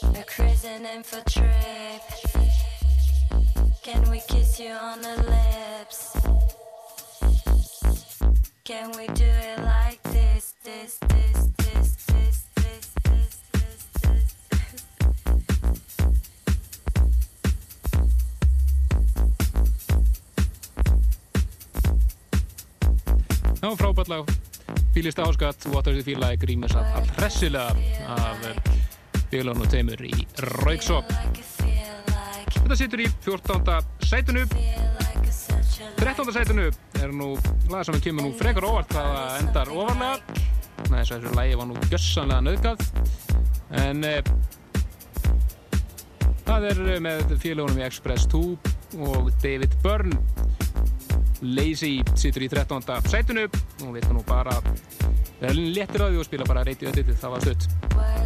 [0.02, 2.02] We're cruising in for trip.
[3.82, 6.16] Can we kiss you on the lips?
[8.64, 14.34] Can we do it like this, this, this, this, this, this, this, this, this?
[23.60, 24.49] Já, frábært lag.
[25.00, 27.72] Fýlist áskatt, Does It Feel Like, rýmis af, af hressilega
[28.06, 28.36] af
[29.30, 30.26] bílunum tveimur í
[30.60, 31.08] Rauksop.
[32.52, 33.78] Þetta situr í 14.
[34.04, 34.42] sætinu.
[35.96, 36.32] 13.
[36.36, 36.66] sætinu
[37.00, 37.30] er nú
[37.72, 40.36] lag sem kemur nú frekar óvart að það endar ofarlega.
[40.82, 42.86] Þess að þessu lagi var nú gjössanlega nöðgað.
[43.86, 44.14] En e,
[46.44, 48.44] það er með félagunum í Express 2
[49.08, 50.20] og David Byrne.
[51.40, 52.84] Lazy situr í 13.
[53.08, 54.58] sætinu og við ætlum nú bara
[55.40, 58.19] við erum léttir að því og spila bara reyti öllitið, það var stutt.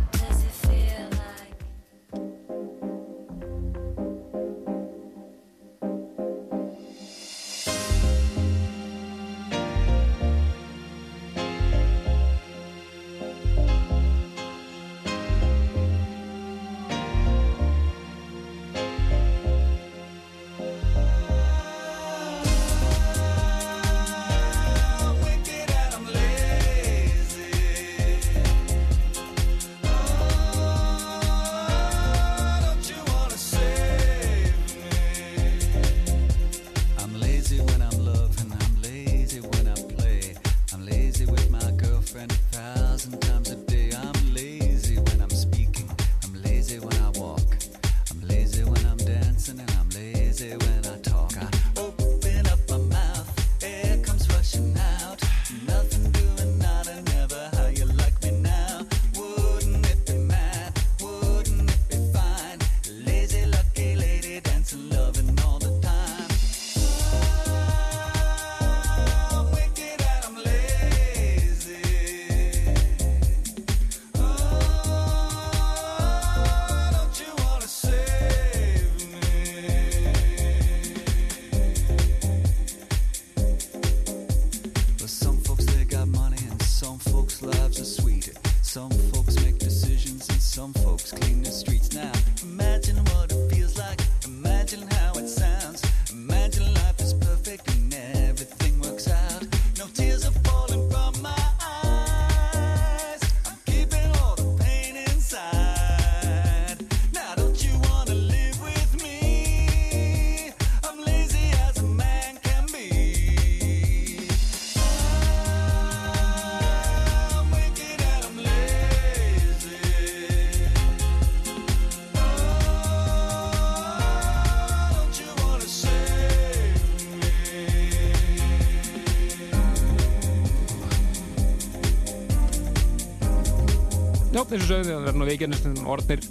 [134.55, 136.27] Eins og sögðu, það verður nú veikjarnistin orðnir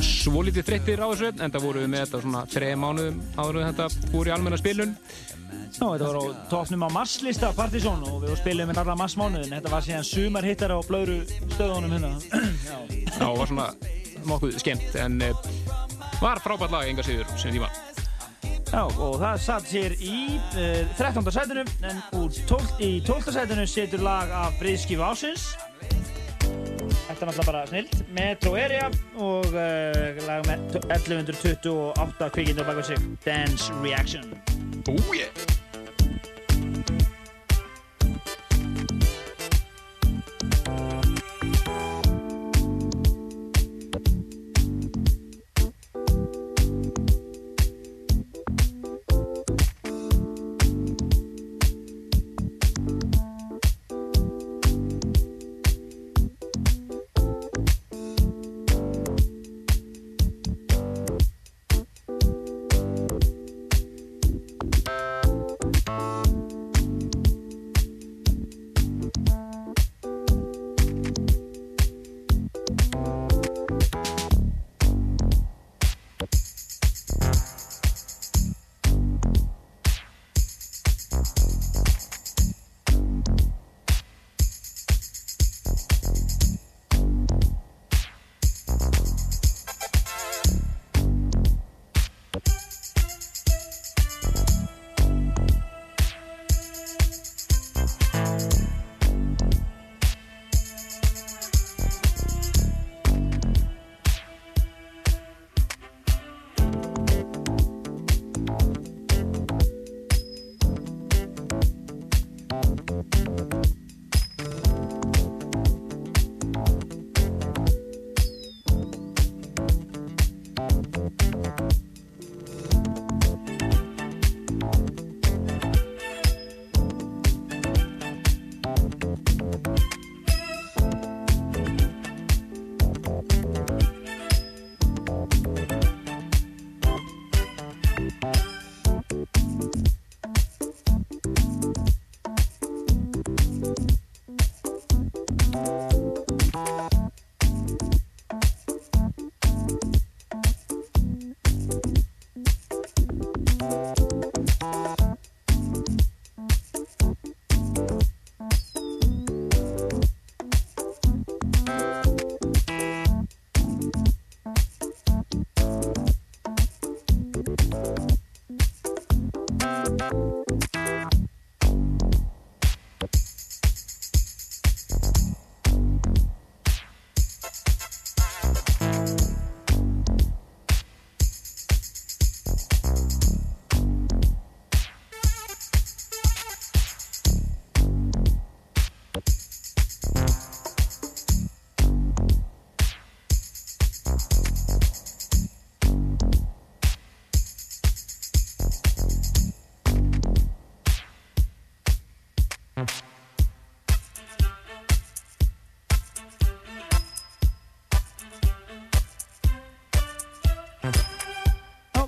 [0.00, 3.68] svolítið þreyttir á þessu en það voru við með þetta svona þreja mánuðum áður en
[3.70, 4.96] þetta fór í almenna spilun
[5.70, 9.54] Já, þetta var á topnum á marslista Partizón og við spilum með allar marsmánuðin.
[9.54, 11.20] Þetta var síðan sumarhittar á blöðru
[11.54, 12.10] stöðunum hérna.
[12.66, 12.76] Já.
[13.16, 13.68] Já, var svona
[14.28, 15.46] nokkuð skemmt en uh,
[16.20, 17.70] var frábært lag enga sigur sem tíma.
[18.70, 21.32] Já, og það satt sér í uh, 13.
[21.38, 23.32] sætinu, en úr 12, í 12.
[23.38, 25.52] sætinu setur lag af Breiðskifu ásins.
[27.20, 27.98] Þetta er náttúrulega bara snilt.
[28.16, 28.86] Metro Area
[29.20, 33.10] og uh, lag með 1128 kvikindur baka sig.
[33.26, 34.24] Dance Reaction.
[34.88, 35.12] Oh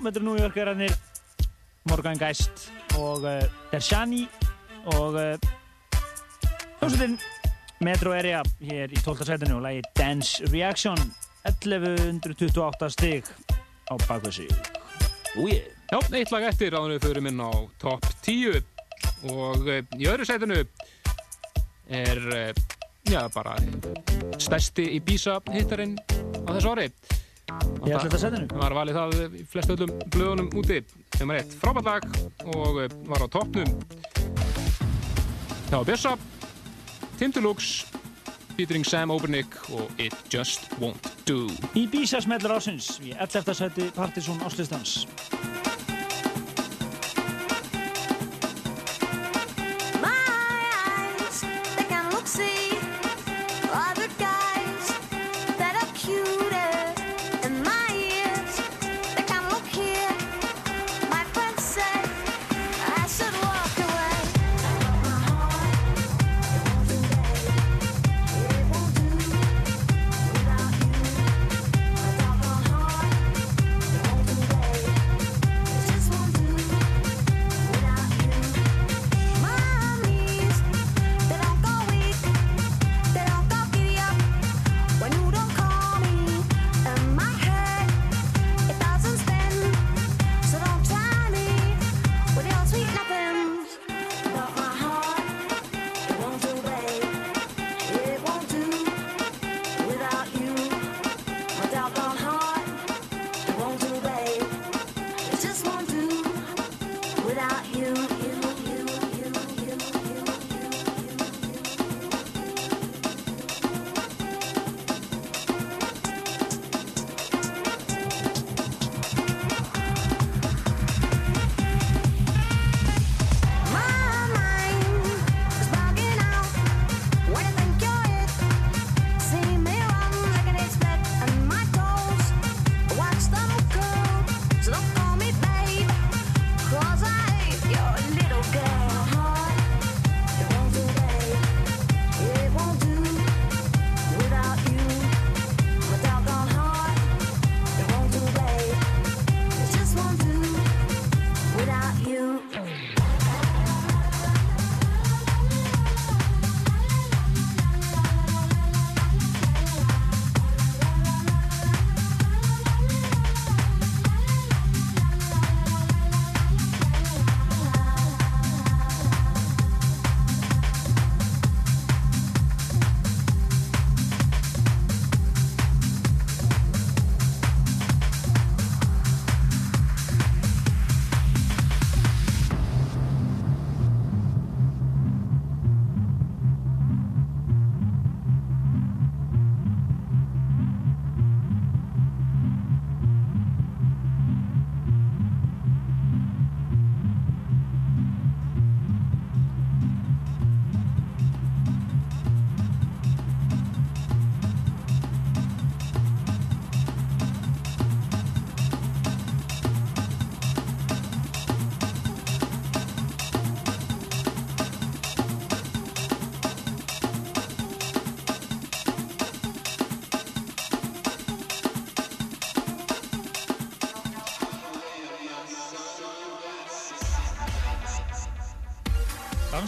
[0.02, 0.94] þetta eru New Yorkerarnir
[1.90, 4.24] Morgan Geist og uh, Dershani
[4.96, 5.50] og uh,
[6.80, 7.18] hljómsveitin
[7.82, 9.26] Metro Area hér í 12.
[9.26, 10.98] sætinu og lagi Dance Reaction
[11.46, 13.26] 1128 stig
[13.90, 13.94] á
[14.30, 14.50] sig.
[15.36, 18.62] Ú ég Já, eitt lag eftir áður við förum inn á top 10
[19.28, 20.62] og uh, í öðru sætinu
[21.92, 22.62] er uh,
[23.04, 23.58] já, bara
[24.40, 25.98] stærsti Ibiza hittarinn
[26.48, 26.72] á þessu
[27.82, 28.18] ári Í 11.
[28.22, 28.60] sætinu?
[28.62, 30.82] Var valið það í flest öllum blöðunum úti
[31.16, 32.06] sem er eitt frábært lag
[32.54, 33.74] og uh, var á toppnum
[35.72, 36.14] Það var Bessa
[37.18, 37.86] Tim Deluxe
[38.56, 41.46] featuring Sam Obernick og It Just Won't Do
[41.78, 43.54] Ibiza smellur ásins í 11.
[43.56, 45.02] sæti Partiðsson áslistans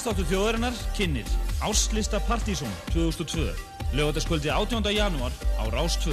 [0.04, 1.28] Dansdáttur þjóðarinnar kynir
[1.64, 3.54] Áslista Partizón 2002
[3.96, 4.90] lögataskvöldi 18.
[4.92, 6.12] janúar á Rás 2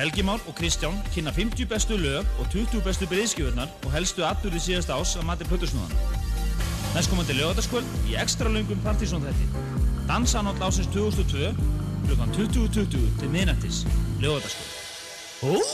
[0.00, 4.64] Helgi Már og Kristján kynna 50 bestu lög og 20 bestu breyðskjöfurnar og helstu atbyrði
[4.64, 5.94] síðasta ás að mati plötusnúðan
[6.96, 9.46] Næstkomandi lögataskvöld í ekstra löngum Partizón þætti
[10.10, 11.54] Dansanótt ásins 2002
[12.08, 13.84] klukkan 20.20 til miðnættis.
[14.18, 15.73] Lögataskvöld Oh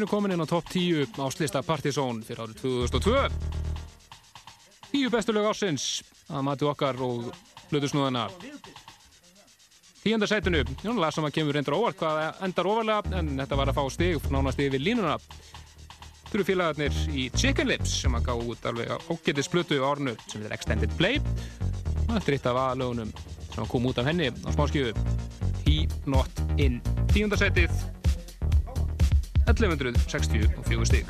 [0.00, 3.26] Erum komin inn á topp 10 áslista Partizón fyrir árið 2002.
[4.94, 5.84] 10 bestu lög ásins
[6.32, 7.26] að mati okkar og
[7.68, 8.22] hlutusnúðana.
[10.00, 13.74] Tíunda sætinu, já, lag sem að kemur reyndur óvart hvað endar ofarlega, en þetta var
[13.74, 15.18] að fá stig, nánast yfir línuna.
[16.32, 20.96] Eru félagarnir í Chicken Lips sem að gá út alveg á árnu sem er Extended
[20.96, 21.20] Play.
[22.08, 23.12] Þetta er eitt af aðlögunum
[23.52, 24.96] sem kom út af henni á smáskjöfu.
[25.68, 26.80] He Not In.
[27.12, 27.99] Tíunda sætið
[29.46, 31.04] 1164 stig.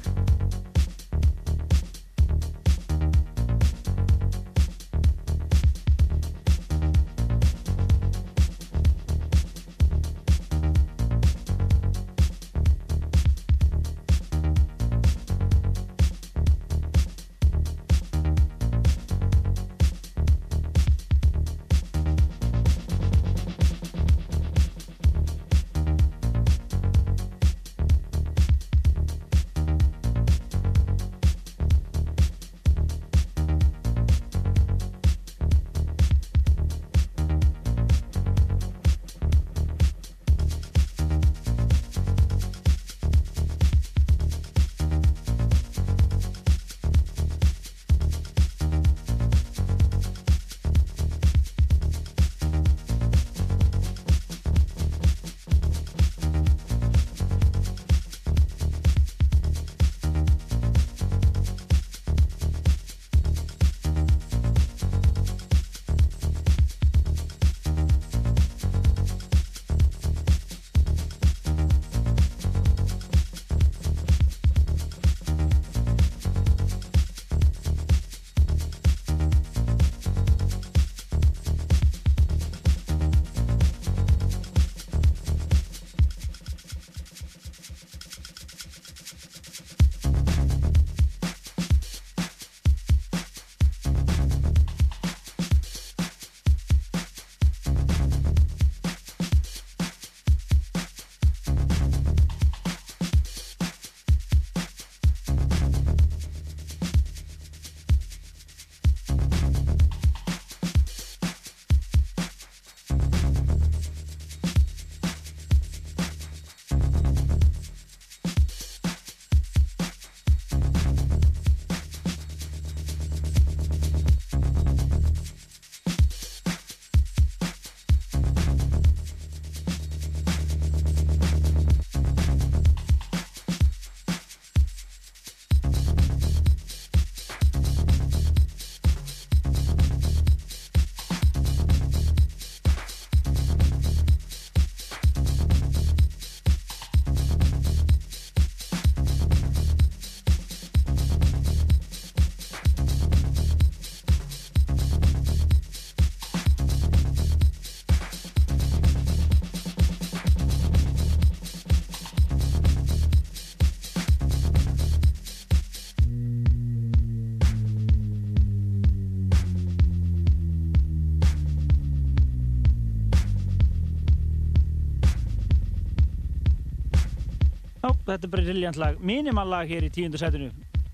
[178.10, 180.50] Þetta er briljant lag, minimal lag hér í tíundu sætinu,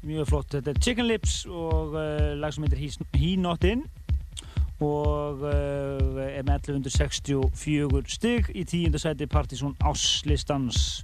[0.07, 0.51] mjög flott.
[0.57, 3.87] Þetta er Chicken Lips og uh, lag sem heitir He's- He Not In
[4.85, 11.01] og uh, er með 1164 stig í tíundu sæti Partizón Áslistans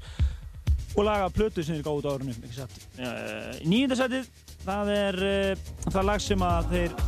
[0.92, 2.36] og laga plötu sem þeir gáðu út á árunum,
[3.64, 4.26] í níunda sætið,
[4.66, 6.98] það er uh, það lag sem að þeir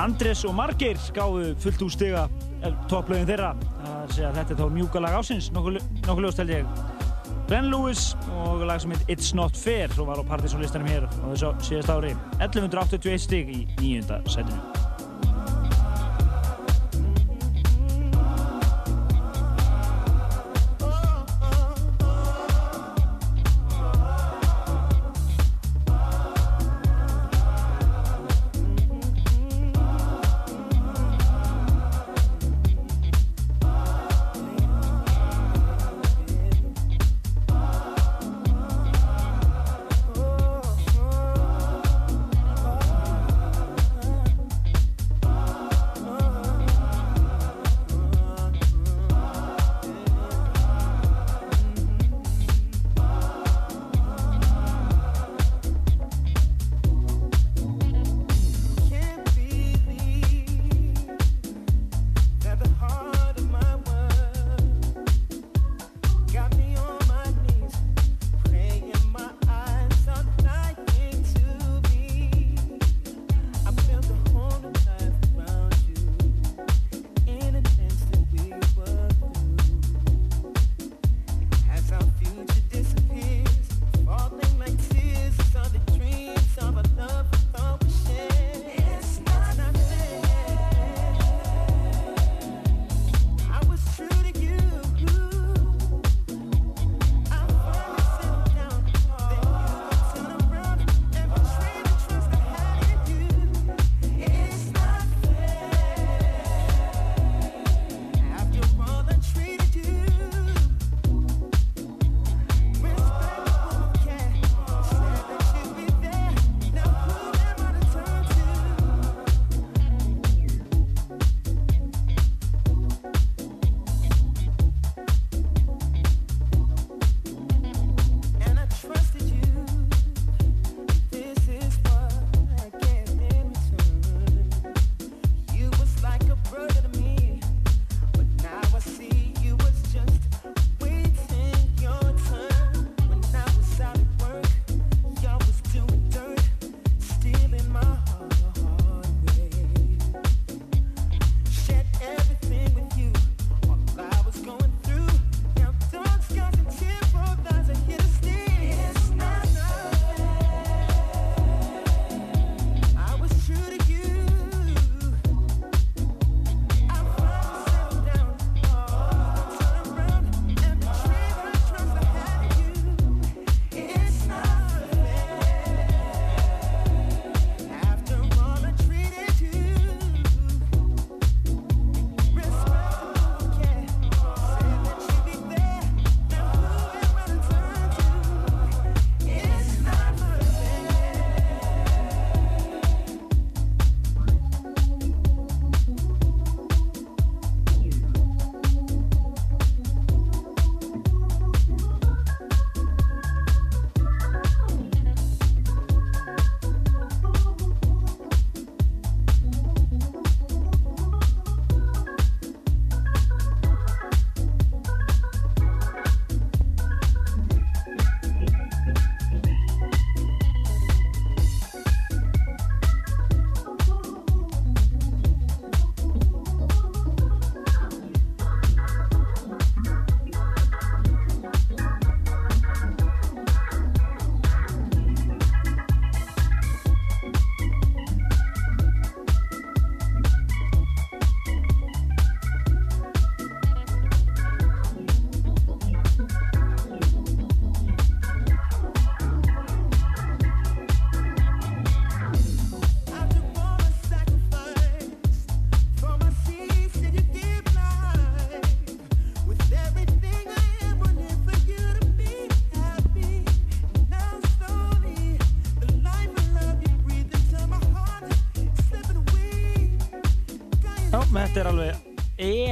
[0.00, 2.22] Andres og Margeir gáðu fullt úr stiga
[2.88, 3.50] topplögin þeirra.
[3.60, 6.89] Það er að segja að þetta er þá mjúka lag ásins, nokkuð ljóst held ég.
[7.50, 11.26] Glenn Lewis og lag sem heit It's Not Fair sem var á partysónlistanum hér á
[11.32, 12.12] þessu síðast ári.
[12.38, 14.79] 1181 stig í nýjunda sætinu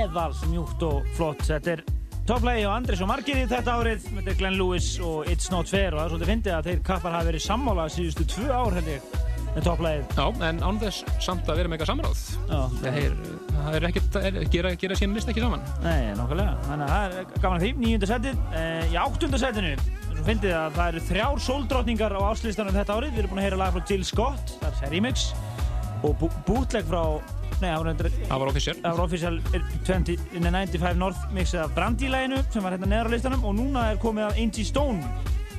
[0.09, 1.45] eðal mjúkt og flott.
[1.49, 1.83] Þetta er
[2.28, 4.05] topplægi á Andris og Margeri þetta árið.
[4.11, 6.83] Þetta er Glenn Lewis og It's Not Fair og það er svolítið fyndið að þeir
[6.91, 9.17] kappar hafi verið sammála síðustu tvö ár held ég
[9.55, 10.11] með topplægið.
[10.19, 12.19] Já, en án þess samt að vera með eitthvað samráð.
[12.49, 12.59] Já.
[12.83, 13.15] Þeir,
[13.55, 15.65] það er ekkert, er, gera, gera sín list ekki saman.
[15.83, 16.53] Nei, nákvæmlega.
[16.69, 17.70] Þannig að það er gaman að því.
[17.81, 18.43] Nýjunda setið.
[18.61, 19.73] Eh, í áttunda setinu,
[20.12, 23.17] svo fyndið að það eru þrjár sóldrottningar á áslistanum þetta árið.
[23.17, 25.27] Við erum búin að heyra lag frá Jill Scott, það er remix,
[26.05, 27.03] og bú- bootleg frá,
[27.62, 28.77] nei, það var official.
[28.83, 29.41] Það var official
[29.89, 33.59] 20, in the 95 North mixið af Brandy-læginu sem var hérna neðar á listanum og
[33.59, 35.03] núna er komið af Angie Stone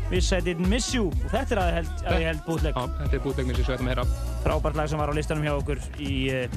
[0.10, 2.78] Wish I Didn't Miss You og þetta er að ég held, að ég held bootleg.
[2.78, 4.06] Já, þetta er bootleg sem við ætlum að heyra.
[4.46, 6.48] Frábært lag sem var á listanum hjá okkur í uh,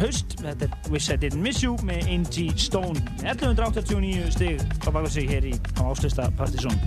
[0.00, 0.36] haust.
[0.38, 3.02] Þetta er Wish I Didn't Miss You með Angie Stone.
[3.24, 6.78] 1189 stig á baka sig hér í á áslista Partizón.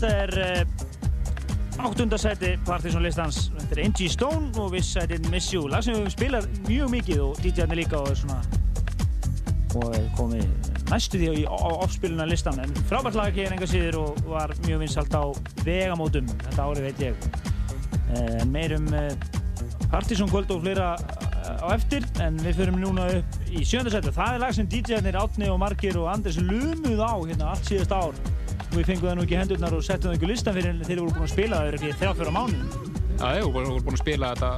[0.00, 3.50] Þetta er uh, áttundasæti Partizón listans.
[3.58, 5.66] Þetta er Angie Stone og I Didn't Miss You.
[5.68, 8.40] Lag sem við spilað mjög mikið og DJ-arnir líka og er svona
[9.78, 10.48] og er komið
[10.90, 11.54] næstu því á,
[11.84, 15.22] offspiluna listan en frábært lag ekki en enga síður og var mjög vinsalt á
[15.66, 16.32] vegamótum.
[16.48, 17.28] Þetta árið veit ég.
[18.16, 19.12] Eh, meirum uh,
[19.92, 22.08] Partizón kvöld og fleira eh, á eftir.
[22.24, 26.00] En við förum núna upp í sjöndasæti það er lag sem DJ-arnir Átni og Margir
[26.00, 28.29] og Anders lumuð á hérna allt síðast ár
[28.74, 31.16] við fengum það nú ekki hendurnar og settum það ekki listan fyrir en þeir voru
[31.16, 32.60] búin að spila það ekki þrjá fjóra mánu
[33.20, 34.50] Já, ég voru búin að spila þetta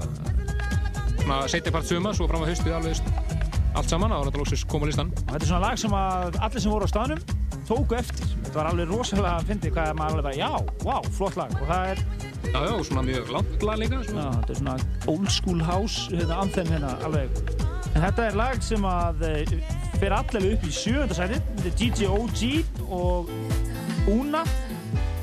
[1.23, 3.31] svona setja part suma, svo fram að haustið alveg
[3.73, 5.12] allt saman og þetta lóksist kom á listan.
[5.15, 7.23] og þetta er svona lag sem að allir sem voru á staðnum
[7.68, 8.28] tóku eftir.
[8.42, 10.50] Þetta var alveg rosalega að fyndi hvað maður alveg bara já,
[10.84, 11.55] wow, flott lag.
[11.60, 12.05] Og það er
[12.42, 14.00] Já, já, svona mjög langt lag líka.
[14.02, 14.74] Já, þetta er svona
[15.08, 17.39] old school house hérna, anthem hérna alveg.
[17.92, 19.55] En þetta er lag sem að eh,
[20.00, 23.31] fer allavega upp í sjöönda sæti þetta er DJ OG og
[24.06, 24.42] Una.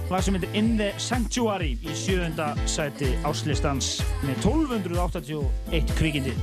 [0.09, 6.33] Lag sem heitir In the Sanctuary í sjöfunda sæti áslistans með 1281 kvikindi.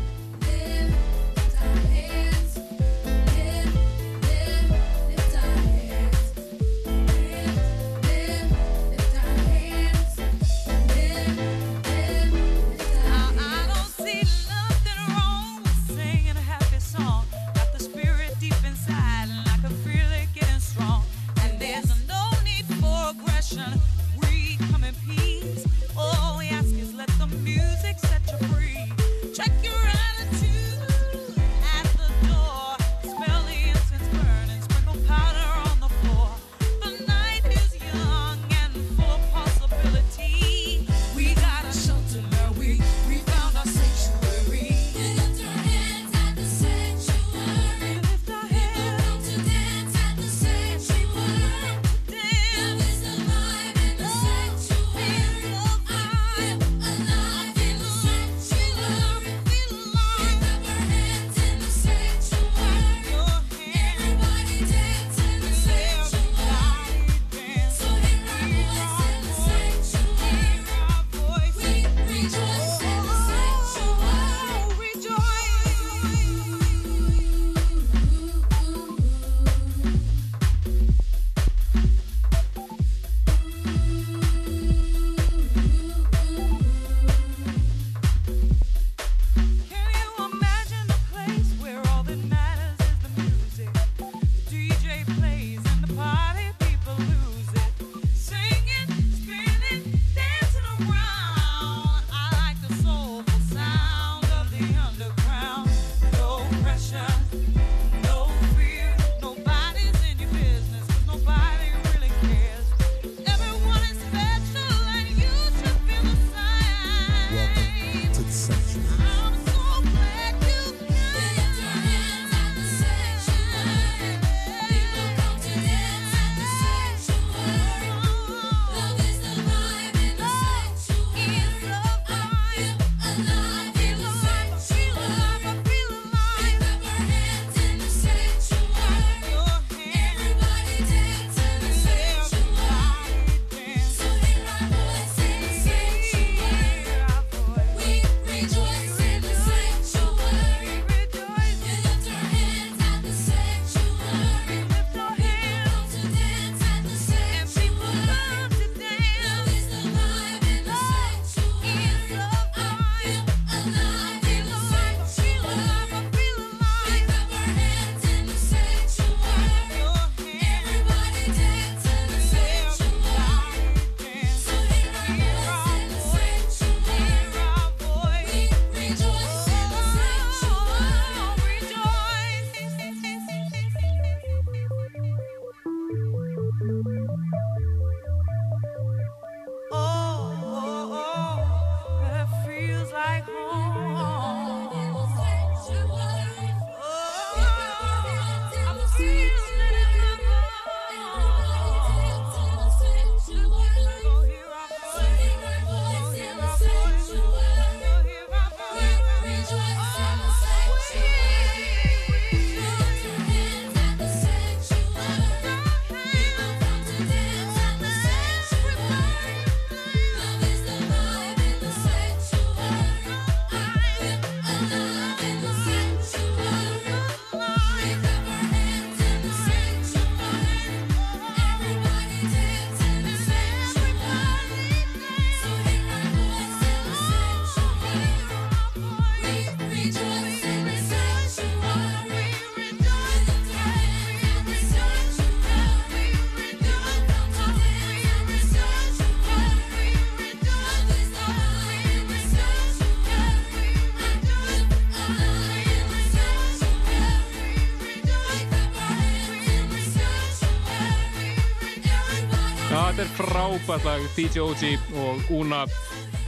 [263.46, 264.62] frábært lag DJ OG
[264.98, 265.60] og Una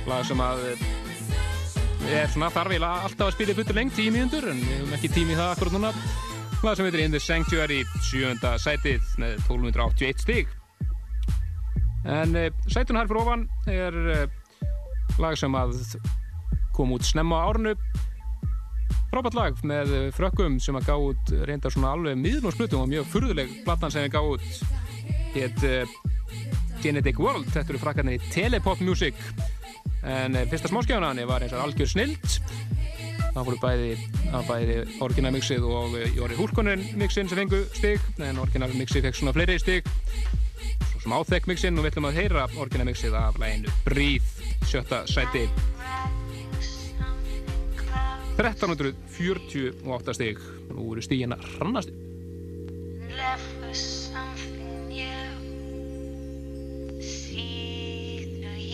[0.06, 0.82] lag sem að eh,
[2.14, 5.10] er svona þarfilega alltaf að spila í puttur lengt tími undur en við höfum ekki
[5.16, 5.90] tími í það akkurat núna.
[6.62, 10.52] Lag sem heitir In the Sanctuary sjönda sætið með 1281 stík
[12.06, 14.36] en eh, sætun hær fyrir ofan er eh,
[15.18, 15.74] lag sem að
[16.76, 17.74] kom út snemma árnu
[19.10, 22.92] frábært lag með frökkum sem að gá út reyndar svona alveg miðlum og snutum og
[22.94, 25.66] mjög furðuleg platan sem að gá út hétt
[26.82, 27.48] Genetic World.
[27.52, 29.16] Þetta eru frakkarnir í Telepop Music.
[30.07, 32.39] En eh, fyrsta smáskjánaðan var eins og algjör snild.
[33.34, 33.90] Það voru bæði,
[34.48, 39.20] bæði orginal mixið og eh, Jóri Húlkonen mixin sem fengu stig, en orginal mixið fekk
[39.20, 39.89] svona fleiri stig.
[40.92, 45.05] Svo sem áþekk mixin og við ætlum að heyra orginal mixið af læginu Breathe, sjötta
[45.10, 45.47] sæti.
[48.39, 50.44] 1348 stig.
[50.70, 51.90] Nú eru stígina hrannast.
[53.18, 53.97] left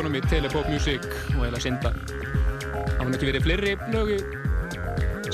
[0.00, 1.04] frökkunum í Telepop Music
[1.36, 1.90] og eða synda.
[1.92, 4.16] Það var ekki verið fleiri lögi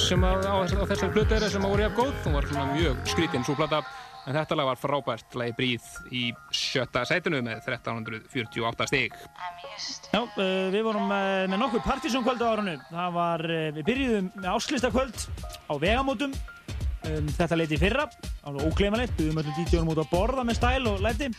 [0.00, 2.10] sem á, á þessari plötu þeirra sem voru jafn góð.
[2.24, 3.78] Það var svona mjög skrítinn svo plata.
[4.26, 9.14] En þetta lag var frábært, lagi Bríð í sjötta sætinu með 1348 stig.
[10.10, 12.74] Já, uh, við vorum uh, með nokkuð partysónkvöld á árunnu.
[12.90, 15.28] Það var, uh, við byrjuðum með áslistakvöld
[15.70, 16.34] á vegamótum.
[17.06, 18.08] Um, þetta leiti fyrra,
[18.42, 19.14] alveg ógleymanlegt.
[19.14, 21.30] Byggðum öllum DJ-unum út að borða með stæl og læti.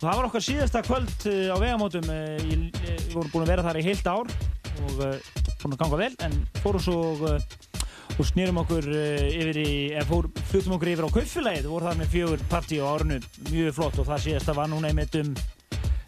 [0.00, 2.08] Það var okkar síðasta kvöld uh, á vegamótum.
[2.10, 4.34] Ég, uh, við vorum búin að vera þar í heilt ár
[4.74, 6.10] og búin að ganga vel.
[6.26, 6.98] En fórum svo
[8.14, 11.64] og snýrum okkur yfir í, eða flutum okkur yfir á kaupfélagið.
[11.64, 14.90] Við vorum þar með fjögur partí á árunnu, mjög flott og það síðasta var núna
[14.92, 15.32] einmitt um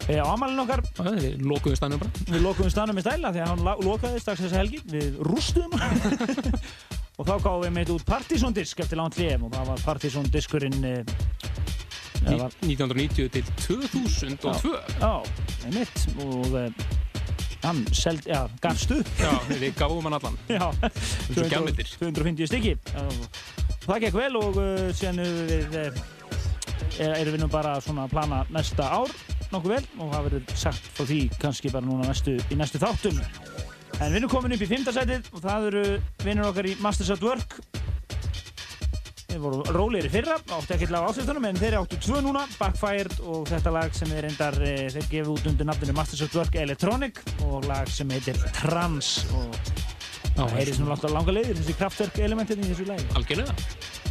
[0.07, 0.83] á amalinn okkar.
[1.19, 2.27] Við lokuðum stanum bara.
[2.29, 4.79] Við lokuðum stanum með stæla því að hann lokaði strax þessa helgi.
[4.87, 6.61] Við rústuðum hann.
[7.17, 10.31] og þá gáðum við meitt út Partizón disk eftir langt hljem og það var Partizón
[10.31, 10.79] diskurinn
[12.27, 14.73] Ní- 1990 til 2002.
[15.01, 15.11] Já,
[15.67, 16.67] einmitt og uh,
[17.63, 19.07] hann seld, já, gafst upp.
[19.19, 19.31] Já,
[19.61, 20.37] við gáum hann allan.
[20.51, 20.67] Já,
[21.31, 21.89] Svo gjafmyndir.
[21.99, 22.75] 250 stykki.
[23.87, 26.05] Það gekk vel og uh, síðan höfum við, uh,
[26.99, 29.11] er, erum við nú bara svona að plana næsta ár
[29.53, 33.21] nokkuð vel og það verður sagt frá því kannski bara núna næstu, í næstu þáttum.
[33.97, 35.83] En við erum komin upp í fimmtasætið og það eru
[36.25, 37.55] vinnur okkar í Masters at Work.
[39.37, 42.41] Þeir voru rólegir í fyrra, áttu ekkert lag á ásveitunum en þeir áttu tvö núna,
[42.57, 46.39] Backfired og þetta lag sem er reyndar, eh, þeir gefið út undir nafninu Masters at
[46.39, 49.53] Work Electronic og lag sem heitir Trans og
[50.33, 53.05] það heyrið svona langt á langa leiðir þessi kraftverk elementin í þessu lagi.
[53.13, 54.06] Algjörlega.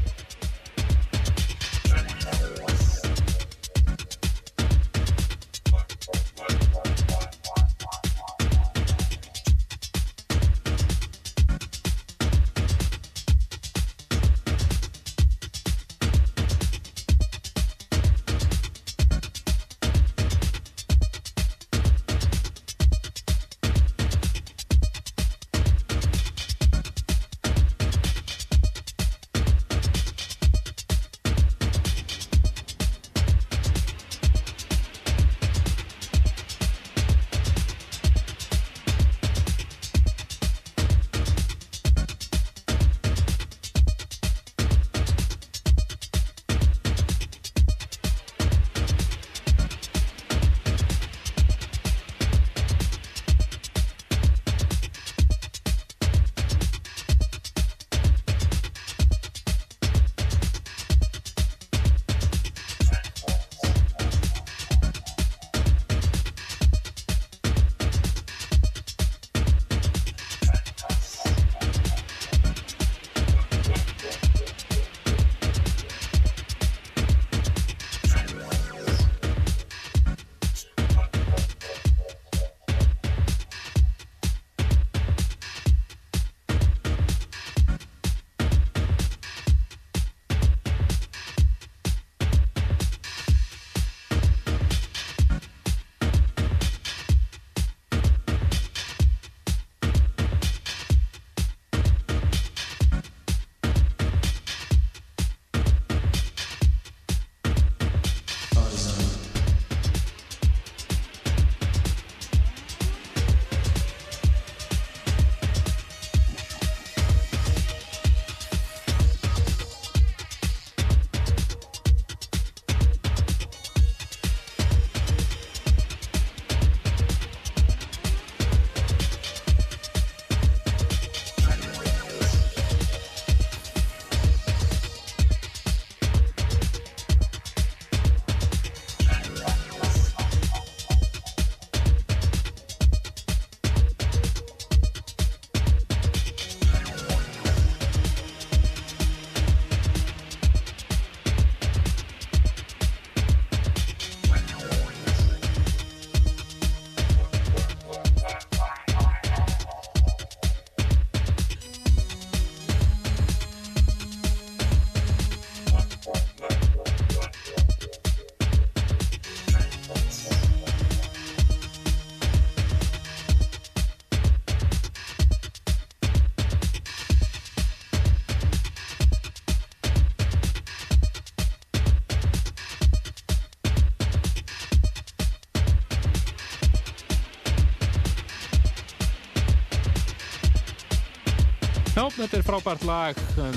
[192.17, 193.57] Þetta er frábært lag um,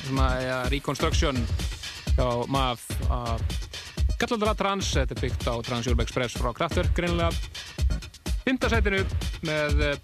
[0.00, 1.36] svona, ja, Reconstruction
[2.14, 3.42] hjá MAF að
[4.18, 7.30] Gallandara Trans, þetta er byggt á Trans Europe Express frá Kraftwerk greinilega.
[8.42, 9.04] Fymta sætinu
[9.46, 10.00] með eh,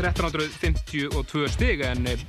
[0.00, 2.24] 1352 stig en eh,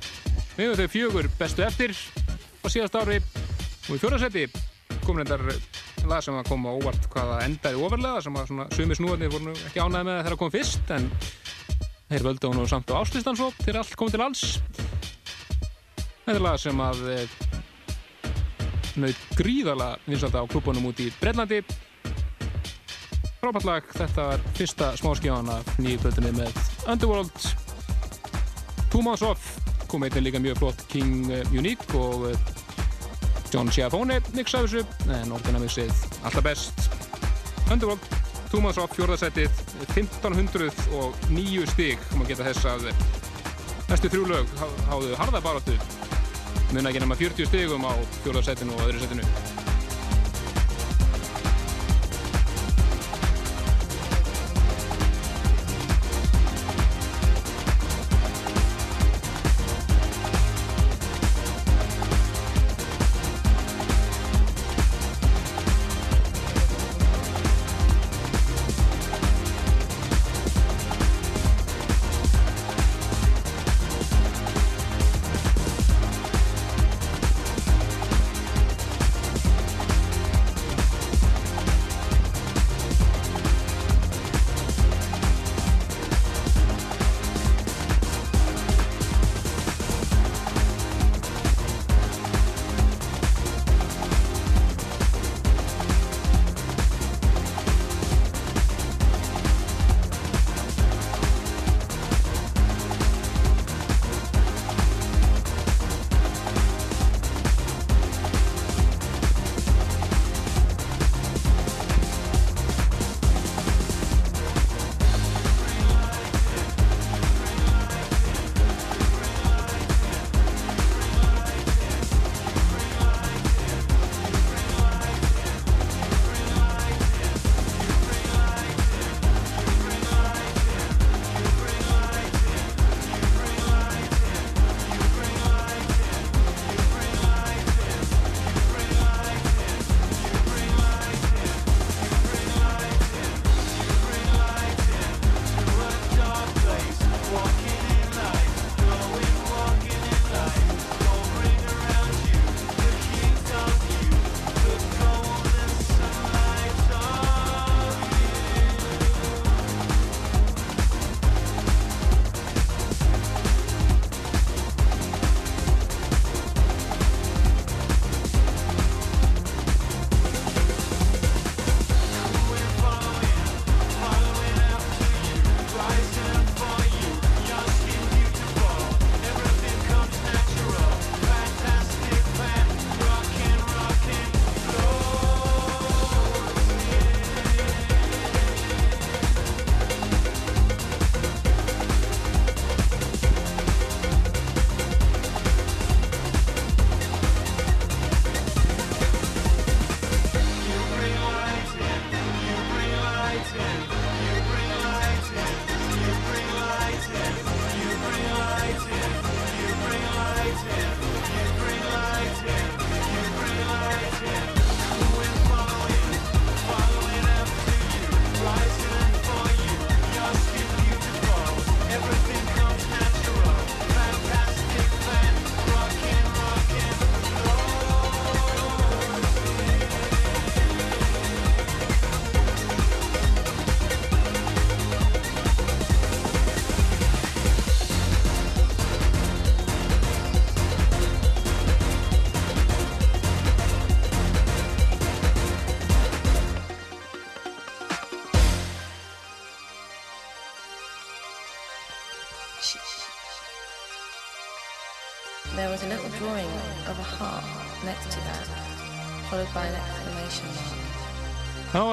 [0.54, 3.18] við höfum þau fjögur bestu eftir á síðast ári.
[3.88, 4.46] Og í fjórðarsæti
[5.04, 5.42] kom reyndar
[6.06, 10.06] lag sem að koma óvart hvaða endaði ofarlega sem að sumi snúðarnir voru ekki ánæði
[10.06, 11.10] með þegar það kom fyrst en
[12.10, 14.44] þeir völdu hún og samt á áslistan svo til allt komið til alls.
[16.24, 17.40] Þetta er lag sem að eh,
[19.00, 21.64] naut gríðala vinsalda á klubunum út í Breitlandi
[23.44, 26.54] frábært lag, þetta var fyrsta smáskjáðan af nýju plötunni með
[26.88, 27.48] Underworld.
[28.88, 29.58] Two Months Off
[29.90, 32.46] kom eitthvað líka mjög flott King eh, Unique og eh,
[33.52, 35.92] John Schiavone mixaði þessu en orginamixið
[36.24, 36.86] alltaf best.
[37.68, 38.08] Underworld,
[38.62, 39.50] Months Off, fjórðarsætið
[39.94, 42.88] 1509 stig og maður geta þess að
[43.90, 45.76] næstu þrjú lög há- háðu harða baráttu.
[46.72, 47.92] Muna ekki nema 40 stigum á
[48.24, 49.24] fjórðarsætinu og öðru sætinu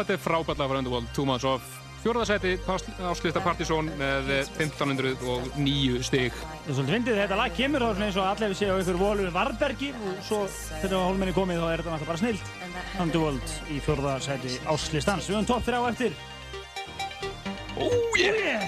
[0.02, 1.78] þetta er frábært lag fyrir Underworld, Two Months Off.
[2.02, 6.34] Fjórðarsæti, áslista Partizón með 1509 stig.
[6.34, 8.98] Það er svolítið fyndið, þetta lag kemur þá svona eins og allir séu á ykkur
[8.98, 12.50] volur Varbergi og svo þegar á hólminni komið þá er þetta náttúrulega bara snilt.
[13.04, 15.30] Underworld í fjórða sæti áslistans.
[15.30, 16.18] Við höfum topp þrjá eftir.
[17.78, 18.66] Oh yeah!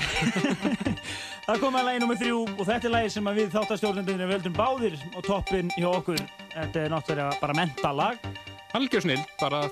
[1.47, 5.01] Það kom að lagi nummið þrjú og þetta er lagi sem við þáttastjórnendunir völdum báðir
[5.11, 6.21] á toppin hjá okkur.
[6.53, 8.29] Þetta er náttúrulega bara mentalag.
[8.77, 9.65] Algjör snill, bara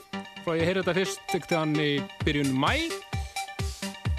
[0.45, 1.91] frá ég heyri þetta fyrst ekkert hann í
[2.25, 2.73] byrjun mæ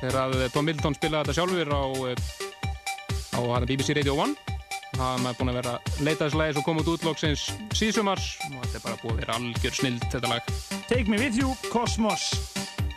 [0.00, 4.52] þegar að Tom Middleton spilaði þetta sjálfur á, eh, á BBC Radio 1
[5.00, 8.34] hann er búin að vera að leita þessu lagi svo kom út útlóksins síðsumars.
[8.50, 10.50] Og þetta er bara búið að vera algjör snill þetta lag.
[10.88, 12.28] Take Me With You, Cosmos.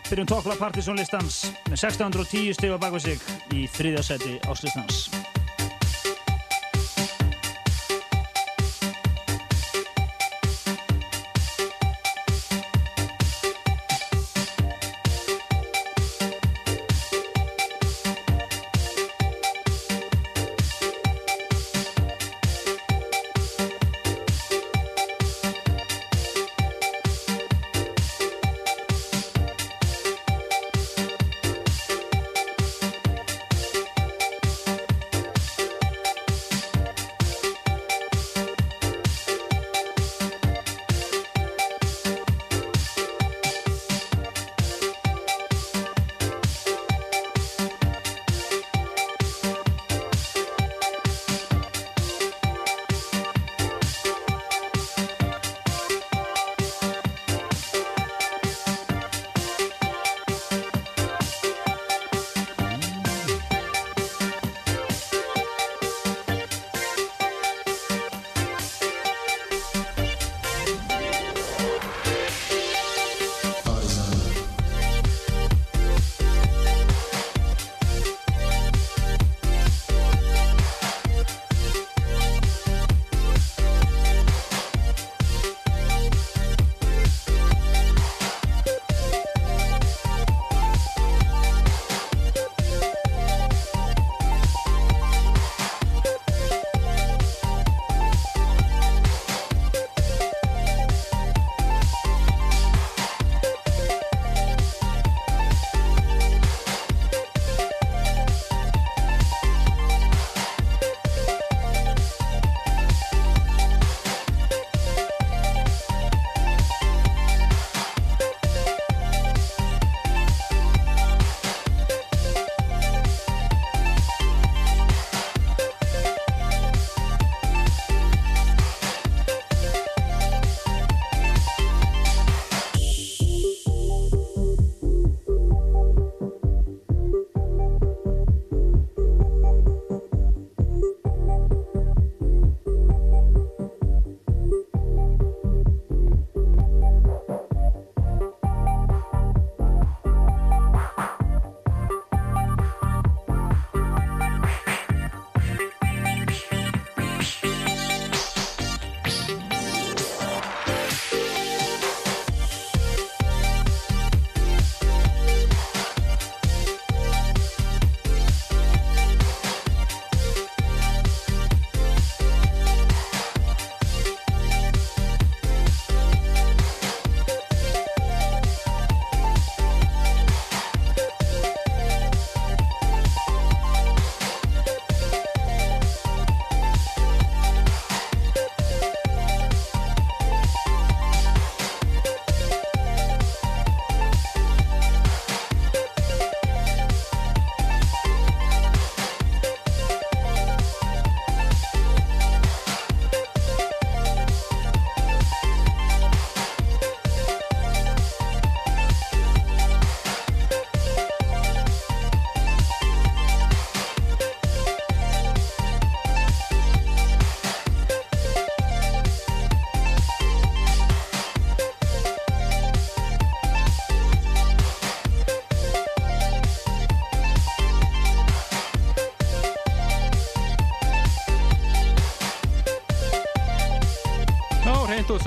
[0.06, 5.25] Byrjum toppla Partisan listans með 1610 stig á bakvið sig í þriðja seti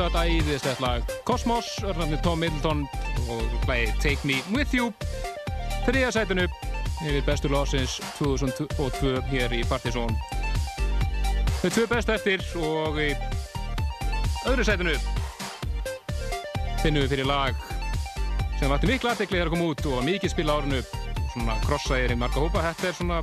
[0.09, 2.85] satt æðislegt lag Cosmos, örnafni Tom Middleton
[3.29, 4.93] og lagi Take Me With You.
[5.85, 6.47] Þriða sætinu
[7.03, 10.15] yfir bestu lásins 2002 hér í Partizón.
[11.61, 13.11] Þau tvö bestu eftir og í
[14.49, 14.95] öðru sætinu
[16.81, 17.61] finnum við fyrir lag
[18.61, 20.81] sem vatti miklu aðtekli þegar að koma út og var mikið spil á árinu.
[21.35, 22.65] Svona krossaðir í marga hópa.
[22.71, 23.21] Þetta er svona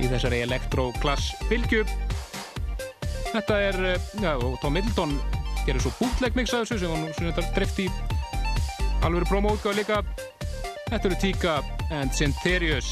[0.00, 1.86] í þessari elektroklass bylgju.
[3.30, 5.18] Þetta er, eh, já, Tom Middleton
[5.66, 7.88] gerir svo bootleg mix af þessu sem hann svona þetta drift í
[9.04, 10.00] alveg promo útgáð líka.
[10.90, 11.54] Þetta eru Tika
[11.92, 12.90] and Syntherius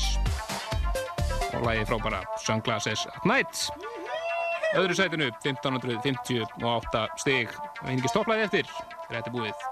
[1.52, 3.70] og og lagi frábæra Sunglasses at Night.
[4.74, 7.48] Öðru sætinu 1558 stig.
[7.84, 8.74] Einingis topplæði eftir.
[9.10, 9.71] Þetta er búið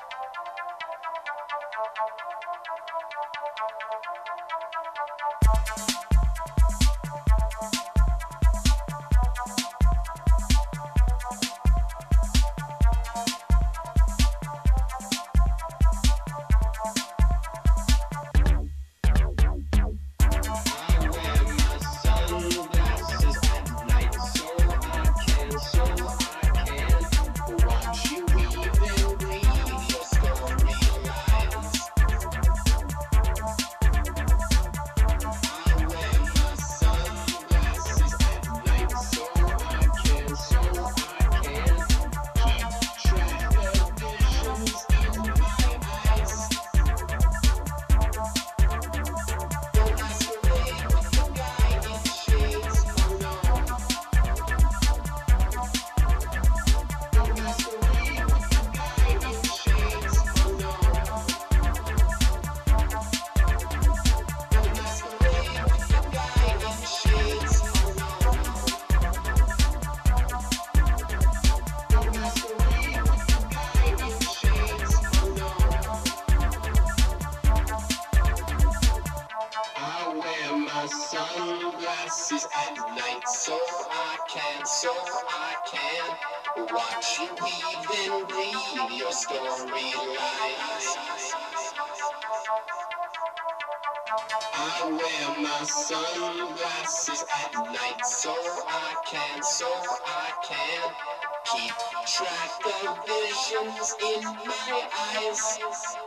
[105.40, 106.00] Notícias.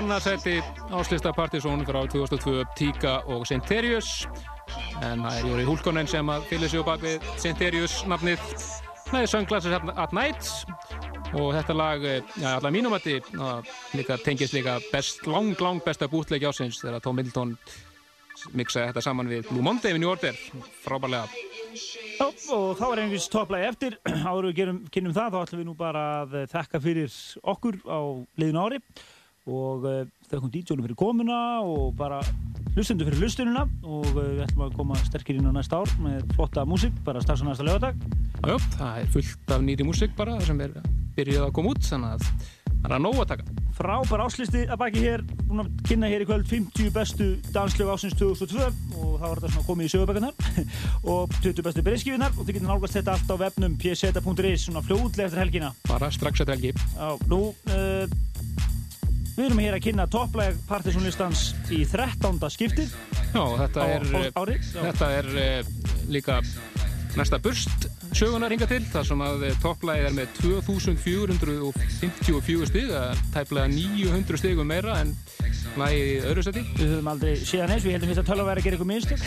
[0.00, 0.62] Annarsæti
[0.96, 4.24] áslista Partizón frá 2002 Tíka og Centerius
[5.04, 8.40] en það er Jóri Húlkonen sem að fylgja sig á bakvið Centerius nafnið
[9.12, 10.48] er Sunglasses at Night.
[11.36, 13.20] Og þetta lag, eh, já, allar mínum að
[13.92, 17.56] líka tengist líka best, lang, lang besta bútleiki ásins þegar Tom Middleton
[18.56, 20.34] miksaði þetta saman við Blue Monday við New Order,
[20.82, 21.28] frábærlega.
[22.16, 23.98] Já, og þá er einhvers topplægi eftir.
[24.28, 28.00] Áður við gerum, kynnum það, þá ætlum við nú bara að þakka fyrir okkur á
[28.40, 28.84] liðinu ári
[29.50, 32.20] og uh, þakkum DJ-unum fyrir komuna og bara
[32.76, 36.22] hlustendur fyrir hlustununa og uh, við ætlum að koma sterkir inn á næsta ár með
[36.36, 37.98] flotta músík, bara strax á næsta lögadag.
[38.40, 40.78] Já, það er fullt af nýri músík bara sem er
[41.16, 42.28] byrjuð að koma út þannig að
[42.80, 46.24] það er að nóg að taka Frábær áslisti að baki hér, búin að kynna hér
[46.24, 48.66] í kvöld 50 bestu danslög ásins 2002
[49.00, 50.66] og þá var þetta svona komið í sögubækunar
[51.14, 55.30] og 20 bestu breyskífinar og þið getur nálgast þetta allt á vefnum pseta.is svona fljóðlega
[55.30, 55.72] eftir helgina.
[55.88, 57.40] bara strax eftir helgi Já, nú,
[57.72, 58.04] uh,
[59.36, 61.40] við erum hér að kynna topplæg partysónlistans
[61.72, 62.40] í 13.
[62.56, 62.88] skiptið.
[63.34, 65.40] Já, þetta er, á- árið, þetta er uh,
[66.10, 66.34] líka
[67.18, 67.80] næsta burst
[68.14, 74.66] sögunar hinga til þar sem að topplægið er með 2454 stig er tæplega 900 stigum
[74.70, 75.10] meira en
[75.78, 78.66] lagið í öðru seti Við höfum aldrei séðan eins, við heldum að tölva væri að
[78.66, 79.22] gera eitthvað minnstök.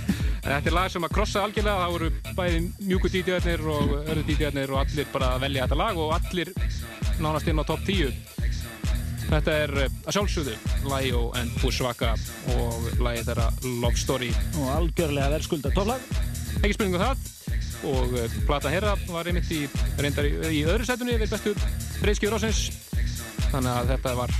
[0.46, 4.70] Þetta er lag sem að krossa algjörlega, það voru bæði mjúku DJ-arnir og öðru DJ-arnir
[4.76, 6.48] og allir bara að velja þetta lag og allir
[7.18, 8.12] nánast inn á topp 10.
[9.26, 10.56] Þetta er eh, að sjálfsögðu
[10.86, 12.14] Læjó en Búsvaka
[12.54, 13.50] og lægi þeirra
[13.82, 14.32] Love Story.
[14.60, 16.04] Og algjörlega verðskulda tóflag
[16.62, 17.32] ekki spurning á það.
[17.90, 21.54] Og eh, Plata Herra var einmitt í, í öðru sætunni við bestu
[22.00, 22.62] breyskjöður ásins
[23.50, 24.36] þannig að þetta var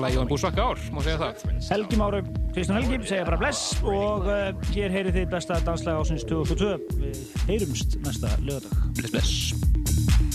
[0.00, 1.42] Læjó en Búsvaka ár, má segja það.
[1.68, 2.22] Helgi Máru,
[2.54, 3.74] Kristján Helgi, segja bara bless.
[3.84, 7.20] Og eh, hér heyri þið besta danslæg ásins 2002 við
[7.50, 10.33] heyrumst næsta lögadag Bless bless.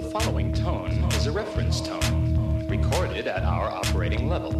[0.00, 4.52] The following tone is a reference tone recorded at our operating level.